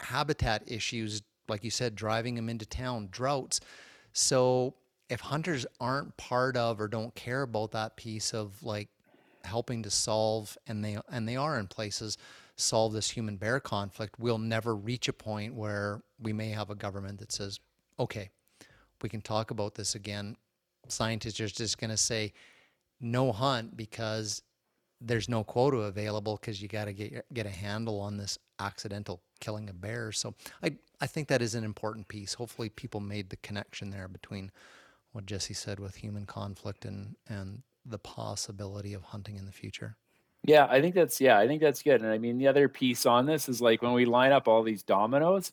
habitat 0.00 0.64
issues, 0.66 1.22
like 1.48 1.64
you 1.64 1.70
said, 1.70 1.94
driving 1.94 2.34
them 2.34 2.48
into 2.48 2.66
town, 2.66 3.08
droughts. 3.10 3.60
So 4.12 4.74
if 5.08 5.20
hunters 5.20 5.66
aren't 5.80 6.16
part 6.16 6.56
of 6.56 6.80
or 6.80 6.88
don't 6.88 7.14
care 7.14 7.42
about 7.42 7.72
that 7.72 7.96
piece 7.96 8.34
of 8.34 8.62
like 8.62 8.88
helping 9.44 9.82
to 9.82 9.90
solve 9.90 10.58
and 10.66 10.84
they 10.84 10.98
and 11.10 11.28
they 11.28 11.36
are 11.36 11.58
in 11.58 11.66
places 11.66 12.18
solve 12.56 12.92
this 12.92 13.10
human 13.10 13.36
bear 13.36 13.60
conflict 13.60 14.18
we'll 14.18 14.36
never 14.36 14.74
reach 14.74 15.08
a 15.08 15.12
point 15.12 15.54
where 15.54 16.02
we 16.20 16.32
may 16.32 16.50
have 16.50 16.70
a 16.70 16.74
government 16.74 17.18
that 17.18 17.32
says 17.32 17.60
okay 17.98 18.28
we 19.00 19.08
can 19.08 19.20
talk 19.20 19.50
about 19.50 19.74
this 19.74 19.94
again 19.94 20.36
scientists 20.88 21.40
are 21.40 21.48
just 21.48 21.78
going 21.78 21.90
to 21.90 21.96
say 21.96 22.32
no 23.00 23.32
hunt 23.32 23.76
because 23.76 24.42
there's 25.00 25.28
no 25.28 25.44
quota 25.44 25.78
available 25.78 26.36
because 26.36 26.60
you 26.60 26.68
got 26.68 26.86
to 26.86 26.92
get 26.92 27.24
get 27.32 27.46
a 27.46 27.50
handle 27.50 28.00
on 28.00 28.16
this 28.16 28.38
accidental 28.58 29.22
killing 29.40 29.68
a 29.68 29.72
bear. 29.72 30.12
so 30.12 30.34
i 30.62 30.72
i 31.00 31.06
think 31.06 31.28
that 31.28 31.42
is 31.42 31.54
an 31.54 31.64
important 31.64 32.08
piece 32.08 32.34
hopefully 32.34 32.68
people 32.68 33.00
made 33.00 33.30
the 33.30 33.36
connection 33.36 33.90
there 33.90 34.08
between 34.08 34.50
what 35.12 35.26
Jesse 35.26 35.54
said 35.54 35.80
with 35.80 35.96
human 35.96 36.26
conflict 36.26 36.84
and 36.84 37.16
and 37.28 37.62
the 37.84 37.98
possibility 37.98 38.92
of 38.92 39.02
hunting 39.02 39.36
in 39.36 39.46
the 39.46 39.52
future. 39.52 39.96
Yeah, 40.44 40.66
I 40.68 40.80
think 40.80 40.94
that's 40.94 41.20
yeah, 41.20 41.38
I 41.38 41.46
think 41.46 41.60
that's 41.60 41.82
good. 41.82 42.02
And 42.02 42.10
I 42.10 42.18
mean, 42.18 42.38
the 42.38 42.48
other 42.48 42.68
piece 42.68 43.06
on 43.06 43.26
this 43.26 43.48
is 43.48 43.60
like 43.60 43.82
when 43.82 43.92
we 43.92 44.04
line 44.04 44.32
up 44.32 44.46
all 44.46 44.62
these 44.62 44.82
dominoes, 44.82 45.52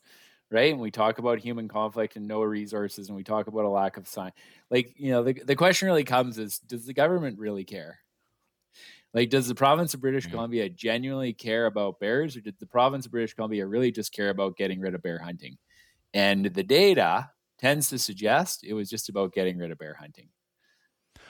right? 0.52 0.72
And 0.72 0.80
we 0.82 0.92
talk 0.92 1.18
about 1.18 1.40
human 1.40 1.68
conflict 1.68 2.16
and 2.16 2.28
no 2.28 2.42
resources, 2.44 3.08
and 3.08 3.16
we 3.16 3.24
talk 3.24 3.48
about 3.48 3.66
a 3.66 3.70
lack 3.70 3.98
of 3.98 4.08
sign. 4.08 4.32
Like 4.70 4.94
you 4.98 5.12
know, 5.12 5.24
the 5.24 5.34
the 5.34 5.56
question 5.56 5.88
really 5.88 6.04
comes 6.04 6.38
is, 6.38 6.60
does 6.60 6.86
the 6.86 6.94
government 6.94 7.40
really 7.40 7.64
care? 7.64 8.00
Like, 9.16 9.30
does 9.30 9.48
the 9.48 9.56
province 9.56 9.94
of 9.94 10.02
British 10.02 10.26
mm-hmm. 10.26 10.34
Columbia 10.34 10.70
genuinely 10.70 11.32
care 11.32 11.68
about 11.68 12.02
bears, 12.02 12.36
or 12.36 12.42
did 12.42 12.56
the 12.60 12.66
province 12.66 13.06
of 13.06 13.14
British 13.14 13.34
Columbia 13.34 13.66
really 13.66 13.90
just 13.90 14.12
care 14.12 14.30
about 14.30 14.58
getting 14.58 14.82
rid 14.82 14.94
of 14.94 15.02
bear 15.02 15.20
hunting? 15.20 15.58
And 16.14 16.46
the 16.46 16.64
data 16.64 17.32
tends 17.58 17.90
to 17.92 17.98
suggest 17.98 18.66
it 18.66 18.74
was 18.74 18.90
just 18.90 19.08
about 19.08 19.32
getting 19.32 19.58
rid 19.58 19.72
of 19.72 19.78
bear 19.78 19.94
hunting. 19.98 20.28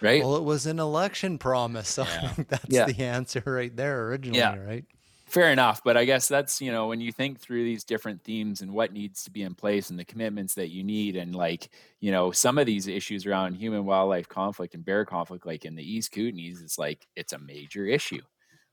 Right? 0.01 0.23
Well, 0.23 0.35
it 0.35 0.43
was 0.43 0.65
an 0.65 0.79
election 0.79 1.37
promise. 1.37 1.89
So 1.89 2.03
yeah. 2.09 2.33
that's 2.47 2.65
yeah. 2.67 2.85
the 2.85 3.03
answer 3.03 3.43
right 3.45 3.73
there 3.75 4.07
originally, 4.07 4.39
yeah. 4.39 4.57
right? 4.57 4.85
Fair 5.25 5.51
enough. 5.51 5.81
But 5.83 5.97
I 5.97 6.05
guess 6.05 6.27
that's, 6.27 6.61
you 6.61 6.71
know, 6.71 6.87
when 6.87 7.01
you 7.01 7.11
think 7.11 7.39
through 7.39 7.63
these 7.63 7.83
different 7.83 8.23
themes 8.23 8.61
and 8.61 8.71
what 8.71 8.93
needs 8.93 9.23
to 9.23 9.31
be 9.31 9.41
in 9.41 9.55
place 9.55 9.89
and 9.89 9.97
the 9.97 10.05
commitments 10.05 10.53
that 10.55 10.69
you 10.69 10.83
need, 10.83 11.15
and 11.15 11.35
like, 11.35 11.69
you 11.99 12.11
know, 12.11 12.31
some 12.31 12.57
of 12.59 12.67
these 12.67 12.87
issues 12.87 13.25
around 13.25 13.55
human 13.55 13.85
wildlife 13.85 14.27
conflict 14.29 14.75
and 14.75 14.85
bear 14.85 15.03
conflict, 15.03 15.45
like 15.45 15.65
in 15.65 15.75
the 15.75 15.83
East 15.83 16.13
Kootenays, 16.13 16.61
it's 16.61 16.77
like 16.77 17.07
it's 17.15 17.33
a 17.33 17.39
major 17.39 17.85
issue 17.85 18.21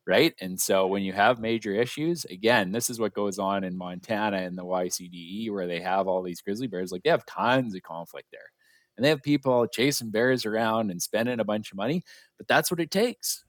right? 0.06 0.34
And 0.40 0.60
so 0.60 0.86
when 0.86 1.02
you 1.02 1.14
have 1.14 1.40
major 1.40 1.72
issues, 1.74 2.26
again, 2.26 2.72
this 2.72 2.90
is 2.90 3.00
what 3.00 3.14
goes 3.14 3.38
on 3.38 3.64
in 3.64 3.76
Montana 3.78 4.38
and 4.38 4.58
the 4.58 4.64
YCDE 4.64 5.50
where 5.50 5.66
they 5.66 5.80
have 5.80 6.08
all 6.08 6.22
these 6.22 6.42
grizzly 6.42 6.66
bears. 6.66 6.92
Like 6.92 7.04
they 7.04 7.10
have 7.10 7.24
tons 7.26 7.74
of 7.74 7.82
conflict 7.82 8.28
there. 8.32 8.50
And 8.96 9.04
they 9.04 9.10
have 9.10 9.22
people 9.22 9.66
chasing 9.68 10.10
bears 10.10 10.44
around 10.44 10.90
and 10.90 11.00
spending 11.00 11.40
a 11.40 11.44
bunch 11.44 11.72
of 11.72 11.76
money, 11.78 12.02
but 12.36 12.48
that's 12.48 12.70
what 12.70 12.80
it 12.80 12.90
takes. 12.90 13.44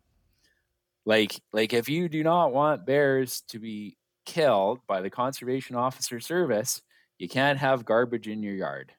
Like 1.06 1.40
like 1.52 1.74
if 1.74 1.90
you 1.90 2.10
do 2.10 2.24
not 2.24 2.54
want 2.54 2.86
bears 2.86 3.42
to 3.50 3.60
be 3.60 3.98
killed 4.26 4.80
by 4.88 5.02
the 5.02 5.10
conservation 5.10 5.76
officer 5.76 6.20
service, 6.20 6.82
you 7.18 7.28
can't 7.28 7.60
have 7.60 7.86
garbage 7.86 8.28
in 8.28 8.44
your 8.44 8.56
yard. 8.56 8.94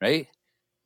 Right? 0.00 0.28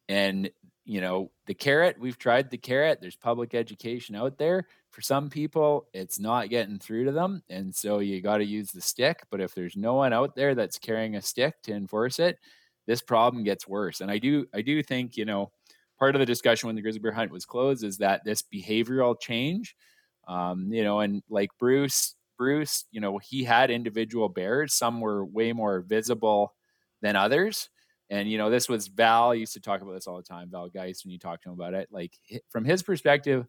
And 0.08 0.50
you 0.84 1.00
know, 1.00 1.30
the 1.46 1.54
carrot, 1.54 1.98
we've 1.98 2.18
tried 2.18 2.50
the 2.50 2.58
carrot. 2.58 2.98
There's 3.00 3.16
public 3.16 3.54
education 3.54 4.16
out 4.16 4.36
there 4.36 4.66
for 4.92 5.00
some 5.00 5.30
people 5.30 5.88
it's 5.94 6.20
not 6.20 6.50
getting 6.50 6.78
through 6.78 7.06
to 7.06 7.12
them 7.12 7.42
and 7.48 7.74
so 7.74 7.98
you 7.98 8.20
got 8.20 8.36
to 8.36 8.44
use 8.44 8.70
the 8.70 8.80
stick 8.80 9.22
but 9.30 9.40
if 9.40 9.54
there's 9.54 9.74
no 9.74 9.94
one 9.94 10.12
out 10.12 10.36
there 10.36 10.54
that's 10.54 10.78
carrying 10.78 11.16
a 11.16 11.22
stick 11.22 11.54
to 11.62 11.72
enforce 11.72 12.18
it 12.18 12.38
this 12.86 13.00
problem 13.00 13.42
gets 13.42 13.66
worse 13.66 14.02
and 14.02 14.10
i 14.10 14.18
do 14.18 14.46
i 14.54 14.60
do 14.60 14.82
think 14.82 15.16
you 15.16 15.24
know 15.24 15.50
part 15.98 16.14
of 16.14 16.20
the 16.20 16.26
discussion 16.26 16.66
when 16.66 16.76
the 16.76 16.82
grizzly 16.82 17.00
bear 17.00 17.10
hunt 17.10 17.32
was 17.32 17.46
closed 17.46 17.82
is 17.82 17.98
that 17.98 18.22
this 18.24 18.42
behavioral 18.42 19.18
change 19.18 19.74
um, 20.28 20.72
you 20.72 20.84
know 20.84 21.00
and 21.00 21.22
like 21.28 21.50
bruce 21.58 22.14
bruce 22.38 22.84
you 22.90 23.00
know 23.00 23.18
he 23.18 23.44
had 23.44 23.70
individual 23.70 24.28
bears 24.28 24.74
some 24.74 25.00
were 25.00 25.24
way 25.24 25.52
more 25.52 25.80
visible 25.80 26.54
than 27.02 27.16
others. 27.16 27.68
And 28.10 28.30
you 28.30 28.38
know 28.38 28.50
this 28.50 28.68
was 28.68 28.88
val 28.88 29.34
used 29.34 29.54
to 29.54 29.60
talk 29.60 29.80
about 29.80 29.94
this 29.94 30.06
all 30.06 30.16
the 30.16 30.22
time 30.22 30.50
val 30.50 30.68
geist 30.68 31.04
when 31.04 31.12
you 31.12 31.18
talk 31.18 31.42
to 31.42 31.48
him 31.48 31.54
about 31.54 31.74
it. 31.74 31.88
Like 31.90 32.18
from 32.50 32.64
his 32.64 32.82
perspective 32.82 33.46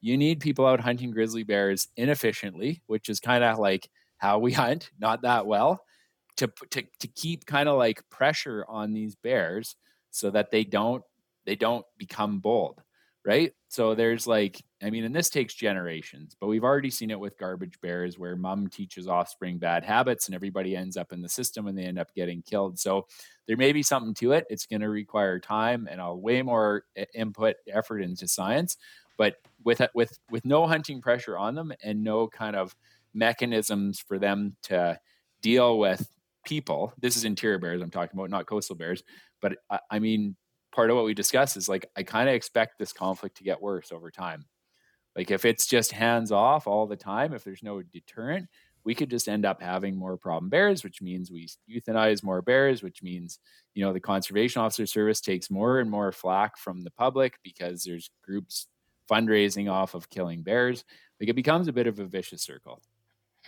you 0.00 0.16
need 0.16 0.40
people 0.40 0.66
out 0.66 0.80
hunting 0.80 1.12
grizzly 1.12 1.44
bears 1.44 1.88
inefficiently, 1.96 2.82
which 2.86 3.08
is 3.08 3.20
kind 3.20 3.44
of 3.44 3.58
like 3.58 3.88
how 4.18 4.38
we 4.38 4.52
hunt, 4.64 4.90
not 4.98 5.22
that 5.22 5.46
well, 5.46 5.80
to 6.36 6.50
to 6.70 6.82
to 7.00 7.08
keep 7.08 7.46
kind 7.46 7.68
of 7.68 7.78
like 7.78 8.08
pressure 8.10 8.64
on 8.68 8.92
these 8.92 9.14
bears 9.16 9.76
so 10.10 10.30
that 10.30 10.50
they 10.50 10.64
don't 10.64 11.04
they 11.46 11.56
don't 11.56 11.84
become 11.98 12.38
bold, 12.40 12.82
right? 13.24 13.52
So 13.68 13.94
there's 13.94 14.26
like 14.26 14.62
I 14.82 14.90
mean, 14.90 15.04
and 15.04 15.14
this 15.14 15.30
takes 15.30 15.54
generations, 15.54 16.36
but 16.40 16.48
we've 16.48 16.64
already 16.64 16.90
seen 16.90 17.10
it 17.10 17.20
with 17.20 17.38
garbage 17.38 17.80
bears 17.80 18.18
where 18.18 18.34
mom 18.34 18.68
teaches 18.68 19.06
offspring 19.06 19.58
bad 19.58 19.84
habits 19.84 20.26
and 20.26 20.34
everybody 20.34 20.76
ends 20.76 20.96
up 20.96 21.12
in 21.12 21.22
the 21.22 21.28
system 21.28 21.68
and 21.68 21.78
they 21.78 21.84
end 21.84 22.00
up 22.00 22.12
getting 22.14 22.42
killed. 22.42 22.80
So 22.80 23.06
there 23.46 23.56
may 23.56 23.72
be 23.72 23.82
something 23.82 24.14
to 24.14 24.32
it. 24.32 24.44
It's 24.50 24.66
going 24.66 24.80
to 24.80 24.88
require 24.88 25.38
time 25.38 25.88
and 25.90 26.00
a 26.00 26.12
way 26.12 26.42
more 26.42 26.84
input 27.14 27.56
effort 27.68 28.00
into 28.00 28.26
science, 28.26 28.76
but 29.16 29.36
with 29.64 29.80
with 29.94 30.18
with 30.30 30.44
no 30.44 30.66
hunting 30.66 31.00
pressure 31.00 31.38
on 31.38 31.54
them 31.54 31.72
and 31.82 32.02
no 32.02 32.26
kind 32.26 32.56
of 32.56 32.74
mechanisms 33.14 34.00
for 34.00 34.18
them 34.18 34.56
to 34.62 34.98
deal 35.42 35.78
with 35.78 36.08
people. 36.44 36.92
This 36.98 37.16
is 37.16 37.24
interior 37.24 37.58
bears 37.58 37.82
I'm 37.82 37.90
talking 37.90 38.18
about, 38.18 38.30
not 38.30 38.46
coastal 38.46 38.76
bears. 38.76 39.02
But 39.40 39.58
I, 39.70 39.78
I 39.92 39.98
mean, 39.98 40.36
part 40.72 40.90
of 40.90 40.96
what 40.96 41.04
we 41.04 41.14
discuss 41.14 41.56
is 41.56 41.68
like 41.68 41.86
I 41.96 42.02
kind 42.02 42.28
of 42.28 42.34
expect 42.34 42.78
this 42.78 42.92
conflict 42.92 43.36
to 43.38 43.44
get 43.44 43.62
worse 43.62 43.92
over 43.92 44.10
time. 44.10 44.46
Like 45.14 45.30
if 45.30 45.44
it's 45.44 45.66
just 45.66 45.92
hands 45.92 46.32
off 46.32 46.66
all 46.66 46.86
the 46.86 46.96
time, 46.96 47.34
if 47.34 47.44
there's 47.44 47.62
no 47.62 47.82
deterrent, 47.82 48.48
we 48.84 48.94
could 48.94 49.10
just 49.10 49.28
end 49.28 49.44
up 49.44 49.60
having 49.60 49.96
more 49.96 50.16
problem 50.16 50.48
bears, 50.48 50.82
which 50.82 51.02
means 51.02 51.30
we 51.30 51.48
euthanize 51.70 52.24
more 52.24 52.42
bears, 52.42 52.82
which 52.82 53.02
means, 53.02 53.38
you 53.74 53.84
know, 53.84 53.92
the 53.92 54.00
conservation 54.00 54.62
officer 54.62 54.86
service 54.86 55.20
takes 55.20 55.50
more 55.50 55.78
and 55.78 55.90
more 55.90 56.10
flack 56.12 56.58
from 56.58 56.82
the 56.82 56.90
public 56.90 57.38
because 57.44 57.84
there's 57.84 58.10
groups 58.24 58.66
fundraising 59.10 59.70
off 59.70 59.94
of 59.94 60.10
killing 60.10 60.42
bears. 60.42 60.84
Like 61.20 61.28
it 61.28 61.36
becomes 61.36 61.68
a 61.68 61.72
bit 61.72 61.86
of 61.86 61.98
a 61.98 62.06
vicious 62.06 62.42
circle. 62.42 62.82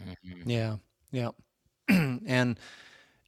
Mm-hmm. 0.01 0.49
Yeah. 0.49 0.77
Yeah. 1.11 1.31
and 1.89 2.59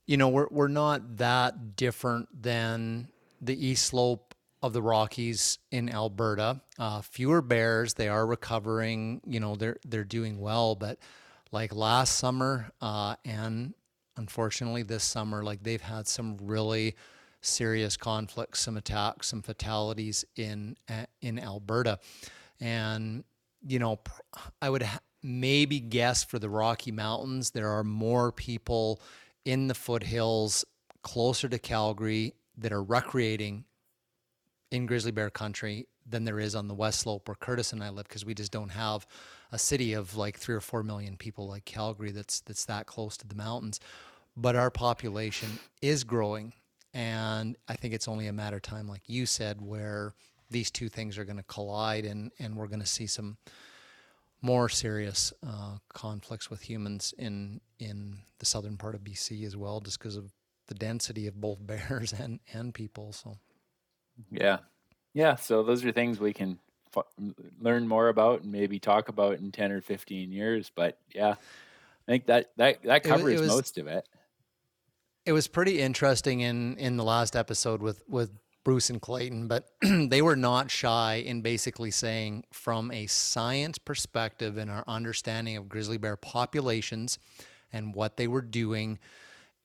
you 0.06 0.16
know, 0.16 0.28
we're 0.28 0.48
we're 0.50 0.68
not 0.68 1.16
that 1.16 1.74
different 1.74 2.28
than 2.40 3.08
the 3.40 3.66
east 3.66 3.86
slope 3.86 4.34
of 4.62 4.72
the 4.72 4.82
Rockies 4.82 5.58
in 5.70 5.88
Alberta. 5.88 6.60
Uh, 6.78 7.02
fewer 7.02 7.42
bears, 7.42 7.94
they 7.94 8.08
are 8.08 8.26
recovering. 8.26 9.20
You 9.26 9.40
know, 9.40 9.56
they're 9.56 9.76
they're 9.86 10.04
doing 10.04 10.40
well, 10.40 10.74
but 10.74 10.98
like 11.52 11.74
last 11.74 12.16
summer 12.16 12.70
uh, 12.80 13.16
and 13.24 13.74
unfortunately, 14.16 14.82
this 14.82 15.04
summer. 15.04 15.42
Like 15.42 15.62
they've 15.62 15.80
had 15.80 16.08
some 16.08 16.36
really 16.40 16.96
serious 17.40 17.96
conflicts, 17.96 18.60
some 18.60 18.76
attacks, 18.76 19.28
some 19.28 19.42
fatalities 19.42 20.24
in 20.36 20.76
in 21.20 21.38
Alberta, 21.38 21.98
and 22.60 23.24
you 23.66 23.78
know, 23.78 24.00
I 24.60 24.70
would 24.70 24.86
maybe 25.22 25.80
guess 25.80 26.24
for 26.24 26.38
the 26.38 26.48
Rocky 26.48 26.92
Mountains 26.92 27.50
there 27.50 27.68
are 27.68 27.84
more 27.84 28.30
people 28.32 29.00
in 29.44 29.66
the 29.66 29.74
foothills 29.74 30.64
closer 31.02 31.48
to 31.48 31.58
Calgary 31.58 32.34
that 32.56 32.72
are 32.72 32.82
recreating 32.82 33.64
in 34.70 34.86
grizzly 34.86 35.12
bear 35.12 35.30
country 35.30 35.86
than 36.08 36.24
there 36.24 36.40
is 36.40 36.54
on 36.54 36.68
the 36.68 36.74
west 36.74 37.00
slope 37.00 37.28
where 37.28 37.34
Curtis 37.34 37.72
and 37.72 37.82
I 37.82 37.90
live 37.90 38.06
because 38.08 38.24
we 38.24 38.34
just 38.34 38.52
don't 38.52 38.70
have 38.70 39.06
a 39.52 39.58
city 39.58 39.92
of 39.92 40.16
like 40.16 40.38
three 40.38 40.54
or 40.54 40.60
four 40.60 40.82
million 40.82 41.16
people 41.16 41.48
like 41.48 41.64
Calgary 41.64 42.12
that's 42.12 42.40
that's 42.40 42.64
that 42.66 42.86
close 42.86 43.16
to 43.18 43.26
the 43.26 43.34
mountains. 43.34 43.80
But 44.36 44.54
our 44.54 44.70
population 44.70 45.58
is 45.80 46.04
growing, 46.04 46.52
and 46.92 47.56
I 47.68 47.74
think 47.74 47.94
it's 47.94 48.08
only 48.08 48.26
a 48.26 48.32
matter 48.32 48.56
of 48.56 48.62
time, 48.62 48.86
like 48.86 49.02
you 49.06 49.24
said, 49.24 49.62
where 49.62 50.14
these 50.50 50.70
two 50.70 50.88
things 50.88 51.16
are 51.16 51.24
going 51.24 51.38
to 51.38 51.42
collide, 51.44 52.04
and 52.04 52.30
and 52.38 52.56
we're 52.56 52.66
going 52.66 52.80
to 52.80 52.86
see 52.86 53.06
some 53.06 53.38
more 54.42 54.68
serious 54.68 55.32
uh, 55.46 55.78
conflicts 55.92 56.50
with 56.50 56.60
humans 56.60 57.14
in 57.18 57.60
in 57.78 58.18
the 58.38 58.46
southern 58.46 58.76
part 58.76 58.94
of 58.94 59.02
BC 59.02 59.44
as 59.46 59.56
well, 59.56 59.80
just 59.80 59.98
because 59.98 60.16
of 60.16 60.32
the 60.66 60.74
density 60.74 61.26
of 61.26 61.40
both 61.40 61.58
bears 61.66 62.12
and 62.12 62.40
and 62.52 62.74
people. 62.74 63.12
So, 63.12 63.38
yeah, 64.30 64.58
yeah. 65.14 65.36
So 65.36 65.62
those 65.62 65.84
are 65.84 65.92
things 65.92 66.18
we 66.20 66.32
can 66.32 66.58
f- 66.96 67.04
learn 67.60 67.88
more 67.88 68.08
about 68.08 68.42
and 68.42 68.52
maybe 68.52 68.78
talk 68.78 69.08
about 69.08 69.38
in 69.38 69.52
ten 69.52 69.72
or 69.72 69.80
fifteen 69.80 70.32
years. 70.32 70.70
But 70.74 70.98
yeah, 71.14 71.32
I 71.32 72.12
think 72.12 72.26
that 72.26 72.50
that 72.56 72.82
that 72.84 73.04
covers 73.04 73.24
it 73.24 73.32
was, 73.32 73.40
it 73.40 73.44
was, 73.44 73.50
most 73.50 73.78
of 73.78 73.86
it. 73.86 74.08
It 75.24 75.32
was 75.32 75.48
pretty 75.48 75.80
interesting 75.80 76.40
in 76.40 76.76
in 76.78 76.96
the 76.96 77.04
last 77.04 77.36
episode 77.36 77.82
with 77.82 78.02
with 78.08 78.30
Bruce 78.66 78.90
and 78.90 79.00
Clayton, 79.00 79.46
but 79.46 79.68
they 79.80 80.20
were 80.20 80.34
not 80.34 80.72
shy 80.72 81.22
in 81.24 81.40
basically 81.40 81.92
saying, 81.92 82.42
from 82.50 82.90
a 82.90 83.06
science 83.06 83.78
perspective 83.78 84.56
and 84.56 84.68
our 84.68 84.82
understanding 84.88 85.56
of 85.56 85.68
grizzly 85.68 85.98
bear 85.98 86.16
populations 86.16 87.20
and 87.72 87.94
what 87.94 88.16
they 88.16 88.26
were 88.26 88.42
doing, 88.42 88.98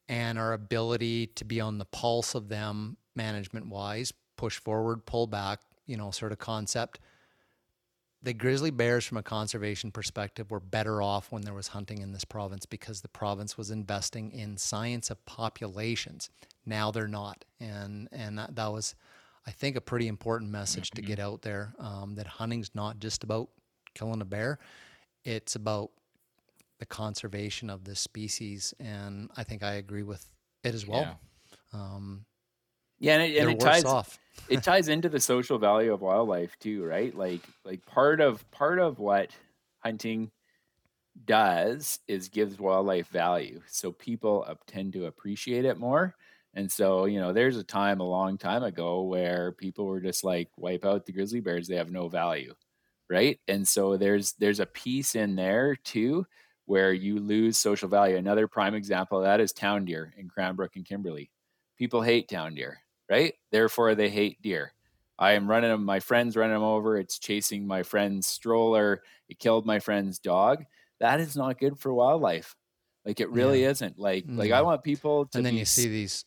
and 0.07 0.37
our 0.37 0.53
ability 0.53 1.27
to 1.27 1.45
be 1.45 1.61
on 1.61 1.77
the 1.77 1.85
pulse 1.85 2.35
of 2.35 2.49
them 2.49 2.97
management 3.15 3.67
wise, 3.67 4.13
push 4.37 4.59
forward, 4.59 5.05
pull 5.05 5.27
back, 5.27 5.59
you 5.85 5.97
know, 5.97 6.11
sort 6.11 6.31
of 6.31 6.39
concept. 6.39 6.99
The 8.23 8.33
grizzly 8.33 8.69
bears, 8.69 9.03
from 9.03 9.17
a 9.17 9.23
conservation 9.23 9.91
perspective, 9.91 10.51
were 10.51 10.59
better 10.59 11.01
off 11.01 11.31
when 11.31 11.41
there 11.41 11.55
was 11.55 11.69
hunting 11.69 12.01
in 12.01 12.11
this 12.11 12.23
province 12.23 12.67
because 12.67 13.01
the 13.01 13.07
province 13.07 13.57
was 13.57 13.71
investing 13.71 14.31
in 14.31 14.57
science 14.57 15.09
of 15.09 15.25
populations 15.25 16.29
now 16.65 16.91
they're 16.91 17.07
not, 17.07 17.43
and 17.59 18.07
and 18.11 18.37
that, 18.37 18.55
that 18.55 18.71
was, 18.71 18.95
I 19.47 19.51
think, 19.51 19.75
a 19.75 19.81
pretty 19.81 20.07
important 20.07 20.51
message 20.51 20.91
to 20.91 21.01
get 21.01 21.19
mm-hmm. 21.19 21.33
out 21.33 21.41
there. 21.41 21.73
Um, 21.79 22.15
that 22.15 22.27
hunting's 22.27 22.71
not 22.75 22.99
just 22.99 23.23
about 23.23 23.49
killing 23.95 24.21
a 24.21 24.25
bear; 24.25 24.59
it's 25.23 25.55
about 25.55 25.91
the 26.81 26.85
conservation 26.87 27.69
of 27.69 27.83
this 27.83 27.99
species, 27.99 28.73
and 28.79 29.29
I 29.37 29.43
think 29.43 29.61
I 29.61 29.73
agree 29.73 30.01
with 30.01 30.27
it 30.63 30.73
as 30.73 30.87
well. 30.87 31.19
Yeah. 31.73 31.79
Um, 31.79 32.25
yeah, 32.99 33.19
and 33.19 33.31
it, 33.31 33.37
and 33.37 33.51
it 33.51 33.59
ties 33.59 33.85
off. 33.85 34.17
it 34.49 34.63
ties 34.63 34.87
into 34.87 35.07
the 35.07 35.19
social 35.19 35.59
value 35.59 35.93
of 35.93 36.01
wildlife 36.01 36.57
too, 36.59 36.83
right? 36.83 37.15
Like 37.15 37.41
like 37.63 37.85
part 37.85 38.19
of 38.19 38.49
part 38.49 38.79
of 38.79 38.97
what 38.97 39.29
hunting 39.77 40.31
does 41.23 41.99
is 42.07 42.29
gives 42.29 42.59
wildlife 42.59 43.09
value, 43.09 43.61
so 43.67 43.91
people 43.91 44.43
tend 44.65 44.93
to 44.93 45.05
appreciate 45.05 45.65
it 45.65 45.77
more. 45.77 46.15
And 46.55 46.69
so, 46.69 47.05
you 47.05 47.19
know, 47.21 47.31
there's 47.31 47.57
a 47.57 47.63
time 47.63 47.99
a 47.99 48.09
long 48.09 48.39
time 48.39 48.63
ago 48.63 49.03
where 49.03 49.51
people 49.51 49.85
were 49.85 50.01
just 50.01 50.23
like, 50.23 50.49
wipe 50.57 50.83
out 50.83 51.05
the 51.05 51.13
grizzly 51.13 51.41
bears, 51.41 51.67
they 51.67 51.77
have 51.77 51.91
no 51.91 52.09
value. 52.09 52.55
Right. 53.07 53.39
And 53.47 53.67
so 53.67 53.97
there's 53.97 54.33
there's 54.33 54.59
a 54.59 54.65
piece 54.65 55.13
in 55.13 55.35
there 55.35 55.75
too 55.75 56.25
where 56.71 56.93
you 56.93 57.19
lose 57.19 57.57
social 57.57 57.89
value. 57.89 58.15
Another 58.15 58.47
prime 58.47 58.75
example 58.75 59.17
of 59.17 59.25
that 59.25 59.41
is 59.41 59.51
town 59.51 59.83
deer 59.83 60.13
in 60.17 60.29
Cranbrook 60.29 60.77
and 60.77 60.85
Kimberley. 60.85 61.29
People 61.77 62.01
hate 62.01 62.29
town 62.29 62.55
deer, 62.55 62.79
right? 63.09 63.33
Therefore 63.51 63.93
they 63.93 64.07
hate 64.07 64.41
deer. 64.41 64.71
I 65.19 65.33
am 65.33 65.49
running 65.49 65.69
them, 65.69 65.83
my 65.83 65.99
friend's 65.99 66.37
running 66.37 66.53
them 66.53 66.63
over. 66.63 66.97
It's 66.97 67.19
chasing 67.19 67.67
my 67.67 67.83
friend's 67.83 68.25
stroller. 68.25 69.03
It 69.27 69.37
killed 69.37 69.65
my 69.65 69.79
friend's 69.79 70.17
dog. 70.17 70.63
That 71.01 71.19
is 71.19 71.35
not 71.35 71.59
good 71.59 71.77
for 71.77 71.93
wildlife. 71.93 72.55
Like 73.03 73.19
it 73.19 73.29
really 73.31 73.63
yeah. 73.63 73.71
isn't. 73.71 73.99
Like 73.99 74.23
like 74.29 74.51
I 74.51 74.61
want 74.61 74.81
people 74.81 75.25
to 75.25 75.39
And 75.39 75.45
then 75.45 75.55
be, 75.55 75.59
you 75.59 75.65
see 75.65 75.89
these 75.89 76.23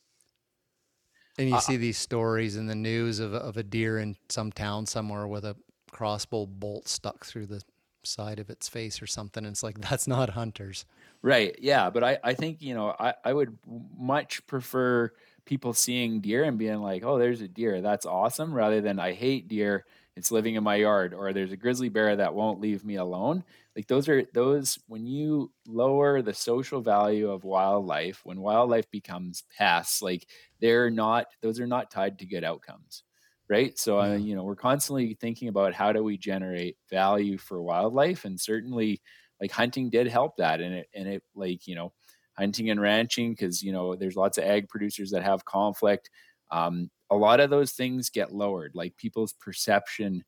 and 1.39 1.49
you 1.49 1.57
uh, 1.57 1.61
see 1.61 1.79
these 1.79 1.97
stories 1.97 2.57
in 2.57 2.67
the 2.67 2.75
news 2.75 3.19
of, 3.19 3.33
of 3.33 3.57
a 3.57 3.63
deer 3.63 3.99
in 3.99 4.15
some 4.29 4.53
town 4.53 4.85
somewhere 4.85 5.27
with 5.27 5.47
a 5.47 5.57
crossbow 5.91 6.45
bolt 6.45 6.87
stuck 6.87 7.25
through 7.25 7.47
the 7.47 7.63
side 8.07 8.39
of 8.39 8.51
its 8.51 8.69
face 8.69 9.01
or 9.03 9.07
something. 9.07 9.45
And 9.45 9.53
it's 9.53 9.63
like, 9.63 9.81
that's 9.89 10.07
not 10.07 10.31
hunters. 10.31 10.85
Right. 11.23 11.57
Yeah. 11.61 11.91
But 11.91 12.05
I, 12.05 12.19
I 12.23 12.35
think, 12.35 12.63
you 12.63 12.75
know, 12.75 12.95
I, 12.99 13.15
I 13.25 13.33
would 13.33 13.57
much 13.97 14.47
prefer 14.47 15.11
people 15.45 15.73
seeing 15.73 16.21
deer 16.21 16.45
and 16.45 16.59
being 16.59 16.81
like, 16.81 17.05
oh, 17.05 17.19
there's 17.19 17.41
a 17.41 17.49
deer. 17.49 17.81
That's 17.81 18.07
awesome. 18.07 18.53
Rather 18.53 18.81
than 18.81 18.99
I 18.99 19.13
hate 19.13 19.49
deer. 19.49 19.85
It's 20.17 20.31
living 20.31 20.55
in 20.55 20.63
my 20.63 20.77
yard 20.77 21.13
or 21.13 21.33
there's 21.33 21.51
a 21.51 21.57
grizzly 21.57 21.89
bear 21.89 22.15
that 22.15 22.35
won't 22.35 22.61
leave 22.61 22.85
me 22.85 22.95
alone 22.95 23.43
like 23.77 23.87
those 23.89 24.09
are 24.09 24.25
those 24.33 24.79
when 24.87 25.07
you 25.07 25.51
lower 25.67 26.23
the 26.23 26.35
social 26.35 26.81
value 26.81 27.31
of 27.31 27.45
wildlife 27.45 28.25
when 28.25 28.41
wildlife 28.41 28.91
becomes 28.91 29.43
pests 29.59 30.03
like 30.03 30.27
they're 30.61 30.91
not 30.91 31.27
those 31.41 31.61
are 31.61 31.67
not 31.67 31.91
tied 31.91 32.19
to 32.19 32.27
good 32.27 32.45
outcomes 32.45 33.03
right 33.49 33.79
so 33.79 34.01
uh, 34.01 34.15
you 34.15 34.35
know 34.35 34.43
we're 34.43 34.57
constantly 34.57 35.15
thinking 35.21 35.49
about 35.49 35.75
how 35.75 35.93
do 35.93 36.03
we 36.03 36.17
generate 36.17 36.77
value 36.91 37.37
for 37.39 37.63
wildlife 37.63 38.25
and 38.25 38.41
certainly 38.41 39.01
like 39.41 39.51
hunting 39.51 39.91
did 39.91 40.07
help 40.07 40.37
that 40.37 40.61
and 40.61 40.75
it 40.75 40.89
and 40.95 41.09
it 41.09 41.23
like 41.35 41.67
you 41.67 41.75
know 41.75 41.93
hunting 42.37 42.71
and 42.71 42.81
ranching 42.81 43.33
because 43.33 43.63
you 43.63 43.73
know 43.73 43.95
there's 43.95 44.17
lots 44.17 44.39
of 44.39 44.45
ag 44.45 44.69
producers 44.69 45.11
that 45.11 45.23
have 45.23 45.45
conflict 45.45 46.11
um, 46.51 46.91
a 47.11 47.17
lot 47.17 47.41
of 47.41 47.51
those 47.51 47.73
things 47.73 48.11
get 48.11 48.33
lowered 48.33 48.73
like 48.75 48.97
people's 48.97 49.33
perception 49.33 50.25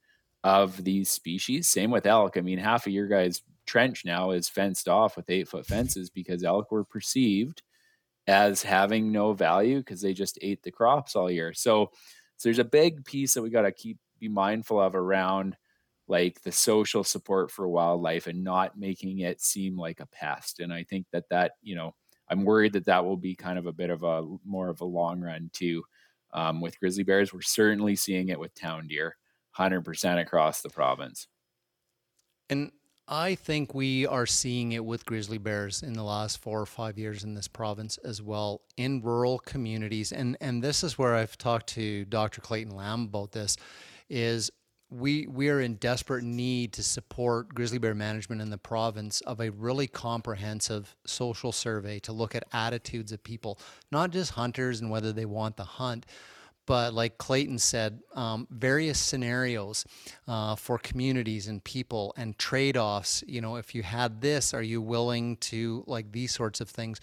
of 0.46 0.84
these 0.84 1.10
species. 1.10 1.66
Same 1.68 1.90
with 1.90 2.06
elk. 2.06 2.36
I 2.36 2.40
mean, 2.40 2.58
half 2.58 2.86
of 2.86 2.92
your 2.92 3.08
guys' 3.08 3.42
trench 3.66 4.04
now 4.04 4.30
is 4.30 4.48
fenced 4.48 4.88
off 4.88 5.16
with 5.16 5.28
eight 5.28 5.48
foot 5.48 5.66
fences 5.66 6.08
because 6.08 6.44
elk 6.44 6.70
were 6.70 6.84
perceived 6.84 7.62
as 8.28 8.62
having 8.62 9.10
no 9.10 9.32
value 9.32 9.78
because 9.78 10.00
they 10.00 10.12
just 10.12 10.38
ate 10.42 10.62
the 10.62 10.70
crops 10.70 11.16
all 11.16 11.28
year. 11.28 11.52
So, 11.52 11.90
so 12.36 12.48
there's 12.48 12.58
a 12.58 12.64
big 12.64 13.04
piece 13.04 13.34
that 13.34 13.42
we 13.42 13.50
got 13.50 13.62
to 13.62 13.72
keep 13.72 13.98
be 14.18 14.28
mindful 14.28 14.80
of 14.80 14.94
around 14.94 15.56
like 16.08 16.40
the 16.42 16.52
social 16.52 17.04
support 17.04 17.50
for 17.50 17.68
wildlife 17.68 18.26
and 18.26 18.42
not 18.42 18.78
making 18.78 19.18
it 19.18 19.42
seem 19.42 19.76
like 19.76 20.00
a 20.00 20.06
pest. 20.06 20.60
And 20.60 20.72
I 20.72 20.84
think 20.84 21.06
that 21.12 21.28
that 21.30 21.52
you 21.62 21.74
know 21.74 21.94
I'm 22.28 22.44
worried 22.44 22.72
that 22.74 22.86
that 22.86 23.04
will 23.04 23.16
be 23.16 23.34
kind 23.34 23.58
of 23.58 23.66
a 23.66 23.72
bit 23.72 23.90
of 23.90 24.02
a 24.02 24.26
more 24.44 24.68
of 24.68 24.80
a 24.80 24.86
long 24.86 25.20
run 25.20 25.50
too. 25.52 25.84
Um, 26.32 26.60
with 26.60 26.78
grizzly 26.78 27.04
bears, 27.04 27.32
we're 27.32 27.40
certainly 27.40 27.96
seeing 27.96 28.28
it 28.28 28.38
with 28.38 28.54
town 28.54 28.88
deer. 28.88 29.16
100% 29.56 30.20
across 30.20 30.60
the 30.60 30.68
province. 30.68 31.28
And 32.50 32.70
I 33.08 33.36
think 33.36 33.72
we 33.72 34.04
are 34.06 34.26
seeing 34.26 34.72
it 34.72 34.84
with 34.84 35.06
grizzly 35.06 35.38
bears 35.38 35.82
in 35.82 35.92
the 35.92 36.02
last 36.02 36.38
four 36.38 36.60
or 36.60 36.66
five 36.66 36.98
years 36.98 37.22
in 37.22 37.34
this 37.34 37.46
province 37.46 37.98
as 37.98 38.20
well 38.20 38.62
in 38.76 39.00
rural 39.00 39.38
communities. 39.38 40.10
And 40.10 40.36
and 40.40 40.62
this 40.62 40.82
is 40.82 40.98
where 40.98 41.14
I've 41.14 41.38
talked 41.38 41.68
to 41.68 42.04
Dr. 42.06 42.40
Clayton 42.40 42.74
Lamb 42.74 43.04
about 43.04 43.30
this 43.30 43.56
is 44.08 44.50
we 44.90 45.26
we 45.28 45.48
are 45.50 45.60
in 45.60 45.74
desperate 45.76 46.24
need 46.24 46.72
to 46.72 46.82
support 46.82 47.54
grizzly 47.54 47.78
bear 47.78 47.94
management 47.94 48.40
in 48.42 48.50
the 48.50 48.58
province 48.58 49.20
of 49.20 49.40
a 49.40 49.50
really 49.50 49.86
comprehensive 49.86 50.96
social 51.06 51.52
survey 51.52 52.00
to 52.00 52.12
look 52.12 52.34
at 52.34 52.44
attitudes 52.52 53.12
of 53.12 53.22
people, 53.22 53.58
not 53.92 54.10
just 54.10 54.32
hunters 54.32 54.80
and 54.80 54.90
whether 54.90 55.12
they 55.12 55.24
want 55.26 55.56
the 55.56 55.64
hunt, 55.64 56.06
but 56.66 56.92
like 56.92 57.16
Clayton 57.16 57.58
said, 57.58 58.00
um, 58.14 58.48
various 58.50 58.98
scenarios 58.98 59.84
uh, 60.26 60.56
for 60.56 60.78
communities 60.78 61.46
and 61.46 61.62
people 61.62 62.12
and 62.16 62.36
trade 62.38 62.76
offs. 62.76 63.22
You 63.26 63.40
know, 63.40 63.56
if 63.56 63.74
you 63.74 63.84
had 63.84 64.20
this, 64.20 64.52
are 64.52 64.62
you 64.62 64.82
willing 64.82 65.36
to 65.38 65.84
like 65.86 66.10
these 66.12 66.34
sorts 66.34 66.60
of 66.60 66.68
things? 66.68 67.00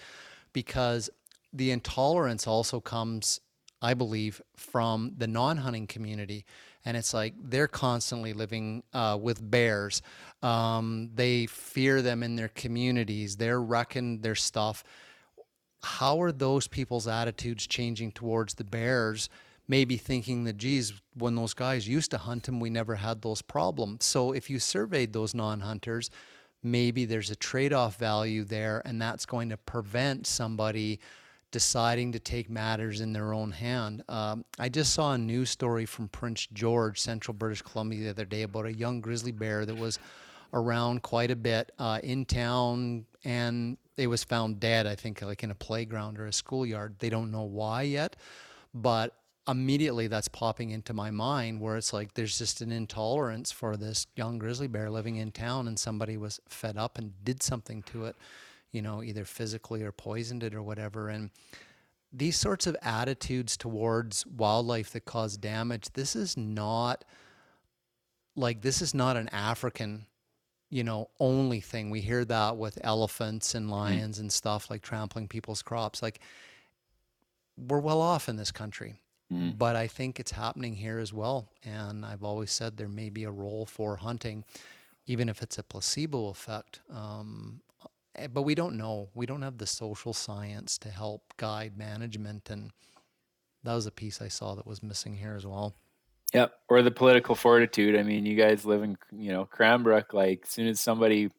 Because 0.51 1.09
the 1.53 1.71
intolerance 1.71 2.45
also 2.45 2.81
comes, 2.81 3.39
I 3.81 3.93
believe, 3.93 4.41
from 4.57 5.13
the 5.17 5.27
non 5.27 5.57
hunting 5.57 5.87
community. 5.87 6.45
And 6.85 6.97
it's 6.97 7.13
like 7.13 7.33
they're 7.41 7.69
constantly 7.69 8.33
living 8.33 8.83
uh, 8.93 9.17
with 9.21 9.49
bears. 9.49 10.01
Um, 10.41 11.11
they 11.15 11.45
fear 11.45 12.01
them 12.01 12.21
in 12.23 12.35
their 12.35 12.49
communities. 12.49 13.37
They're 13.37 13.61
wrecking 13.61 14.19
their 14.19 14.35
stuff. 14.35 14.83
How 15.81 16.21
are 16.21 16.33
those 16.33 16.67
people's 16.67 17.07
attitudes 17.07 17.65
changing 17.67 18.11
towards 18.11 18.55
the 18.55 18.65
bears? 18.65 19.29
Maybe 19.67 19.97
thinking 19.97 20.43
that, 20.43 20.57
geez, 20.57 20.93
when 21.15 21.35
those 21.35 21.53
guys 21.53 21.87
used 21.87 22.11
to 22.11 22.17
hunt 22.17 22.47
him, 22.47 22.59
we 22.59 22.69
never 22.69 22.95
had 22.95 23.21
those 23.21 23.41
problems. 23.41 24.05
So 24.05 24.31
if 24.31 24.49
you 24.49 24.59
surveyed 24.59 25.13
those 25.13 25.33
non 25.33 25.61
hunters, 25.61 26.09
maybe 26.61 27.05
there's 27.05 27.29
a 27.29 27.35
trade 27.35 27.73
off 27.73 27.97
value 27.97 28.43
there, 28.43 28.81
and 28.85 29.01
that's 29.01 29.25
going 29.25 29.49
to 29.49 29.57
prevent 29.57 30.27
somebody 30.27 30.99
deciding 31.51 32.11
to 32.11 32.19
take 32.19 32.49
matters 32.49 32.99
in 32.99 33.13
their 33.13 33.31
own 33.31 33.51
hand. 33.51 34.03
Um, 34.09 34.43
I 34.57 34.69
just 34.69 34.91
saw 34.91 35.13
a 35.13 35.17
news 35.17 35.51
story 35.51 35.85
from 35.85 36.07
Prince 36.07 36.47
George, 36.51 36.99
central 36.99 37.35
British 37.35 37.61
Columbia, 37.61 38.05
the 38.05 38.09
other 38.09 38.25
day 38.25 38.41
about 38.41 38.65
a 38.65 38.73
young 38.73 39.01
grizzly 39.01 39.31
bear 39.31 39.63
that 39.65 39.77
was 39.77 39.99
around 40.51 41.03
quite 41.03 41.29
a 41.29 41.35
bit 41.35 41.71
uh, 41.77 41.99
in 42.03 42.25
town 42.25 43.05
and 43.23 43.77
it 43.97 44.07
was 44.07 44.23
found 44.23 44.59
dead, 44.59 44.87
I 44.87 44.95
think, 44.95 45.21
like 45.21 45.43
in 45.43 45.51
a 45.51 45.55
playground 45.55 46.19
or 46.19 46.25
a 46.25 46.33
schoolyard. 46.33 46.95
They 46.97 47.09
don't 47.09 47.31
know 47.31 47.43
why 47.43 47.83
yet, 47.83 48.15
but 48.73 49.15
immediately 49.47 50.07
that's 50.07 50.29
popping 50.29 50.69
into 50.69 50.93
my 50.93 51.11
mind 51.11 51.59
where 51.59 51.75
it's 51.75 51.91
like 51.91 52.13
there's 52.13 52.37
just 52.37 52.61
an 52.61 52.71
intolerance 52.71 53.51
for 53.51 53.75
this 53.75 54.07
young 54.15 54.37
grizzly 54.39 54.67
bear 54.67 54.89
living 54.89 55.17
in 55.17 55.31
town 55.31 55.67
and 55.67 55.77
somebody 55.77 56.15
was 56.15 56.39
fed 56.47 56.77
up 56.77 56.97
and 56.97 57.11
did 57.25 57.43
something 57.43 57.83
to 57.83 58.05
it 58.05 58.15
you 58.73 58.81
know, 58.81 59.01
either 59.01 59.23
physically 59.23 59.83
or 59.83 59.93
poisoned 59.93 60.43
it 60.43 60.53
or 60.53 60.61
whatever. 60.61 61.07
And 61.07 61.29
these 62.11 62.35
sorts 62.35 62.67
of 62.67 62.75
attitudes 62.81 63.55
towards 63.55 64.25
wildlife 64.25 64.91
that 64.91 65.05
cause 65.05 65.37
damage, 65.37 65.93
this 65.93 66.15
is 66.15 66.35
not 66.35 67.05
like 68.35 68.61
this 68.61 68.81
is 68.81 68.95
not 68.95 69.15
an 69.15 69.29
African, 69.29 70.07
you 70.71 70.83
know, 70.83 71.09
only 71.19 71.59
thing. 71.59 71.91
We 71.91 72.01
hear 72.01 72.25
that 72.25 72.57
with 72.57 72.79
elephants 72.83 73.53
and 73.53 73.67
mm. 73.67 73.71
lions 73.71 74.17
mm. 74.17 74.21
and 74.21 74.33
stuff 74.33 74.69
like 74.69 74.81
trampling 74.81 75.27
people's 75.27 75.61
crops. 75.61 76.01
Like 76.01 76.19
we're 77.55 77.79
well 77.79 78.01
off 78.01 78.27
in 78.27 78.35
this 78.35 78.51
country. 78.51 78.95
Mm. 79.31 79.57
But 79.57 79.75
I 79.75 79.87
think 79.87 80.19
it's 80.19 80.31
happening 80.31 80.75
here 80.75 80.99
as 80.99 81.13
well. 81.13 81.49
And 81.63 82.05
I've 82.05 82.23
always 82.23 82.51
said 82.51 82.77
there 82.77 82.87
may 82.87 83.09
be 83.09 83.23
a 83.23 83.31
role 83.31 83.65
for 83.65 83.95
hunting, 83.95 84.43
even 85.05 85.29
if 85.29 85.41
it's 85.41 85.57
a 85.57 85.63
placebo 85.63 86.27
effect. 86.27 86.81
Um, 86.89 87.61
Eh, 88.15 88.27
but 88.27 88.43
we 88.43 88.55
don't 88.55 88.77
know. 88.77 89.09
We 89.13 89.25
don't 89.25 89.41
have 89.41 89.57
the 89.57 89.67
social 89.67 90.13
science 90.13 90.77
to 90.79 90.89
help 90.89 91.33
guide 91.37 91.77
management, 91.77 92.49
and 92.49 92.71
that 93.63 93.73
was 93.73 93.87
a 93.87 93.91
piece 93.91 94.21
I 94.21 94.27
saw 94.27 94.55
that 94.55 94.67
was 94.67 94.83
missing 94.83 95.15
here 95.15 95.35
as 95.35 95.45
well. 95.45 95.73
Yep, 96.33 96.53
or 96.69 96.81
the 96.81 96.91
political 96.91 97.35
fortitude. 97.35 97.95
I 97.95 98.03
mean, 98.03 98.25
you 98.25 98.35
guys 98.35 98.65
live 98.65 98.83
in 98.83 98.97
you 99.11 99.31
know 99.31 99.45
Cranbrook. 99.45 100.13
Like, 100.13 100.41
as 100.43 100.49
soon 100.49 100.67
as 100.67 100.79
somebody 100.79 101.31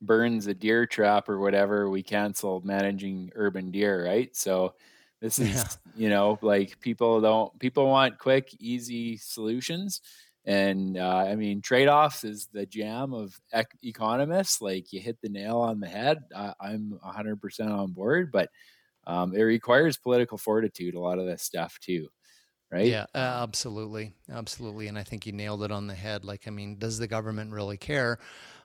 burns 0.00 0.46
a 0.46 0.54
deer 0.54 0.86
trap 0.86 1.28
or 1.28 1.38
whatever, 1.38 1.88
we 1.90 2.02
cancel 2.02 2.60
managing 2.64 3.30
urban 3.34 3.70
deer, 3.70 4.04
right? 4.04 4.34
So 4.34 4.74
this 5.22 5.38
is 5.38 5.54
yeah. 5.54 5.64
you 5.96 6.10
know 6.10 6.38
like 6.42 6.78
people 6.80 7.22
don't 7.22 7.58
people 7.58 7.86
want 7.86 8.18
quick, 8.18 8.54
easy 8.60 9.16
solutions 9.16 10.02
and 10.44 10.98
uh, 10.98 11.24
I 11.28 11.36
mean, 11.36 11.62
trade 11.62 11.88
offs 11.88 12.24
is 12.24 12.48
the 12.52 12.66
jam 12.66 13.12
of 13.14 13.38
ec- 13.52 13.78
economists. 13.82 14.60
Like 14.60 14.92
you 14.92 15.00
hit 15.00 15.18
the 15.22 15.28
nail 15.28 15.58
on 15.58 15.78
the 15.78 15.88
head. 15.88 16.24
I, 16.34 16.54
am 16.62 16.98
100% 17.04 17.70
on 17.70 17.92
board, 17.92 18.32
but 18.32 18.50
um, 19.06 19.34
it 19.34 19.42
requires 19.42 19.96
political 19.96 20.38
fortitude, 20.38 20.94
a 20.94 21.00
lot 21.00 21.18
of 21.18 21.26
this 21.26 21.42
stuff 21.42 21.78
too. 21.80 22.08
Right? 22.72 22.86
Yeah, 22.86 23.06
absolutely. 23.14 24.14
Absolutely. 24.32 24.88
And 24.88 24.98
I 24.98 25.02
think 25.02 25.26
you 25.26 25.32
nailed 25.32 25.62
it 25.62 25.70
on 25.70 25.86
the 25.86 25.94
head. 25.94 26.24
Like, 26.24 26.48
I 26.48 26.50
mean, 26.50 26.78
does 26.78 26.98
the 26.98 27.06
government 27.06 27.52
really 27.52 27.76
care? 27.76 28.18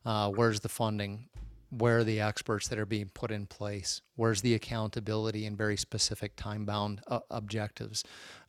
Uh, 0.06 0.32
where's 0.32 0.62
the 0.62 0.70
funding? 0.70 1.28
Where 1.70 2.00
are 2.00 2.04
the 2.04 2.22
experts 2.22 2.68
that 2.70 2.80
are 2.80 2.86
being 2.86 3.10
put 3.14 3.32
in 3.32 3.46
place? 3.46 4.02
Where's 4.16 4.42
the 4.42 4.54
accountability 4.54 5.46
and 5.46 5.58
very 5.58 5.76
specific 5.78 6.36
time 6.36 6.66
bound 6.66 7.02
uh, 7.08 7.20
objectives? 7.30 8.04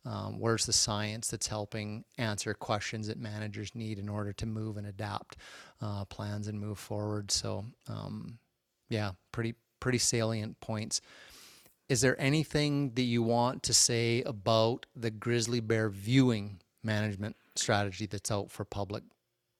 Um, 0.05 0.39
where's 0.39 0.65
the 0.65 0.73
science 0.73 1.27
that's 1.27 1.47
helping 1.47 2.05
answer 2.17 2.53
questions 2.53 3.07
that 3.07 3.19
managers 3.19 3.75
need 3.75 3.99
in 3.99 4.07
order 4.07 4.31
to 4.33 4.45
move 4.45 4.77
and 4.77 4.87
adapt 4.87 5.37
uh, 5.81 6.05
plans 6.05 6.47
and 6.47 6.59
move 6.59 6.79
forward? 6.79 7.31
So, 7.31 7.65
um, 7.87 8.39
yeah, 8.89 9.11
pretty 9.31 9.55
pretty 9.79 9.97
salient 9.97 10.59
points. 10.61 11.01
Is 11.89 12.01
there 12.01 12.19
anything 12.21 12.91
that 12.93 13.01
you 13.01 13.23
want 13.23 13.63
to 13.63 13.73
say 13.73 14.21
about 14.23 14.85
the 14.95 15.09
grizzly 15.09 15.59
bear 15.59 15.89
viewing 15.89 16.61
management 16.83 17.35
strategy 17.55 18.05
that's 18.05 18.31
out 18.31 18.51
for 18.51 18.63
public 18.63 19.03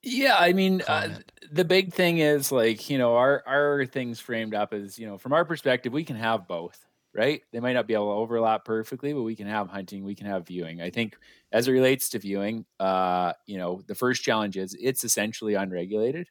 yeah, 0.01 0.35
I 0.37 0.53
mean, 0.53 0.81
uh, 0.87 1.19
the 1.51 1.65
big 1.65 1.93
thing 1.93 2.19
is 2.19 2.51
like 2.51 2.89
you 2.89 2.97
know 2.97 3.15
our 3.15 3.43
our 3.45 3.85
things 3.85 4.19
framed 4.19 4.53
up 4.55 4.73
as 4.73 4.97
you 4.97 5.05
know 5.07 5.17
from 5.17 5.33
our 5.33 5.43
perspective 5.45 5.91
we 5.91 6.05
can 6.05 6.15
have 6.15 6.47
both, 6.47 6.85
right? 7.13 7.41
They 7.51 7.59
might 7.59 7.73
not 7.73 7.87
be 7.87 7.93
able 7.93 8.13
to 8.13 8.19
overlap 8.19 8.63
perfectly, 8.65 9.13
but 9.13 9.23
we 9.23 9.35
can 9.35 9.47
have 9.47 9.67
hunting, 9.67 10.03
we 10.05 10.15
can 10.15 10.27
have 10.27 10.47
viewing. 10.47 10.81
I 10.81 10.89
think 10.89 11.17
as 11.51 11.67
it 11.67 11.71
relates 11.73 12.09
to 12.09 12.19
viewing, 12.19 12.65
uh, 12.79 13.33
you 13.45 13.57
know, 13.57 13.81
the 13.87 13.95
first 13.95 14.23
challenge 14.23 14.57
is 14.57 14.75
it's 14.79 15.03
essentially 15.03 15.55
unregulated. 15.55 16.27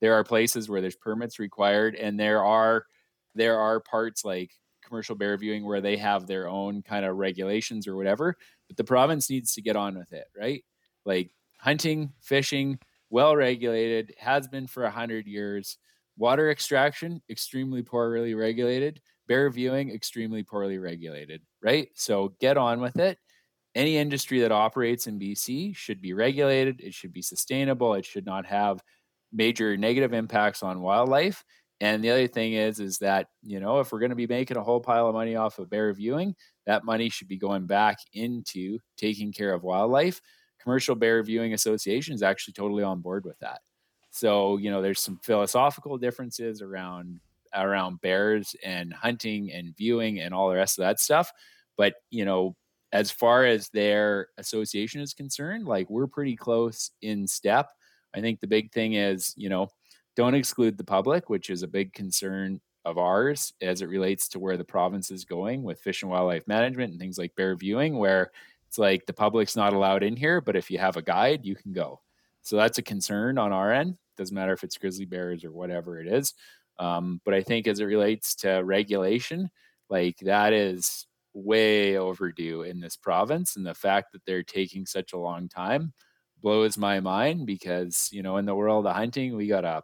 There 0.00 0.14
are 0.14 0.24
places 0.24 0.68
where 0.68 0.80
there's 0.80 0.96
permits 0.96 1.38
required, 1.38 1.94
and 1.94 2.18
there 2.18 2.44
are 2.44 2.86
there 3.34 3.58
are 3.58 3.78
parts 3.80 4.24
like 4.24 4.50
commercial 4.84 5.14
bear 5.14 5.36
viewing 5.36 5.64
where 5.64 5.80
they 5.80 5.96
have 5.96 6.26
their 6.26 6.48
own 6.48 6.82
kind 6.82 7.04
of 7.04 7.16
regulations 7.16 7.86
or 7.86 7.94
whatever. 7.96 8.36
But 8.66 8.76
the 8.76 8.84
province 8.84 9.30
needs 9.30 9.54
to 9.54 9.62
get 9.62 9.76
on 9.76 9.96
with 9.96 10.12
it, 10.12 10.26
right? 10.36 10.64
Like 11.04 11.30
hunting, 11.60 12.12
fishing 12.20 12.78
well 13.12 13.36
regulated, 13.36 14.14
has 14.18 14.48
been 14.48 14.66
for 14.66 14.82
100 14.82 15.26
years. 15.26 15.78
Water 16.16 16.50
extraction, 16.50 17.22
extremely 17.30 17.82
poorly 17.82 18.34
regulated. 18.34 19.00
Bear 19.28 19.50
viewing, 19.50 19.90
extremely 19.90 20.42
poorly 20.42 20.78
regulated, 20.78 21.42
right? 21.62 21.88
So 21.94 22.34
get 22.40 22.56
on 22.56 22.80
with 22.80 22.98
it. 22.98 23.18
Any 23.74 23.98
industry 23.98 24.40
that 24.40 24.50
operates 24.50 25.06
in 25.06 25.20
BC 25.20 25.76
should 25.76 26.00
be 26.02 26.14
regulated. 26.14 26.80
It 26.80 26.94
should 26.94 27.12
be 27.12 27.22
sustainable. 27.22 27.94
It 27.94 28.04
should 28.04 28.26
not 28.26 28.46
have 28.46 28.82
major 29.32 29.76
negative 29.76 30.12
impacts 30.12 30.62
on 30.62 30.82
wildlife. 30.82 31.44
And 31.80 32.02
the 32.02 32.10
other 32.10 32.28
thing 32.28 32.54
is, 32.54 32.80
is 32.80 32.98
that 32.98 33.28
you 33.42 33.60
know, 33.60 33.80
if 33.80 33.92
we're 33.92 33.98
going 33.98 34.10
to 34.10 34.16
be 34.16 34.26
making 34.26 34.56
a 34.56 34.62
whole 34.62 34.80
pile 34.80 35.08
of 35.08 35.14
money 35.14 35.36
off 35.36 35.58
of 35.58 35.70
bear 35.70 35.92
viewing, 35.92 36.34
that 36.66 36.84
money 36.84 37.08
should 37.08 37.28
be 37.28 37.38
going 37.38 37.66
back 37.66 37.98
into 38.14 38.78
taking 38.96 39.32
care 39.32 39.52
of 39.52 39.62
wildlife 39.62 40.20
commercial 40.62 40.94
bear 40.94 41.22
viewing 41.22 41.54
association 41.54 42.14
is 42.14 42.22
actually 42.22 42.54
totally 42.54 42.82
on 42.82 43.00
board 43.00 43.24
with 43.24 43.38
that. 43.40 43.60
So 44.10 44.58
you 44.58 44.70
know 44.70 44.82
there's 44.82 45.00
some 45.00 45.18
philosophical 45.22 45.98
differences 45.98 46.62
around 46.62 47.20
around 47.54 48.00
bears 48.00 48.56
and 48.64 48.92
hunting 48.92 49.52
and 49.52 49.76
viewing 49.76 50.20
and 50.20 50.32
all 50.32 50.48
the 50.48 50.56
rest 50.56 50.78
of 50.78 50.82
that 50.82 51.00
stuff. 51.00 51.32
But 51.76 51.94
you 52.10 52.24
know 52.24 52.56
as 52.92 53.10
far 53.10 53.46
as 53.46 53.70
their 53.70 54.28
association 54.36 55.00
is 55.00 55.14
concerned 55.14 55.66
like 55.66 55.88
we're 55.88 56.06
pretty 56.06 56.36
close 56.36 56.90
in 57.00 57.26
step. 57.26 57.70
I 58.14 58.20
think 58.20 58.40
the 58.40 58.46
big 58.46 58.72
thing 58.72 58.94
is 58.94 59.34
you 59.36 59.48
know 59.48 59.68
don't 60.14 60.34
exclude 60.34 60.76
the 60.76 60.84
public 60.84 61.30
which 61.30 61.48
is 61.48 61.62
a 61.62 61.68
big 61.68 61.92
concern 61.94 62.60
of 62.84 62.98
ours 62.98 63.54
as 63.62 63.80
it 63.80 63.88
relates 63.88 64.28
to 64.28 64.38
where 64.38 64.56
the 64.56 64.64
province 64.64 65.10
is 65.10 65.24
going 65.24 65.62
with 65.62 65.80
fish 65.80 66.02
and 66.02 66.10
wildlife 66.10 66.46
management 66.46 66.90
and 66.90 67.00
things 67.00 67.16
like 67.16 67.34
bear 67.36 67.54
viewing 67.54 67.96
where 67.96 68.32
it's 68.72 68.78
like 68.78 69.04
the 69.04 69.12
public's 69.12 69.54
not 69.54 69.74
allowed 69.74 70.02
in 70.02 70.16
here, 70.16 70.40
but 70.40 70.56
if 70.56 70.70
you 70.70 70.78
have 70.78 70.96
a 70.96 71.02
guide, 71.02 71.44
you 71.44 71.54
can 71.54 71.74
go. 71.74 72.00
So 72.40 72.56
that's 72.56 72.78
a 72.78 72.82
concern 72.82 73.36
on 73.36 73.52
our 73.52 73.70
end. 73.70 73.98
Doesn't 74.16 74.34
matter 74.34 74.54
if 74.54 74.64
it's 74.64 74.78
grizzly 74.78 75.04
bears 75.04 75.44
or 75.44 75.52
whatever 75.52 76.00
it 76.00 76.08
is. 76.08 76.32
Um, 76.78 77.20
but 77.26 77.34
I 77.34 77.42
think 77.42 77.66
as 77.66 77.80
it 77.80 77.84
relates 77.84 78.34
to 78.36 78.62
regulation, 78.64 79.50
like 79.90 80.16
that 80.22 80.54
is 80.54 81.06
way 81.34 81.98
overdue 81.98 82.62
in 82.62 82.80
this 82.80 82.96
province. 82.96 83.56
And 83.56 83.66
the 83.66 83.74
fact 83.74 84.10
that 84.14 84.24
they're 84.24 84.42
taking 84.42 84.86
such 84.86 85.12
a 85.12 85.18
long 85.18 85.50
time 85.50 85.92
blows 86.40 86.78
my 86.78 86.98
mind 86.98 87.44
because, 87.44 88.08
you 88.10 88.22
know, 88.22 88.38
in 88.38 88.46
the 88.46 88.54
world 88.54 88.86
of 88.86 88.96
hunting, 88.96 89.36
we 89.36 89.48
got 89.48 89.66
a, 89.66 89.82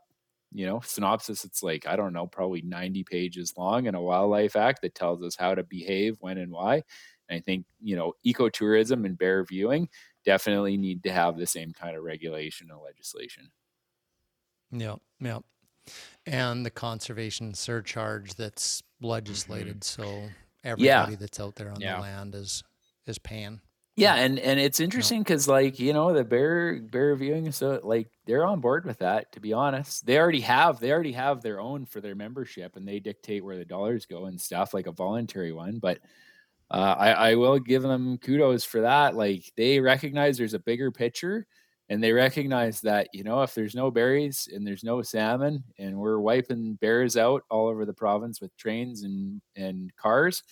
you 0.50 0.64
know, 0.64 0.80
synopsis. 0.82 1.44
It's 1.44 1.62
like, 1.62 1.86
I 1.86 1.94
don't 1.94 2.14
know, 2.14 2.26
probably 2.26 2.62
90 2.62 3.04
pages 3.04 3.52
long 3.54 3.84
in 3.84 3.94
a 3.94 4.00
wildlife 4.00 4.56
act 4.56 4.80
that 4.80 4.94
tells 4.94 5.22
us 5.22 5.36
how 5.36 5.54
to 5.54 5.62
behave, 5.62 6.16
when 6.20 6.38
and 6.38 6.50
why. 6.50 6.84
I 7.30 7.40
think, 7.40 7.66
you 7.80 7.96
know, 7.96 8.14
ecotourism 8.26 9.04
and 9.04 9.18
bear 9.18 9.44
viewing 9.44 9.88
definitely 10.24 10.76
need 10.76 11.02
to 11.04 11.12
have 11.12 11.36
the 11.36 11.46
same 11.46 11.72
kind 11.72 11.96
of 11.96 12.02
regulation 12.02 12.68
and 12.70 12.80
legislation. 12.80 13.50
Yeah, 14.70 14.96
yeah. 15.20 15.38
And 16.26 16.66
the 16.66 16.70
conservation 16.70 17.54
surcharge 17.54 18.34
that's 18.34 18.82
legislated. 19.00 19.80
Mm-hmm. 19.80 20.02
So 20.02 20.28
everybody 20.64 21.12
yeah. 21.12 21.16
that's 21.18 21.40
out 21.40 21.56
there 21.56 21.70
on 21.70 21.80
yeah. 21.80 21.96
the 21.96 22.02
land 22.02 22.34
is 22.34 22.62
is 23.06 23.18
paying. 23.18 23.60
Yeah, 23.96 24.14
and 24.14 24.38
and 24.38 24.60
it's 24.60 24.78
interesting 24.78 25.22
because 25.22 25.48
like 25.48 25.80
you 25.80 25.92
know 25.92 26.12
the 26.12 26.22
bear 26.22 26.80
bear 26.80 27.16
viewing 27.16 27.50
so 27.50 27.80
like 27.82 28.08
they're 28.26 28.46
on 28.46 28.60
board 28.60 28.84
with 28.84 28.98
that. 28.98 29.32
To 29.32 29.40
be 29.40 29.52
honest, 29.52 30.06
they 30.06 30.18
already 30.18 30.40
have 30.42 30.78
they 30.78 30.92
already 30.92 31.12
have 31.12 31.42
their 31.42 31.58
own 31.58 31.84
for 31.84 32.00
their 32.00 32.14
membership, 32.14 32.76
and 32.76 32.86
they 32.86 33.00
dictate 33.00 33.44
where 33.44 33.56
the 33.56 33.64
dollars 33.64 34.06
go 34.06 34.26
and 34.26 34.40
stuff 34.40 34.72
like 34.72 34.86
a 34.86 34.92
voluntary 34.92 35.52
one. 35.52 35.80
But 35.80 35.98
uh, 36.70 36.94
I, 36.98 37.10
I 37.12 37.34
will 37.34 37.58
give 37.58 37.82
them 37.82 38.18
kudos 38.18 38.64
for 38.64 38.82
that. 38.82 39.14
Like 39.14 39.52
they 39.56 39.80
recognize 39.80 40.36
there's 40.36 40.54
a 40.54 40.58
bigger 40.58 40.90
picture 40.90 41.46
and 41.88 42.02
they 42.02 42.12
recognize 42.12 42.82
that, 42.82 43.08
you 43.14 43.24
know, 43.24 43.42
if 43.42 43.54
there's 43.54 43.74
no 43.74 43.90
berries 43.90 44.48
and 44.52 44.66
there's 44.66 44.84
no 44.84 45.00
salmon 45.00 45.64
and 45.78 45.96
we're 45.96 46.18
wiping 46.18 46.74
bears 46.74 47.16
out 47.16 47.44
all 47.50 47.68
over 47.68 47.86
the 47.86 47.94
province 47.94 48.40
with 48.40 48.54
trains 48.58 49.04
and, 49.04 49.40
and 49.56 49.94
cars, 49.96 50.42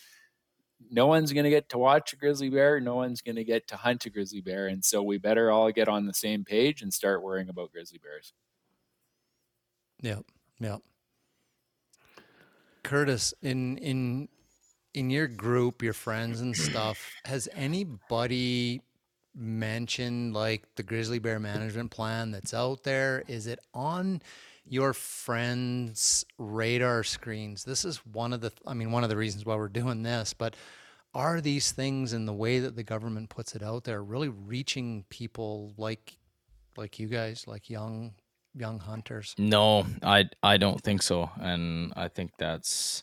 no 0.91 1.07
one's 1.07 1.33
going 1.33 1.45
to 1.45 1.51
get 1.51 1.69
to 1.71 1.79
watch 1.79 2.15
a 2.15 2.17
grizzly 2.17 2.49
bear. 2.49 2.81
No 2.81 2.95
one's 2.95 3.21
going 3.21 3.37
to 3.37 3.45
get 3.45 3.69
to 3.69 3.77
hunt 3.77 4.07
a 4.07 4.11
grizzly 4.11 4.41
bear. 4.41 4.69
And 4.69 4.83
so 4.83 5.03
we 5.03 5.19
better 5.19 5.51
all 5.51 5.71
get 5.71 5.89
on 5.89 6.07
the 6.07 6.15
same 6.15 6.45
page 6.45 6.81
and 6.81 6.93
start 6.93 7.23
worrying 7.23 7.51
about 7.51 7.73
grizzly 7.73 7.99
bears. 8.03 8.33
Yep. 10.03 10.25
Yep. 10.61 10.81
Curtis, 12.83 13.35
in 13.43 13.79
in 13.79 14.29
in 14.97 15.11
your 15.11 15.29
group, 15.29 15.83
your 15.83 15.93
friends 15.93 16.41
and 16.41 16.57
stuff, 16.57 17.13
has 17.27 17.49
anybody 17.55 18.81
mentioned 19.35 20.33
like 20.33 20.65
the 20.77 20.83
grizzly 20.83 21.19
bear 21.19 21.39
management 21.39 21.91
plan 21.91 22.31
that's 22.31 22.55
out 22.55 22.83
there? 22.83 23.23
Is 23.29 23.47
it 23.47 23.61
on 23.75 24.23
your 24.65 24.95
friends' 24.95 26.25
radar 26.39 27.05
screens? 27.05 27.63
This 27.63 27.85
is 27.85 27.99
one 28.07 28.33
of 28.33 28.41
the 28.41 28.51
I 28.67 28.73
mean 28.73 28.91
one 28.91 29.05
of 29.05 29.11
the 29.11 29.19
reasons 29.19 29.45
why 29.45 29.55
we're 29.55 29.69
doing 29.69 30.03
this, 30.03 30.33
but 30.33 30.57
are 31.15 31.43
these 31.43 31.73
things 31.73 32.15
in 32.15 32.25
the 32.25 32.33
way 32.33 32.59
that 32.59 32.75
the 32.75 32.83
government 32.83 33.29
puts 33.29 33.55
it 33.55 33.63
out 33.63 33.85
there 33.85 34.03
really 34.03 34.29
reaching 34.29 35.05
people 35.11 35.75
like 35.77 36.17
like 36.79 36.99
you 36.99 37.07
guys, 37.07 37.45
like 37.47 37.69
young 37.69 38.15
young 38.55 38.79
hunters? 38.79 39.35
No, 39.37 39.85
I 40.03 40.31
I 40.43 40.57
don't 40.57 40.81
think 40.81 41.03
so, 41.03 41.31
and 41.39 41.93
I 41.97 42.09
think 42.09 42.31
that's 42.39 43.03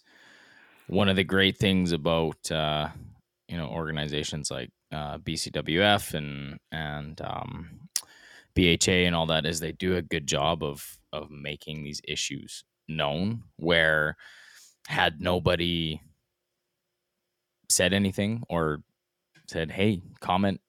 one 0.87 1.09
of 1.09 1.15
the 1.15 1.23
great 1.23 1.57
things 1.57 1.91
about 1.91 2.51
uh, 2.51 2.89
you 3.47 3.57
know 3.57 3.67
organizations 3.67 4.51
like 4.51 4.71
uh, 4.91 5.17
BCWF 5.17 6.13
and 6.13 6.57
and 6.71 7.19
um, 7.21 7.79
BHA 8.55 9.05
and 9.05 9.15
all 9.15 9.25
that 9.27 9.45
is 9.45 9.59
they 9.59 9.71
do 9.71 9.95
a 9.95 10.01
good 10.01 10.27
job 10.27 10.63
of 10.63 10.97
of 11.11 11.29
making 11.31 11.83
these 11.83 12.01
issues 12.07 12.63
known. 12.87 13.43
Where 13.57 14.17
had 14.87 15.21
nobody 15.21 16.01
said 17.69 17.93
anything 17.93 18.43
or 18.49 18.81
said, 19.47 19.71
"Hey, 19.71 20.01
comment," 20.19 20.61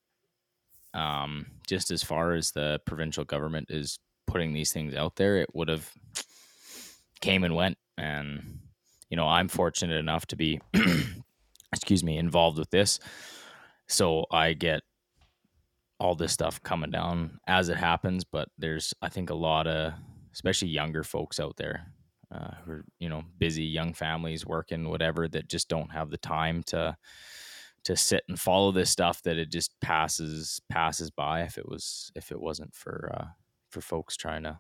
um, 0.95 1.47
just 1.67 1.91
as 1.91 2.03
far 2.03 2.33
as 2.35 2.53
the 2.53 2.81
provincial 2.87 3.25
government 3.25 3.71
is 3.71 3.99
putting 4.27 4.53
these 4.53 4.73
things 4.73 4.95
out 4.95 5.17
there, 5.17 5.37
it 5.39 5.55
would 5.55 5.69
have 5.69 5.91
came 7.21 7.45
and 7.45 7.55
went. 7.55 7.79
And 7.97 8.61
you 9.15 9.17
know, 9.17 9.29
I'm 9.29 9.47
fortunate 9.47 9.97
enough 9.97 10.27
to 10.27 10.37
be, 10.37 10.61
excuse 11.73 12.03
me, 12.03 12.19
involved 12.19 12.59
with 12.59 12.71
this, 12.71 12.99
so 13.87 14.27
I 14.33 14.55
get 14.55 14.83
all 16.01 16.17
this 16.17 16.33
stuff 16.33 16.61
coming 16.65 16.91
down 16.91 17.39
as 17.47 17.69
it 17.69 17.77
happens. 17.77 18.25
But 18.25 18.49
there's, 18.59 18.93
I 19.01 19.11
think, 19.11 19.31
a 19.31 19.37
lot 19.37 19.69
of, 19.69 19.93
especially 20.33 20.67
younger 20.67 21.05
folks 21.05 21.39
out 21.39 21.57
there. 21.57 21.93
Uh, 22.35 22.55
who 22.65 22.73
are 22.73 22.85
you 22.99 23.09
know 23.09 23.23
busy 23.39 23.63
young 23.63 23.95
families 23.95 24.45
working 24.45 24.89
whatever 24.89 25.29
that 25.29 25.49
just 25.49 25.69
don't 25.69 25.93
have 25.93 26.11
the 26.11 26.19
time 26.19 26.65
to 26.65 26.97
to 27.85 27.95
sit 27.97 28.25
and 28.29 28.41
follow 28.41 28.73
this 28.73 28.91
stuff 28.91 29.23
that 29.23 29.39
it 29.39 29.49
just 29.49 29.79
passes 29.81 30.61
passes 30.69 31.13
by 31.13 31.43
if 31.43 31.57
it 31.57 31.69
was 31.69 32.11
if 32.17 32.33
it 32.33 32.41
wasn't 32.41 32.75
for 32.75 33.13
uh, 33.15 33.27
for 33.71 33.81
folks 33.81 34.17
trying 34.17 34.43
to 34.43 34.59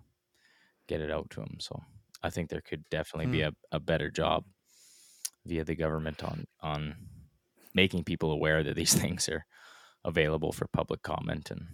get 0.86 1.00
it 1.00 1.10
out 1.10 1.28
to 1.30 1.40
them. 1.40 1.56
So 1.58 1.82
I 2.24 2.30
think 2.30 2.48
there 2.48 2.62
could 2.62 2.88
definitely 2.90 3.30
be 3.30 3.42
hmm. 3.42 3.50
a, 3.72 3.76
a 3.76 3.80
better 3.80 4.10
job 4.10 4.44
via 5.46 5.62
the 5.62 5.74
government 5.74 6.24
on 6.24 6.46
on 6.62 6.94
making 7.74 8.04
people 8.04 8.32
aware 8.32 8.62
that 8.62 8.74
these 8.74 8.94
things 9.02 9.28
are 9.28 9.44
available 10.04 10.52
for 10.52 10.66
public 10.68 11.02
comment 11.02 11.50
and 11.50 11.66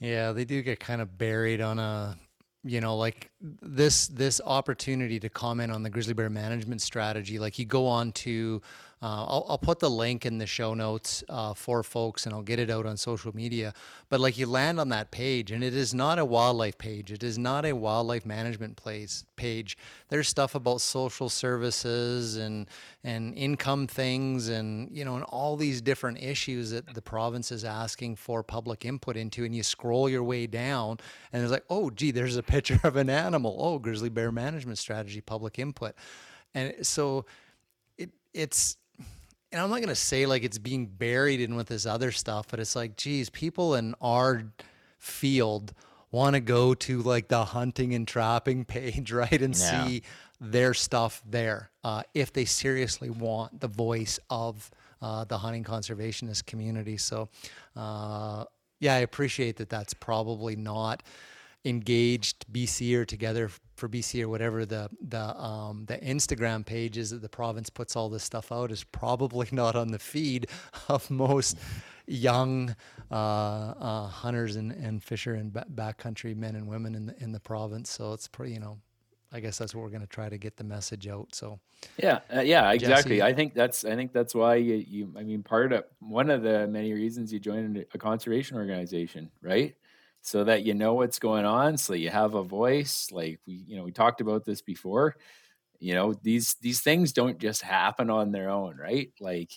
yeah 0.00 0.32
they 0.32 0.44
do 0.44 0.62
get 0.62 0.80
kind 0.80 1.00
of 1.00 1.16
buried 1.18 1.60
on 1.60 1.78
a 1.78 2.16
you 2.62 2.80
know 2.80 2.96
like 2.96 3.30
this 3.40 4.08
this 4.08 4.40
opportunity 4.44 5.20
to 5.20 5.28
comment 5.28 5.70
on 5.70 5.82
the 5.82 5.90
grizzly 5.90 6.14
bear 6.14 6.30
management 6.30 6.80
strategy 6.80 7.38
like 7.38 7.58
you 7.58 7.64
go 7.66 7.86
on 7.86 8.12
to 8.12 8.60
uh, 9.04 9.26
I'll, 9.28 9.46
I'll 9.50 9.58
put 9.58 9.80
the 9.80 9.90
link 9.90 10.24
in 10.24 10.38
the 10.38 10.46
show 10.46 10.72
notes 10.72 11.22
uh, 11.28 11.52
for 11.52 11.82
folks 11.82 12.24
and 12.24 12.34
I'll 12.34 12.40
get 12.40 12.58
it 12.58 12.70
out 12.70 12.86
on 12.86 12.96
social 12.96 13.36
media. 13.36 13.74
But 14.08 14.18
like 14.18 14.38
you 14.38 14.46
land 14.46 14.80
on 14.80 14.88
that 14.88 15.10
page 15.10 15.50
and 15.50 15.62
it 15.62 15.74
is 15.74 15.92
not 15.92 16.18
a 16.18 16.24
wildlife 16.24 16.78
page. 16.78 17.12
It 17.12 17.22
is 17.22 17.36
not 17.36 17.66
a 17.66 17.74
wildlife 17.74 18.24
management 18.24 18.76
place 18.76 19.26
page. 19.36 19.76
There's 20.08 20.26
stuff 20.26 20.54
about 20.54 20.80
social 20.80 21.28
services 21.28 22.38
and, 22.38 22.66
and 23.02 23.34
income 23.34 23.88
things 23.88 24.48
and, 24.48 24.88
you 24.90 25.04
know, 25.04 25.16
and 25.16 25.24
all 25.24 25.58
these 25.58 25.82
different 25.82 26.22
issues 26.22 26.70
that 26.70 26.94
the 26.94 27.02
province 27.02 27.52
is 27.52 27.62
asking 27.62 28.16
for 28.16 28.42
public 28.42 28.86
input 28.86 29.18
into. 29.18 29.44
And 29.44 29.54
you 29.54 29.64
scroll 29.64 30.08
your 30.08 30.22
way 30.22 30.46
down 30.46 30.96
and 31.30 31.42
it's 31.42 31.52
like, 31.52 31.66
oh, 31.68 31.90
gee, 31.90 32.10
there's 32.10 32.38
a 32.38 32.42
picture 32.42 32.80
of 32.82 32.96
an 32.96 33.10
animal. 33.10 33.54
Oh, 33.60 33.78
grizzly 33.78 34.08
bear 34.08 34.32
management 34.32 34.78
strategy, 34.78 35.20
public 35.20 35.58
input. 35.58 35.94
And 36.54 36.74
so 36.80 37.26
it, 37.98 38.08
it's, 38.32 38.78
and 39.54 39.62
I'm 39.62 39.70
not 39.70 39.76
going 39.76 39.88
to 39.88 39.94
say 39.94 40.26
like 40.26 40.42
it's 40.42 40.58
being 40.58 40.86
buried 40.86 41.40
in 41.40 41.54
with 41.54 41.68
this 41.68 41.86
other 41.86 42.10
stuff, 42.10 42.48
but 42.50 42.58
it's 42.58 42.74
like, 42.74 42.96
geez, 42.96 43.30
people 43.30 43.76
in 43.76 43.94
our 44.00 44.42
field 44.98 45.72
want 46.10 46.34
to 46.34 46.40
go 46.40 46.74
to 46.74 47.02
like 47.02 47.28
the 47.28 47.44
hunting 47.44 47.94
and 47.94 48.06
trapping 48.06 48.64
page, 48.64 49.12
right? 49.12 49.40
And 49.40 49.56
yeah. 49.56 49.86
see 49.86 50.02
their 50.40 50.74
stuff 50.74 51.22
there 51.24 51.70
uh, 51.84 52.02
if 52.14 52.32
they 52.32 52.44
seriously 52.44 53.10
want 53.10 53.60
the 53.60 53.68
voice 53.68 54.18
of 54.28 54.68
uh, 55.00 55.22
the 55.22 55.38
hunting 55.38 55.62
conservationist 55.62 56.46
community. 56.46 56.96
So, 56.96 57.28
uh, 57.76 58.46
yeah, 58.80 58.94
I 58.94 58.98
appreciate 58.98 59.58
that 59.58 59.68
that's 59.68 59.94
probably 59.94 60.56
not 60.56 61.04
engaged 61.64 62.44
BC 62.52 62.96
or 62.96 63.04
together 63.04 63.50
for 63.74 63.88
BC 63.88 64.22
or 64.22 64.28
whatever 64.28 64.64
the 64.64 64.88
the 65.00 65.36
um, 65.40 65.84
the 65.86 65.98
Instagram 65.98 66.64
pages 66.64 67.10
that 67.10 67.22
the 67.22 67.28
province 67.28 67.70
puts 67.70 67.96
all 67.96 68.08
this 68.08 68.24
stuff 68.24 68.52
out 68.52 68.70
is 68.70 68.84
probably 68.84 69.48
not 69.52 69.76
on 69.76 69.88
the 69.88 69.98
feed 69.98 70.46
of 70.88 71.10
most 71.10 71.56
young 72.06 72.74
uh, 73.10 73.14
uh, 73.14 74.06
hunters 74.08 74.56
and, 74.56 74.72
and 74.72 75.02
fisher 75.02 75.34
and 75.34 75.52
backcountry 75.52 76.36
men 76.36 76.54
and 76.54 76.68
women 76.68 76.94
in 76.94 77.06
the 77.06 77.22
in 77.22 77.32
the 77.32 77.40
province. 77.40 77.90
So 77.90 78.12
it's 78.12 78.28
pretty, 78.28 78.52
you 78.52 78.60
know, 78.60 78.78
I 79.32 79.40
guess 79.40 79.58
that's 79.58 79.74
what 79.74 79.82
we're 79.82 79.90
going 79.90 80.02
to 80.02 80.06
try 80.06 80.28
to 80.28 80.38
get 80.38 80.56
the 80.56 80.64
message 80.64 81.08
out. 81.08 81.34
So 81.34 81.58
yeah, 81.98 82.20
uh, 82.34 82.40
yeah, 82.40 82.70
exactly. 82.72 83.16
Jesse, 83.16 83.22
I 83.22 83.32
think 83.32 83.54
that's 83.54 83.84
I 83.84 83.96
think 83.96 84.12
that's 84.12 84.34
why 84.34 84.56
you, 84.56 84.74
you 84.74 85.12
I 85.18 85.22
mean 85.22 85.42
part 85.42 85.72
of 85.72 85.84
one 86.00 86.30
of 86.30 86.42
the 86.42 86.66
many 86.68 86.92
reasons 86.92 87.32
you 87.32 87.40
joined 87.40 87.84
a 87.92 87.98
conservation 87.98 88.56
organization, 88.56 89.30
right? 89.42 89.74
So 90.24 90.42
that 90.42 90.64
you 90.64 90.72
know 90.72 90.94
what's 90.94 91.18
going 91.18 91.44
on 91.44 91.76
so 91.76 91.92
you 91.92 92.08
have 92.08 92.34
a 92.34 92.42
voice 92.42 93.10
like 93.12 93.38
we 93.46 93.62
you 93.68 93.76
know 93.76 93.84
we 93.84 93.92
talked 93.92 94.22
about 94.22 94.42
this 94.44 94.62
before 94.62 95.14
you 95.80 95.92
know 95.92 96.14
these 96.22 96.54
these 96.62 96.80
things 96.80 97.12
don't 97.12 97.38
just 97.38 97.60
happen 97.60 98.08
on 98.08 98.32
their 98.32 98.48
own 98.48 98.76
right? 98.76 99.12
Like 99.20 99.52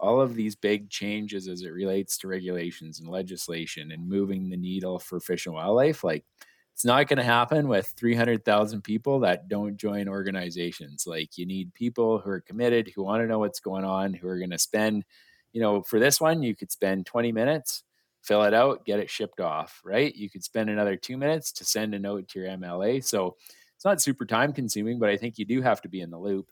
all 0.00 0.20
of 0.20 0.34
these 0.34 0.56
big 0.56 0.90
changes 0.90 1.46
as 1.46 1.62
it 1.62 1.70
relates 1.70 2.18
to 2.18 2.28
regulations 2.28 2.98
and 2.98 3.08
legislation 3.08 3.92
and 3.92 4.08
moving 4.08 4.48
the 4.48 4.56
needle 4.56 4.98
for 4.98 5.20
fish 5.20 5.46
and 5.46 5.54
wildlife 5.54 6.02
like 6.02 6.24
it's 6.74 6.84
not 6.84 7.08
going 7.08 7.18
to 7.18 7.24
happen 7.24 7.66
with 7.66 7.92
300,000 7.96 8.82
people 8.82 9.18
that 9.20 9.48
don't 9.48 9.76
join 9.76 10.08
organizations. 10.08 11.08
Like 11.08 11.36
you 11.36 11.44
need 11.44 11.74
people 11.74 12.20
who 12.20 12.30
are 12.30 12.40
committed 12.40 12.92
who 12.94 13.02
want 13.02 13.20
to 13.20 13.26
know 13.26 13.40
what's 13.40 13.58
going 13.58 13.84
on 13.84 14.14
who 14.14 14.28
are 14.28 14.38
going 14.38 14.50
to 14.50 14.58
spend 14.58 15.04
you 15.52 15.60
know 15.60 15.82
for 15.82 16.00
this 16.00 16.20
one 16.20 16.42
you 16.42 16.56
could 16.56 16.72
spend 16.72 17.06
20 17.06 17.30
minutes 17.32 17.84
fill 18.22 18.44
it 18.44 18.54
out, 18.54 18.84
get 18.84 18.98
it 19.00 19.10
shipped 19.10 19.40
off, 19.40 19.80
right? 19.84 20.14
You 20.14 20.28
could 20.30 20.44
spend 20.44 20.70
another 20.70 20.96
two 20.96 21.16
minutes 21.16 21.52
to 21.52 21.64
send 21.64 21.94
a 21.94 21.98
note 21.98 22.28
to 22.28 22.40
your 22.40 22.48
MLA. 22.48 23.04
So 23.04 23.36
it's 23.76 23.84
not 23.84 24.02
super 24.02 24.26
time 24.26 24.52
consuming, 24.52 24.98
but 24.98 25.08
I 25.08 25.16
think 25.16 25.38
you 25.38 25.44
do 25.44 25.62
have 25.62 25.80
to 25.82 25.88
be 25.88 26.00
in 26.00 26.10
the 26.10 26.18
loop, 26.18 26.48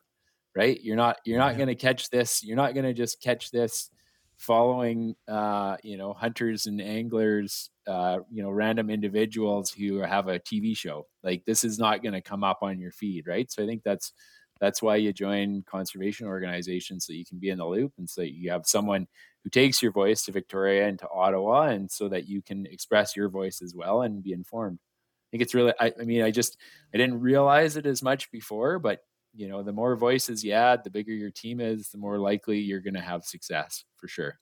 right? 0.55 0.81
You're 0.83 0.97
not 0.97 1.19
you're 1.25 1.39
not 1.39 1.53
yeah. 1.53 1.59
going 1.59 1.69
to 1.69 1.75
catch 1.75 2.09
this. 2.11 2.45
You're 2.45 2.57
not 2.57 2.75
going 2.75 2.87
to 2.87 2.95
just 2.95 3.21
catch 3.21 3.51
this 3.51 3.91
following 4.37 5.15
uh, 5.29 5.77
you 5.83 5.97
know 5.97 6.13
hunters 6.13 6.67
and 6.67 6.81
anglers 6.81 7.71
uh, 7.87 8.19
you 8.31 8.43
know 8.43 8.51
random 8.51 8.91
individuals 8.91 9.71
who 9.71 9.99
have 9.99 10.29
a 10.29 10.39
tv 10.39 10.77
show 10.77 11.07
like 11.23 11.45
this 11.47 11.65
is 11.65 11.79
not 11.79 12.03
going 12.03 12.13
to 12.13 12.21
come 12.21 12.45
up 12.45 12.59
on 12.63 12.79
your 12.79 12.93
feed 12.93 13.27
right 13.27 13.51
so 13.51 13.63
i 13.63 13.67
think 13.67 13.83
that's 13.83 14.13
that's 14.61 14.83
why 14.83 14.97
you 14.97 15.13
join 15.13 15.63
conservation 15.63 16.27
organizations 16.27 17.07
so 17.07 17.13
you 17.13 17.25
can 17.25 17.39
be 17.39 17.51
in 17.51 17.59
the 17.59 17.67
loop 17.67 17.93
and 17.99 18.09
so 18.09 18.23
you 18.23 18.51
have 18.51 18.67
someone 18.67 19.07
who 19.47 19.51
takes 19.51 19.81
your 19.81 19.93
voice 19.93 20.25
to 20.25 20.33
Victoria 20.33 20.89
and 20.89 20.99
to 20.99 21.09
Ottawa, 21.09 21.69
and 21.69 21.89
so 21.89 22.09
that 22.09 22.29
you 22.29 22.43
can 22.43 22.67
express 22.67 23.15
your 23.15 23.29
voice 23.29 23.63
as 23.63 23.77
well 23.77 24.03
and 24.03 24.21
be 24.21 24.33
informed. 24.33 24.81
I 24.83 25.27
think 25.31 25.43
it's 25.45 25.55
really. 25.55 25.73
I, 25.79 25.93
I 26.01 26.05
mean, 26.05 26.23
I 26.23 26.33
just 26.33 26.57
I 26.93 26.97
didn't 26.97 27.21
realize 27.21 27.77
it 27.77 27.87
as 27.87 28.03
much 28.03 28.29
before, 28.33 28.81
but 28.81 29.03
you 29.37 29.47
know, 29.47 29.63
the 29.63 29.73
more 29.73 29.95
voices 29.95 30.43
you 30.43 30.51
add, 30.51 30.83
the 30.83 30.91
bigger 30.91 31.13
your 31.13 31.31
team 31.31 31.61
is, 31.61 31.91
the 31.91 31.99
more 31.99 32.19
likely 32.19 32.59
you're 32.59 32.81
going 32.81 32.95
to 32.95 33.01
have 33.01 33.25
success 33.25 33.85
for 33.95 34.09
sure. 34.09 34.37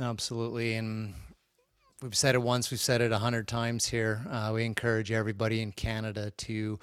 Absolutely, 0.00 0.72
and 0.76 1.12
we've 2.00 2.16
said 2.16 2.34
it 2.34 2.40
once, 2.40 2.70
we've 2.70 2.80
said 2.80 3.02
it 3.02 3.12
a 3.12 3.18
hundred 3.18 3.46
times 3.46 3.86
here. 3.86 4.26
Uh, 4.30 4.52
we 4.54 4.64
encourage 4.64 5.12
everybody 5.12 5.60
in 5.60 5.72
Canada 5.72 6.30
to 6.38 6.78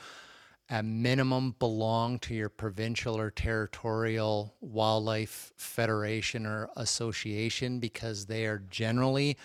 at 0.70 0.84
minimum 0.84 1.56
belong 1.60 2.18
to 2.20 2.34
your 2.34 2.50
provincial 2.50 3.18
or 3.18 3.30
territorial 3.30 4.56
wildlife 4.62 5.52
federation 5.58 6.46
or 6.46 6.70
association 6.76 7.80
because 7.80 8.26
they 8.26 8.46
are 8.46 8.60
generally 8.70 9.38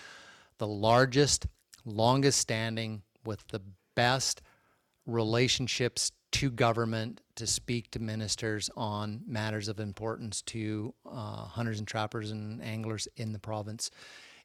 the 0.57 0.67
largest, 0.67 1.47
longest 1.85 2.39
standing, 2.39 3.01
with 3.23 3.47
the 3.49 3.61
best 3.95 4.41
relationships 5.05 6.11
to 6.31 6.49
government 6.49 7.21
to 7.35 7.45
speak 7.45 7.91
to 7.91 7.99
ministers 7.99 8.69
on 8.75 9.21
matters 9.27 9.67
of 9.67 9.79
importance 9.79 10.41
to 10.43 10.93
uh, 11.05 11.45
hunters 11.45 11.79
and 11.79 11.87
trappers 11.87 12.31
and 12.31 12.63
anglers 12.63 13.07
in 13.17 13.33
the 13.33 13.39
province 13.39 13.91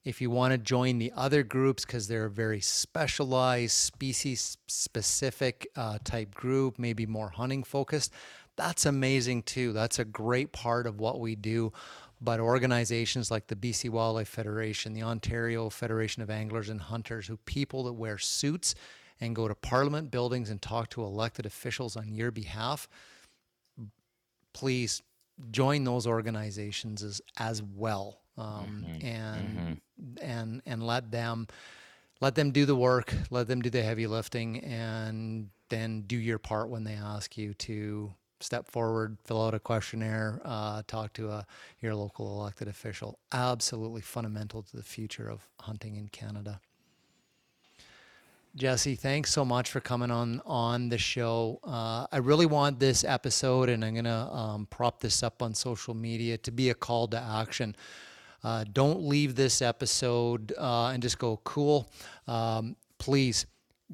If 0.07 0.21
you 0.21 0.31
want 0.31 0.53
to 0.53 0.59
join 0.59 0.99
the 0.99 1.13
other 1.17 1.43
groups 1.43 1.85
because 1.85 2.07
they're 2.07 2.27
a 2.27 2.31
very 2.31 2.61
specialized, 2.61 3.73
species 3.73 4.57
specific 4.69 5.67
uh, 5.75 5.99
type 6.05 6.33
group, 6.33 6.79
maybe 6.79 7.07
more 7.07 7.31
hunting 7.31 7.65
focused, 7.65 8.13
that's 8.55 8.87
amazing 8.87 9.43
too. 9.43 9.73
That's 9.73 9.99
a 9.99 10.05
great 10.05 10.53
part 10.53 10.87
of 10.87 11.01
what 11.01 11.19
we 11.19 11.35
do. 11.35 11.73
But 12.21 12.39
organizations 12.39 13.33
like 13.33 13.49
the 13.49 13.57
BC 13.57 13.91
Wildlife 13.91 14.29
Federation, 14.29 14.93
the 14.93 15.03
Ontario 15.03 15.69
Federation 15.71 16.23
of 16.23 16.31
Anglers 16.31 16.69
and 16.69 16.81
Hunters, 16.81 17.27
who 17.27 17.37
people 17.39 17.83
that 17.83 17.95
wear 17.95 18.17
suits 18.17 18.77
and 19.21 19.35
go 19.35 19.49
to 19.49 19.57
parliament 19.57 20.13
buildings 20.13 20.51
and 20.51 20.63
talk 20.63 20.89
to 20.91 21.03
elected 21.03 21.47
officials 21.47 21.97
on 21.97 22.15
your 22.15 22.31
behalf, 22.31 22.89
please 24.53 25.03
join 25.51 25.83
those 25.83 26.07
organizations 26.07 27.03
as, 27.03 27.21
as 27.39 27.61
well 27.61 28.21
um, 28.39 28.85
mm-hmm. 28.87 29.07
and 29.07 29.49
mm-hmm. 29.49 29.73
And 30.21 30.63
and 30.67 30.83
let 30.83 31.11
them 31.11 31.47
let 32.21 32.35
them 32.35 32.51
do 32.51 32.65
the 32.65 32.77
work 32.77 33.15
let 33.31 33.47
them 33.47 33.61
do 33.61 33.71
the 33.71 33.83
heavy 33.83 34.07
lifting 34.07 34.63
and 34.65 35.49
then 35.69 36.03
do 36.03 36.17
your 36.17 36.39
part 36.39 36.69
when 36.69 36.85
they 36.85 36.95
ask 36.95 37.37
you 37.37 37.55
to 37.55 38.13
step 38.41 38.69
forward 38.69 39.17
fill 39.25 39.45
out 39.45 39.55
a 39.55 39.59
questionnaire 39.59 40.41
uh, 40.45 40.83
talk 40.87 41.13
to 41.13 41.29
a 41.31 41.47
your 41.81 41.95
local 41.95 42.41
elected 42.41 42.69
official 42.69 43.19
absolutely 43.33 44.03
fundamental 44.03 44.63
to 44.63 44.77
the 44.77 44.83
future 44.83 45.29
of 45.29 45.49
hunting 45.61 45.97
in 45.97 46.09
canada 46.09 46.61
Jesse, 48.57 48.95
thanks 48.95 49.31
so 49.31 49.45
much 49.45 49.71
for 49.71 49.81
coming 49.81 50.11
on 50.11 50.41
on 50.47 50.89
the 50.89 50.97
show. 50.97 51.61
Uh, 51.63 52.07
I 52.11 52.17
really 52.17 52.47
want 52.47 52.81
this 52.81 53.05
episode, 53.05 53.69
and 53.69 53.85
I'm 53.85 53.95
gonna 53.95 54.33
um, 54.33 54.67
prop 54.71 55.01
this 55.01 55.23
up 55.23 55.43
on 55.43 55.53
social 55.53 55.93
media 55.93 56.39
to 56.39 56.51
be 56.51 56.71
a 56.71 56.75
call 56.75 57.07
to 57.09 57.19
action. 57.21 57.77
Uh, 58.47 58.63
don't 58.73 59.03
leave 59.03 59.35
this 59.35 59.61
episode 59.61 60.55
uh, 60.57 60.91
and 60.91 61.03
just 61.03 61.19
go 61.19 61.41
cool. 61.43 61.91
Um, 62.29 62.77
please 62.97 63.45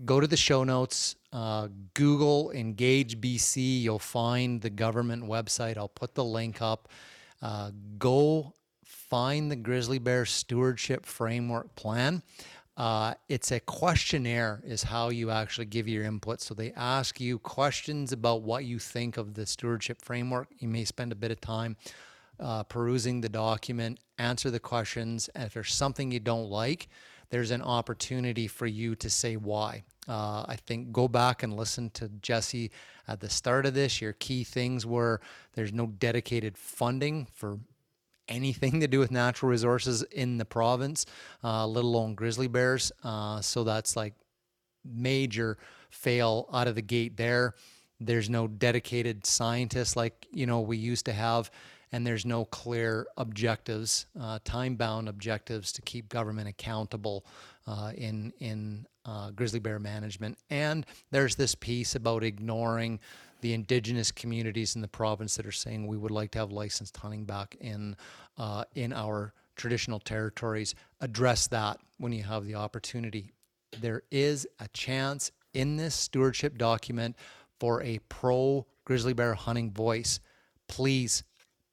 go 0.05 0.21
to 0.21 0.27
the 0.27 0.37
show 0.37 0.63
notes. 0.63 1.17
Uh, 1.33 1.69
Google 1.95 2.51
Engage 2.51 3.19
BC. 3.19 3.81
You'll 3.81 3.99
find 3.99 4.61
the 4.61 4.69
government 4.69 5.25
website. 5.25 5.79
I'll 5.79 5.89
put 5.89 6.15
the 6.15 6.23
link 6.23 6.61
up. 6.61 6.91
Uh, 7.41 7.71
go 7.97 8.53
find 8.85 9.51
the 9.51 9.57
Grizzly 9.57 9.99
Bear 9.99 10.27
Stewardship 10.27 11.07
Framework 11.07 11.75
Plan. 11.75 12.23
Uh, 12.77 13.15
it's 13.31 13.53
a 13.53 13.61
questionnaire, 13.61 14.61
is 14.67 14.83
how 14.83 15.09
you 15.09 15.31
actually 15.31 15.65
give 15.65 15.89
your 15.89 16.05
input. 16.05 16.43
So 16.43 16.53
they 16.53 16.73
ask 16.73 17.19
you 17.23 17.39
questions 17.39 18.13
about 18.13 18.43
what 18.43 18.67
you 18.67 18.79
think 18.79 19.17
of 19.17 19.33
the 19.33 19.47
stewardship 19.47 20.03
framework. 20.03 20.49
You 20.59 20.69
may 20.69 20.85
spend 20.85 21.11
a 21.11 21.15
bit 21.15 21.31
of 21.31 21.41
time 21.41 21.79
uh, 22.41 22.65
perusing 22.65 23.21
the 23.21 23.29
document, 23.29 24.01
answer 24.19 24.51
the 24.51 24.61
questions. 24.61 25.29
And 25.35 25.45
if 25.45 25.55
there's 25.55 25.75
something 25.75 26.11
you 26.11 26.21
don't 26.21 26.51
like, 26.51 26.89
there's 27.31 27.51
an 27.51 27.63
opportunity 27.63 28.47
for 28.47 28.67
you 28.67 28.95
to 28.97 29.09
say 29.09 29.37
why. 29.37 29.85
Uh, 30.09 30.45
I 30.47 30.57
think 30.57 30.93
go 30.93 31.09
back 31.09 31.43
and 31.43 31.57
listen 31.57 31.91
to 31.91 32.09
Jesse 32.21 32.71
at 33.09 33.21
the 33.21 33.31
start 33.31 33.67
of 33.67 33.75
this. 33.75 34.01
Your 34.01 34.13
key 34.13 34.45
things 34.45 34.85
were 34.85 35.21
there's 35.55 35.73
no 35.73 35.87
dedicated 35.87 36.59
funding 36.59 37.27
for 37.33 37.59
anything 38.29 38.81
to 38.81 38.89
do 38.89 38.99
with 38.99 39.11
natural 39.11 39.51
resources 39.51 40.03
in 40.03 40.39
the 40.39 40.45
province, 40.45 41.07
uh, 41.45 41.67
let 41.67 41.85
alone 41.85 42.15
grizzly 42.15 42.49
bears. 42.49 42.93
Uh, 43.05 43.41
so 43.41 43.65
that's 43.65 43.97
like 43.97 44.15
major 44.85 45.59
fail 45.91 46.49
out 46.53 46.69
of 46.69 46.75
the 46.75 46.83
gate 46.83 47.17
there. 47.17 47.55
There's 48.01 48.29
no 48.29 48.49
dedicated 48.49 49.25
scientists 49.27 49.95
like 49.95 50.27
you 50.33 50.47
know 50.47 50.61
we 50.61 50.77
used 50.77 51.05
to 51.07 51.13
have, 51.13 51.51
and 51.93 52.07
there's 52.07 52.25
no 52.25 52.47
clear 52.47 53.07
objectives, 53.17 54.07
uh, 54.19 54.39
time-bound 54.45 55.09
objectives 55.09 55.73
to 55.73 55.83
keep 55.83 56.09
government 56.09 56.49
accountable 56.49 57.25
uh, 57.67 57.93
in 57.95 58.33
in 58.41 58.87
uh, 59.05 59.31
grizzly 59.31 59.61
bear 59.61 59.79
management. 59.79 60.39
And 60.51 60.87
there's 61.11 61.37
this 61.37 61.55
piece 61.55 61.95
about 61.95 62.25
ignoring 62.25 63.01
the 63.41 63.53
indigenous 63.53 64.13
communities 64.13 64.77
in 64.77 64.83
the 64.83 64.89
province 64.89 65.37
that 65.37 65.47
are 65.47 65.53
saying 65.53 65.87
we 65.87 65.97
would 65.97 66.11
like 66.11 66.31
to 66.33 66.39
have 66.39 66.53
licensed 66.53 66.97
hunting 66.97 67.25
back 67.25 67.57
in 67.61 67.97
uh, 68.39 68.65
in 68.75 68.93
our 68.93 69.35
traditional 69.57 70.01
territories. 70.01 70.75
Address 71.01 71.49
that 71.49 71.79
when 71.99 72.13
you 72.13 72.23
have 72.23 72.47
the 72.47 72.55
opportunity. 72.55 73.33
There 73.81 74.03
is 74.11 74.47
a 74.61 74.69
chance 74.69 75.31
in 75.55 75.77
this 75.77 75.95
stewardship 75.95 76.57
document 76.57 77.17
for 77.59 77.83
a 77.83 77.99
pro 78.09 78.67
grizzly 78.85 79.13
bear 79.13 79.35
hunting 79.35 79.71
voice. 79.71 80.21
Please, 80.69 81.25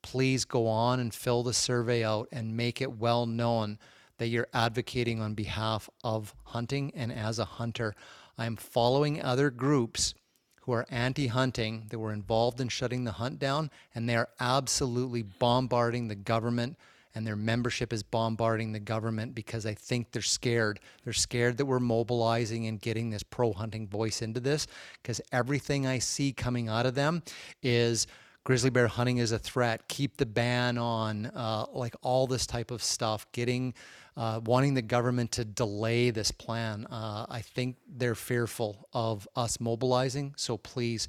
please 0.01 0.45
go 0.45 0.67
on 0.67 0.99
and 0.99 1.13
fill 1.13 1.43
the 1.43 1.53
survey 1.53 2.03
out 2.03 2.27
and 2.31 2.55
make 2.55 2.81
it 2.81 2.97
well 2.97 3.25
known 3.25 3.77
that 4.17 4.27
you're 4.27 4.47
advocating 4.53 5.21
on 5.21 5.33
behalf 5.33 5.89
of 6.03 6.35
hunting 6.43 6.91
and 6.95 7.11
as 7.11 7.39
a 7.39 7.45
hunter. 7.45 7.95
I'm 8.37 8.55
following 8.55 9.21
other 9.21 9.49
groups 9.49 10.13
who 10.61 10.73
are 10.73 10.85
anti 10.89 11.27
hunting, 11.27 11.85
that 11.89 11.97
were 11.97 12.13
involved 12.13 12.61
in 12.61 12.67
shutting 12.67 13.03
the 13.03 13.13
hunt 13.13 13.39
down, 13.39 13.71
and 13.95 14.07
they 14.07 14.15
are 14.15 14.29
absolutely 14.39 15.23
bombarding 15.23 16.07
the 16.07 16.15
government. 16.15 16.77
And 17.15 17.25
their 17.25 17.35
membership 17.35 17.91
is 17.91 18.03
bombarding 18.03 18.71
the 18.71 18.79
government 18.79 19.33
because 19.33 19.65
I 19.65 19.73
think 19.73 20.11
they're 20.11 20.21
scared. 20.21 20.79
They're 21.03 21.11
scared 21.11 21.57
that 21.57 21.65
we're 21.65 21.79
mobilizing 21.79 22.67
and 22.67 22.79
getting 22.79 23.09
this 23.09 23.23
pro 23.23 23.51
hunting 23.51 23.87
voice 23.87 24.21
into 24.21 24.39
this 24.39 24.67
because 25.01 25.19
everything 25.31 25.87
I 25.87 25.97
see 25.97 26.31
coming 26.31 26.69
out 26.69 26.85
of 26.85 26.93
them 26.93 27.23
is 27.63 28.05
grizzly 28.43 28.69
bear 28.69 28.87
hunting 28.87 29.17
is 29.17 29.31
a 29.31 29.39
threat. 29.39 29.87
Keep 29.87 30.17
the 30.17 30.25
ban 30.25 30.77
on, 30.77 31.27
uh, 31.27 31.65
like 31.71 31.95
all 32.01 32.27
this 32.27 32.45
type 32.45 32.71
of 32.71 32.83
stuff. 32.83 33.25
Getting 33.31 33.73
uh, 34.17 34.41
wanting 34.43 34.73
the 34.73 34.81
government 34.81 35.31
to 35.31 35.45
delay 35.45 36.09
this 36.09 36.29
plan. 36.31 36.85
Uh, 36.87 37.25
I 37.29 37.41
think 37.41 37.77
they're 37.87 38.15
fearful 38.15 38.87
of 38.91 39.27
us 39.35 39.59
mobilizing. 39.61 40.33
So 40.35 40.57
please, 40.57 41.07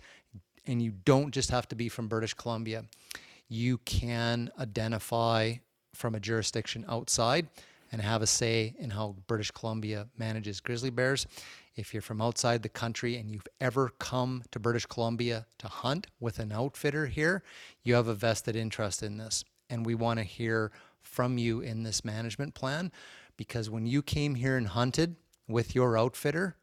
and 0.66 0.80
you 0.80 0.92
don't 0.92 1.32
just 1.32 1.50
have 1.50 1.66
to 1.68 1.74
be 1.74 1.88
from 1.88 2.06
British 2.06 2.34
Columbia, 2.34 2.84
you 3.48 3.78
can 3.78 4.50
identify 4.60 5.54
from 5.92 6.14
a 6.14 6.20
jurisdiction 6.20 6.84
outside 6.88 7.48
and 7.93 8.01
have 8.01 8.22
a 8.22 8.26
say 8.26 8.74
in 8.78 8.91
how 8.91 9.16
British 9.26 9.51
Columbia 9.51 10.07
manages 10.16 10.61
grizzly 10.61 10.91
bears. 10.91 11.26
If 11.76 11.93
you're 11.93 12.03
from 12.03 12.20
outside 12.20 12.62
the 12.62 12.68
country 12.68 13.16
and 13.16 13.30
you've 13.30 13.49
ever 13.61 13.91
come 13.99 14.43
to 14.51 14.59
British 14.59 14.86
Columbia 14.86 15.47
to 15.59 15.68
hunt 15.68 16.07
with 16.20 16.38
an 16.38 16.53
outfitter 16.53 17.07
here, 17.07 17.43
you 17.82 17.95
have 17.95 18.09
a 18.09 18.14
vested 18.14 18.57
interest 18.57 19.03
in 19.03 19.16
this. 19.16 19.45
And 19.68 19.86
we 19.86 19.95
want 19.95 20.18
to 20.18 20.24
hear 20.24 20.72
from 21.03 21.38
you 21.38 21.61
in 21.61 21.82
this 21.82 22.05
management 22.05 22.55
plan 22.55 22.93
because 23.36 23.70
when 23.70 23.86
you 23.86 24.03
came 24.03 24.34
here 24.34 24.57
and 24.57 24.68
hunted 24.68 25.16
with 25.49 25.74
your 25.74 25.97
outfitter, 25.97 26.57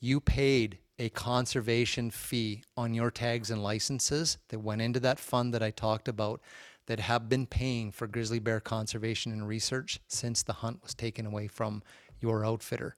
you 0.00 0.20
paid 0.20 0.78
a 0.98 1.08
conservation 1.10 2.10
fee 2.10 2.62
on 2.76 2.92
your 2.92 3.10
tags 3.10 3.50
and 3.50 3.62
licenses 3.62 4.36
that 4.48 4.58
went 4.58 4.82
into 4.82 5.00
that 5.00 5.18
fund 5.18 5.54
that 5.54 5.62
I 5.62 5.70
talked 5.70 6.08
about 6.08 6.42
that 6.90 6.98
have 6.98 7.28
been 7.28 7.46
paying 7.46 7.92
for 7.92 8.08
grizzly 8.08 8.40
bear 8.40 8.58
conservation 8.58 9.30
and 9.30 9.46
research 9.46 10.00
since 10.08 10.42
the 10.42 10.54
hunt 10.54 10.82
was 10.82 10.92
taken 10.92 11.24
away 11.24 11.46
from 11.46 11.84
your 12.18 12.44
outfitter. 12.44 12.96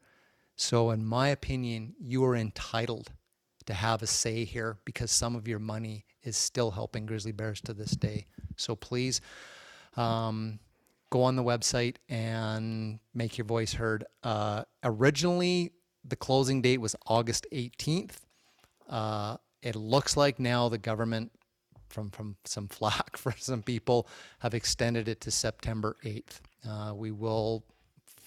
So, 0.57 0.93
in 0.93 1.05
my 1.05 1.28
opinion, 1.28 1.95
you 2.01 2.24
are 2.24 2.34
entitled 2.34 3.12
to 3.66 3.74
have 3.74 4.03
a 4.03 4.07
say 4.07 4.47
here 4.47 4.78
because 4.86 5.11
some 5.11 5.36
of 5.36 5.47
your 5.47 5.59
money 5.59 6.07
is 6.22 6.38
still 6.38 6.70
helping 6.70 7.05
grizzly 7.05 7.32
bears 7.32 7.61
to 7.61 7.74
this 7.74 7.90
day. 7.90 8.28
So, 8.57 8.74
please, 8.74 9.20
um, 9.99 10.59
go 11.11 11.24
on 11.24 11.36
the 11.36 11.45
website 11.45 11.97
and 12.09 12.99
make 13.12 13.36
your 13.36 13.45
voice 13.45 13.74
heard. 13.74 14.05
Uh, 14.22 14.64
originally, 14.82 15.72
the 16.03 16.16
closing 16.16 16.62
date 16.62 16.80
was 16.80 16.97
August 17.07 17.47
18th. 17.53 18.20
Uh, 18.88 19.36
it 19.61 19.76
looks 19.76 20.16
like 20.16 20.40
now 20.40 20.70
the 20.70 20.78
government, 20.78 21.30
from 21.93 22.11
from 22.11 22.36
some 22.45 22.68
flack 22.78 23.16
for 23.16 23.32
some 23.38 23.62
people, 23.62 24.09
have 24.40 24.55
extended 24.55 25.09
it 25.09 25.20
to 25.22 25.30
September 25.30 25.97
8th. 26.05 26.40
Uh, 26.68 26.95
we 26.95 27.11
will 27.11 27.64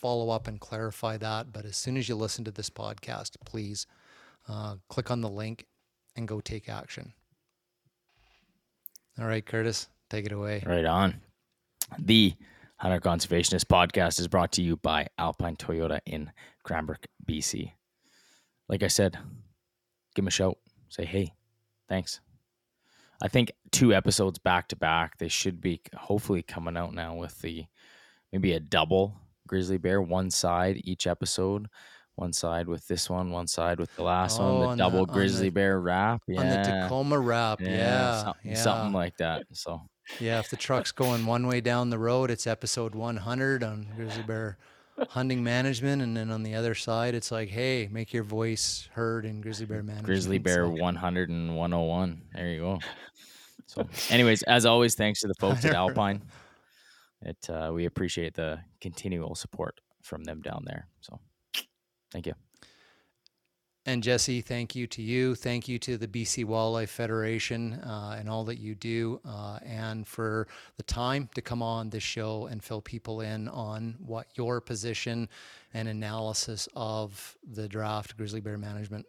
follow 0.06 0.30
up 0.30 0.48
and 0.48 0.60
clarify 0.60 1.18
that. 1.18 1.52
But 1.52 1.66
as 1.66 1.78
soon 1.78 1.98
as 1.98 2.08
you 2.08 2.16
listen 2.16 2.46
to 2.46 2.52
this 2.52 2.70
podcast, 2.70 3.32
please 3.46 3.88
uh, 4.48 4.76
click 4.90 5.10
on 5.10 5.22
the 5.22 5.30
link 5.30 5.66
and 6.16 6.28
go 6.28 6.40
take 6.40 6.70
action. 6.70 7.14
All 9.20 9.26
right, 9.26 9.46
Curtis, 9.46 9.88
take 10.10 10.26
it 10.26 10.32
away. 10.32 10.62
Right 10.66 10.86
on. 10.86 11.22
The 11.98 12.34
Hunter 12.78 13.00
Conservationist 13.00 13.66
podcast 13.66 14.20
is 14.20 14.28
brought 14.28 14.52
to 14.54 14.62
you 14.62 14.76
by 14.78 15.08
Alpine 15.18 15.56
Toyota 15.56 16.00
in 16.06 16.32
Cranbrook, 16.64 17.06
BC. 17.26 17.72
Like 18.68 18.84
I 18.84 18.88
said, 18.88 19.14
give 20.14 20.24
them 20.24 20.28
a 20.28 20.32
shout. 20.32 20.58
Say, 20.90 21.06
hey, 21.06 21.34
thanks. 21.88 22.20
I 23.22 23.28
think 23.28 23.52
two 23.72 23.94
episodes 23.94 24.40
back 24.40 24.68
to 24.70 24.76
back, 24.76 25.18
they 25.18 25.28
should 25.28 25.62
be 25.62 25.82
hopefully 25.96 26.42
coming 26.44 26.78
out 26.78 26.94
now 26.94 27.16
with 27.16 27.40
the 27.42 27.66
maybe 28.32 28.54
a 28.54 28.60
double 28.60 29.16
grizzly 29.48 29.78
bear, 29.78 30.02
one 30.02 30.32
side 30.32 30.82
each 30.84 31.08
episode 31.08 31.68
one 32.16 32.34
side 32.34 32.68
with 32.68 32.88
this 32.88 33.10
one, 33.10 33.30
one 33.30 33.48
side 33.48 33.80
with 33.80 33.94
the 33.96 34.04
last 34.04 34.40
oh, 34.40 34.44
one, 34.44 34.60
the 34.60 34.66
oh, 34.66 34.70
on 34.70 34.78
double 34.78 35.06
the, 35.06 35.14
grizzly 35.14 35.48
the, 35.48 35.54
bear 35.54 35.80
wrap. 35.80 36.22
Yeah. 36.28 36.40
On 36.40 36.50
the 36.50 36.56
Tacoma 36.64 37.20
wrap. 37.20 37.62
Yeah. 37.62 37.70
yeah, 37.70 38.24
something, 38.24 38.52
yeah. 38.52 38.58
something 38.58 38.94
like 38.94 39.18
that. 39.18 39.44
So, 39.52 39.82
yeah, 40.20 40.40
if 40.40 40.50
the 40.50 40.56
truck's 40.56 40.92
going 40.92 41.26
one 41.26 41.48
way 41.48 41.62
down 41.62 41.90
the 41.90 42.00
road, 42.00 42.32
it's 42.32 42.48
episode 42.48 42.96
100 42.96 43.64
on 43.64 43.88
grizzly 43.96 44.24
bear 44.24 44.58
hunting 45.10 45.44
management. 45.44 46.02
And 46.02 46.16
then 46.16 46.32
on 46.32 46.44
the 46.44 46.56
other 46.56 46.76
side, 46.76 47.16
it's 47.16 47.32
like, 47.32 47.50
hey, 47.50 47.90
make 47.92 48.14
your 48.14 48.24
voice 48.24 48.88
heard 48.94 49.26
in 49.26 49.42
grizzly 49.42 49.66
bear 49.66 49.84
management. 49.84 50.06
Grizzly 50.06 50.38
bear 50.38 50.66
so. 50.66 50.70
100 50.70 51.30
and 51.30 51.56
101. 51.56 52.22
There 52.34 52.50
you 52.50 52.60
go. 52.60 52.80
So, 53.68 53.84
anyways, 54.12 54.44
as 54.44 54.68
always, 54.68 54.94
thanks 54.94 55.22
to 55.22 55.28
the 55.28 55.34
folks 55.40 55.66
at 55.66 55.74
Alpine. 55.76 56.22
It 57.24 57.50
uh, 57.50 57.72
we 57.74 57.86
appreciate 57.86 58.36
the 58.36 58.60
continual 58.80 59.34
support 59.34 59.82
from 60.04 60.24
them 60.24 60.42
down 60.42 60.64
there. 60.68 60.88
So. 61.02 61.20
Thank 62.12 62.28
you. 62.28 62.34
And 63.88 64.02
Jesse, 64.02 64.42
thank 64.42 64.76
you 64.76 64.88
to 64.88 65.02
you. 65.04 65.36
Thank 65.36 65.68
you 65.68 65.78
to 65.80 65.96
the 65.96 66.08
BC 66.08 66.44
Wildlife 66.44 66.90
Federation 66.90 67.74
uh, 67.74 68.16
and 68.20 68.28
all 68.28 68.44
that 68.46 68.58
you 68.58 68.74
do, 68.74 69.22
uh, 69.24 69.60
and 69.64 70.08
for 70.08 70.48
the 70.78 70.84
time 70.84 71.30
to 71.36 71.42
come 71.42 71.62
on 71.62 71.92
this 71.92 72.02
show 72.02 72.48
and 72.48 72.64
fill 72.64 72.82
people 72.82 73.22
in 73.22 73.48
on 73.48 73.96
what 74.00 74.26
your 74.34 74.60
position 74.60 75.30
and 75.76 75.88
analysis 75.88 76.68
of 76.76 77.38
the 77.44 77.68
draft 77.68 78.18
grizzly 78.18 78.42
bear 78.42 78.58
management 78.58 79.06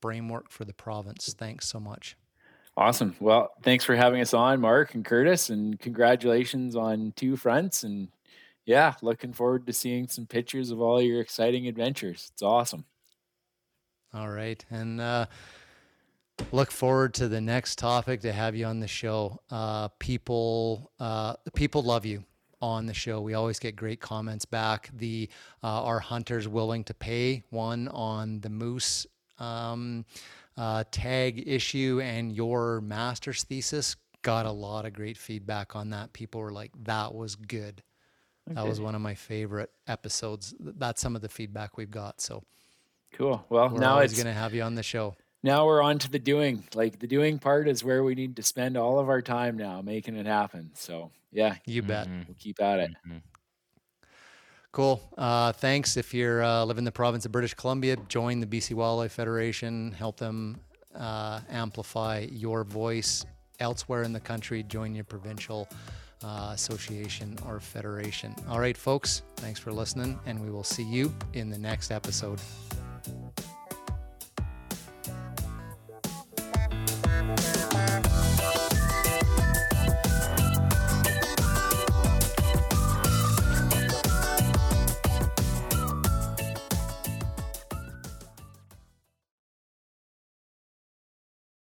framework 0.00 0.50
for 0.50 0.64
the 0.64 0.72
province. 0.72 1.34
Thanks 1.36 1.68
so 1.68 1.78
much. 1.78 2.16
Awesome. 2.74 3.16
Well, 3.20 3.52
thanks 3.62 3.84
for 3.84 3.96
having 3.96 4.22
us 4.22 4.32
on, 4.32 4.60
Mark 4.62 4.94
and 4.94 5.04
Curtis, 5.04 5.50
and 5.50 5.78
congratulations 5.78 6.74
on 6.74 7.12
two 7.16 7.36
fronts 7.36 7.84
and 7.84 8.08
yeah, 8.64 8.94
looking 9.00 9.32
forward 9.32 9.66
to 9.66 9.72
seeing 9.72 10.08
some 10.08 10.26
pictures 10.26 10.70
of 10.70 10.80
all 10.80 11.00
your 11.00 11.20
exciting 11.20 11.68
adventures. 11.68 12.30
It's 12.32 12.42
awesome. 12.42 12.84
All 14.16 14.30
right. 14.30 14.64
And 14.70 14.98
uh, 14.98 15.26
look 16.50 16.70
forward 16.70 17.12
to 17.14 17.28
the 17.28 17.40
next 17.40 17.76
topic 17.76 18.22
to 18.22 18.32
have 18.32 18.56
you 18.56 18.64
on 18.64 18.80
the 18.80 18.88
show. 18.88 19.40
Uh, 19.50 19.88
people, 19.98 20.90
uh, 20.98 21.34
people 21.54 21.82
love 21.82 22.06
you 22.06 22.24
on 22.62 22.86
the 22.86 22.94
show. 22.94 23.20
We 23.20 23.34
always 23.34 23.58
get 23.58 23.76
great 23.76 24.00
comments 24.00 24.46
back. 24.46 24.88
The 24.96 25.28
uh, 25.62 25.84
our 25.84 25.98
hunters 25.98 26.48
willing 26.48 26.82
to 26.84 26.94
pay 26.94 27.44
one 27.50 27.88
on 27.88 28.40
the 28.40 28.48
moose 28.48 29.06
um, 29.38 30.06
uh, 30.56 30.84
tag 30.90 31.46
issue 31.46 32.00
and 32.02 32.32
your 32.32 32.80
master's 32.80 33.44
thesis 33.44 33.96
got 34.22 34.46
a 34.46 34.50
lot 34.50 34.86
of 34.86 34.94
great 34.94 35.18
feedback 35.18 35.76
on 35.76 35.90
that. 35.90 36.14
People 36.14 36.40
were 36.40 36.52
like, 36.52 36.72
"That 36.84 37.14
was 37.14 37.36
good." 37.36 37.82
Okay. 38.48 38.54
That 38.54 38.66
was 38.66 38.80
one 38.80 38.94
of 38.94 39.02
my 39.02 39.14
favorite 39.14 39.70
episodes. 39.86 40.54
That's 40.58 41.02
some 41.02 41.16
of 41.16 41.20
the 41.20 41.28
feedback 41.28 41.76
we've 41.76 41.90
got. 41.90 42.22
So 42.22 42.44
cool. 43.14 43.44
Well, 43.48 43.68
we're 43.70 43.80
now 43.80 43.98
it's 43.98 44.14
going 44.14 44.26
to 44.26 44.32
have 44.32 44.54
you 44.54 44.62
on 44.62 44.74
the 44.74 44.82
show. 44.82 45.16
Now 45.42 45.66
we're 45.66 45.82
on 45.82 45.98
to 46.00 46.10
the 46.10 46.18
doing. 46.18 46.64
Like 46.74 46.98
the 46.98 47.06
doing 47.06 47.38
part 47.38 47.68
is 47.68 47.84
where 47.84 48.02
we 48.02 48.14
need 48.14 48.36
to 48.36 48.42
spend 48.42 48.76
all 48.76 48.98
of 48.98 49.08
our 49.08 49.22
time 49.22 49.56
now 49.56 49.80
making 49.80 50.16
it 50.16 50.26
happen. 50.26 50.70
So 50.74 51.10
yeah, 51.30 51.56
you 51.66 51.82
bet. 51.82 52.08
Mm-hmm. 52.08 52.22
We'll 52.26 52.36
keep 52.38 52.60
at 52.60 52.80
it. 52.80 52.90
Mm-hmm. 53.06 53.18
Cool. 54.72 55.00
Uh, 55.16 55.52
thanks. 55.52 55.96
If 55.96 56.12
you're 56.12 56.42
uh, 56.42 56.64
live 56.64 56.78
in 56.78 56.84
the 56.84 56.92
province 56.92 57.24
of 57.24 57.32
British 57.32 57.54
Columbia, 57.54 57.96
join 58.08 58.40
the 58.40 58.46
BC 58.46 58.74
Wildlife 58.74 59.12
Federation. 59.12 59.92
Help 59.92 60.18
them 60.18 60.60
uh, 60.94 61.40
amplify 61.48 62.26
your 62.30 62.64
voice 62.64 63.24
elsewhere 63.60 64.02
in 64.02 64.12
the 64.12 64.20
country. 64.20 64.62
Join 64.62 64.94
your 64.94 65.04
provincial 65.04 65.68
uh, 66.22 66.50
association 66.52 67.38
or 67.46 67.60
federation. 67.60 68.34
All 68.48 68.60
right, 68.60 68.76
folks, 68.76 69.22
thanks 69.36 69.60
for 69.60 69.72
listening, 69.72 70.18
and 70.26 70.42
we 70.42 70.50
will 70.50 70.64
see 70.64 70.82
you 70.82 71.14
in 71.32 71.50
the 71.50 71.58
next 71.58 71.90
episode. 71.90 72.40
Bye. 77.26 77.55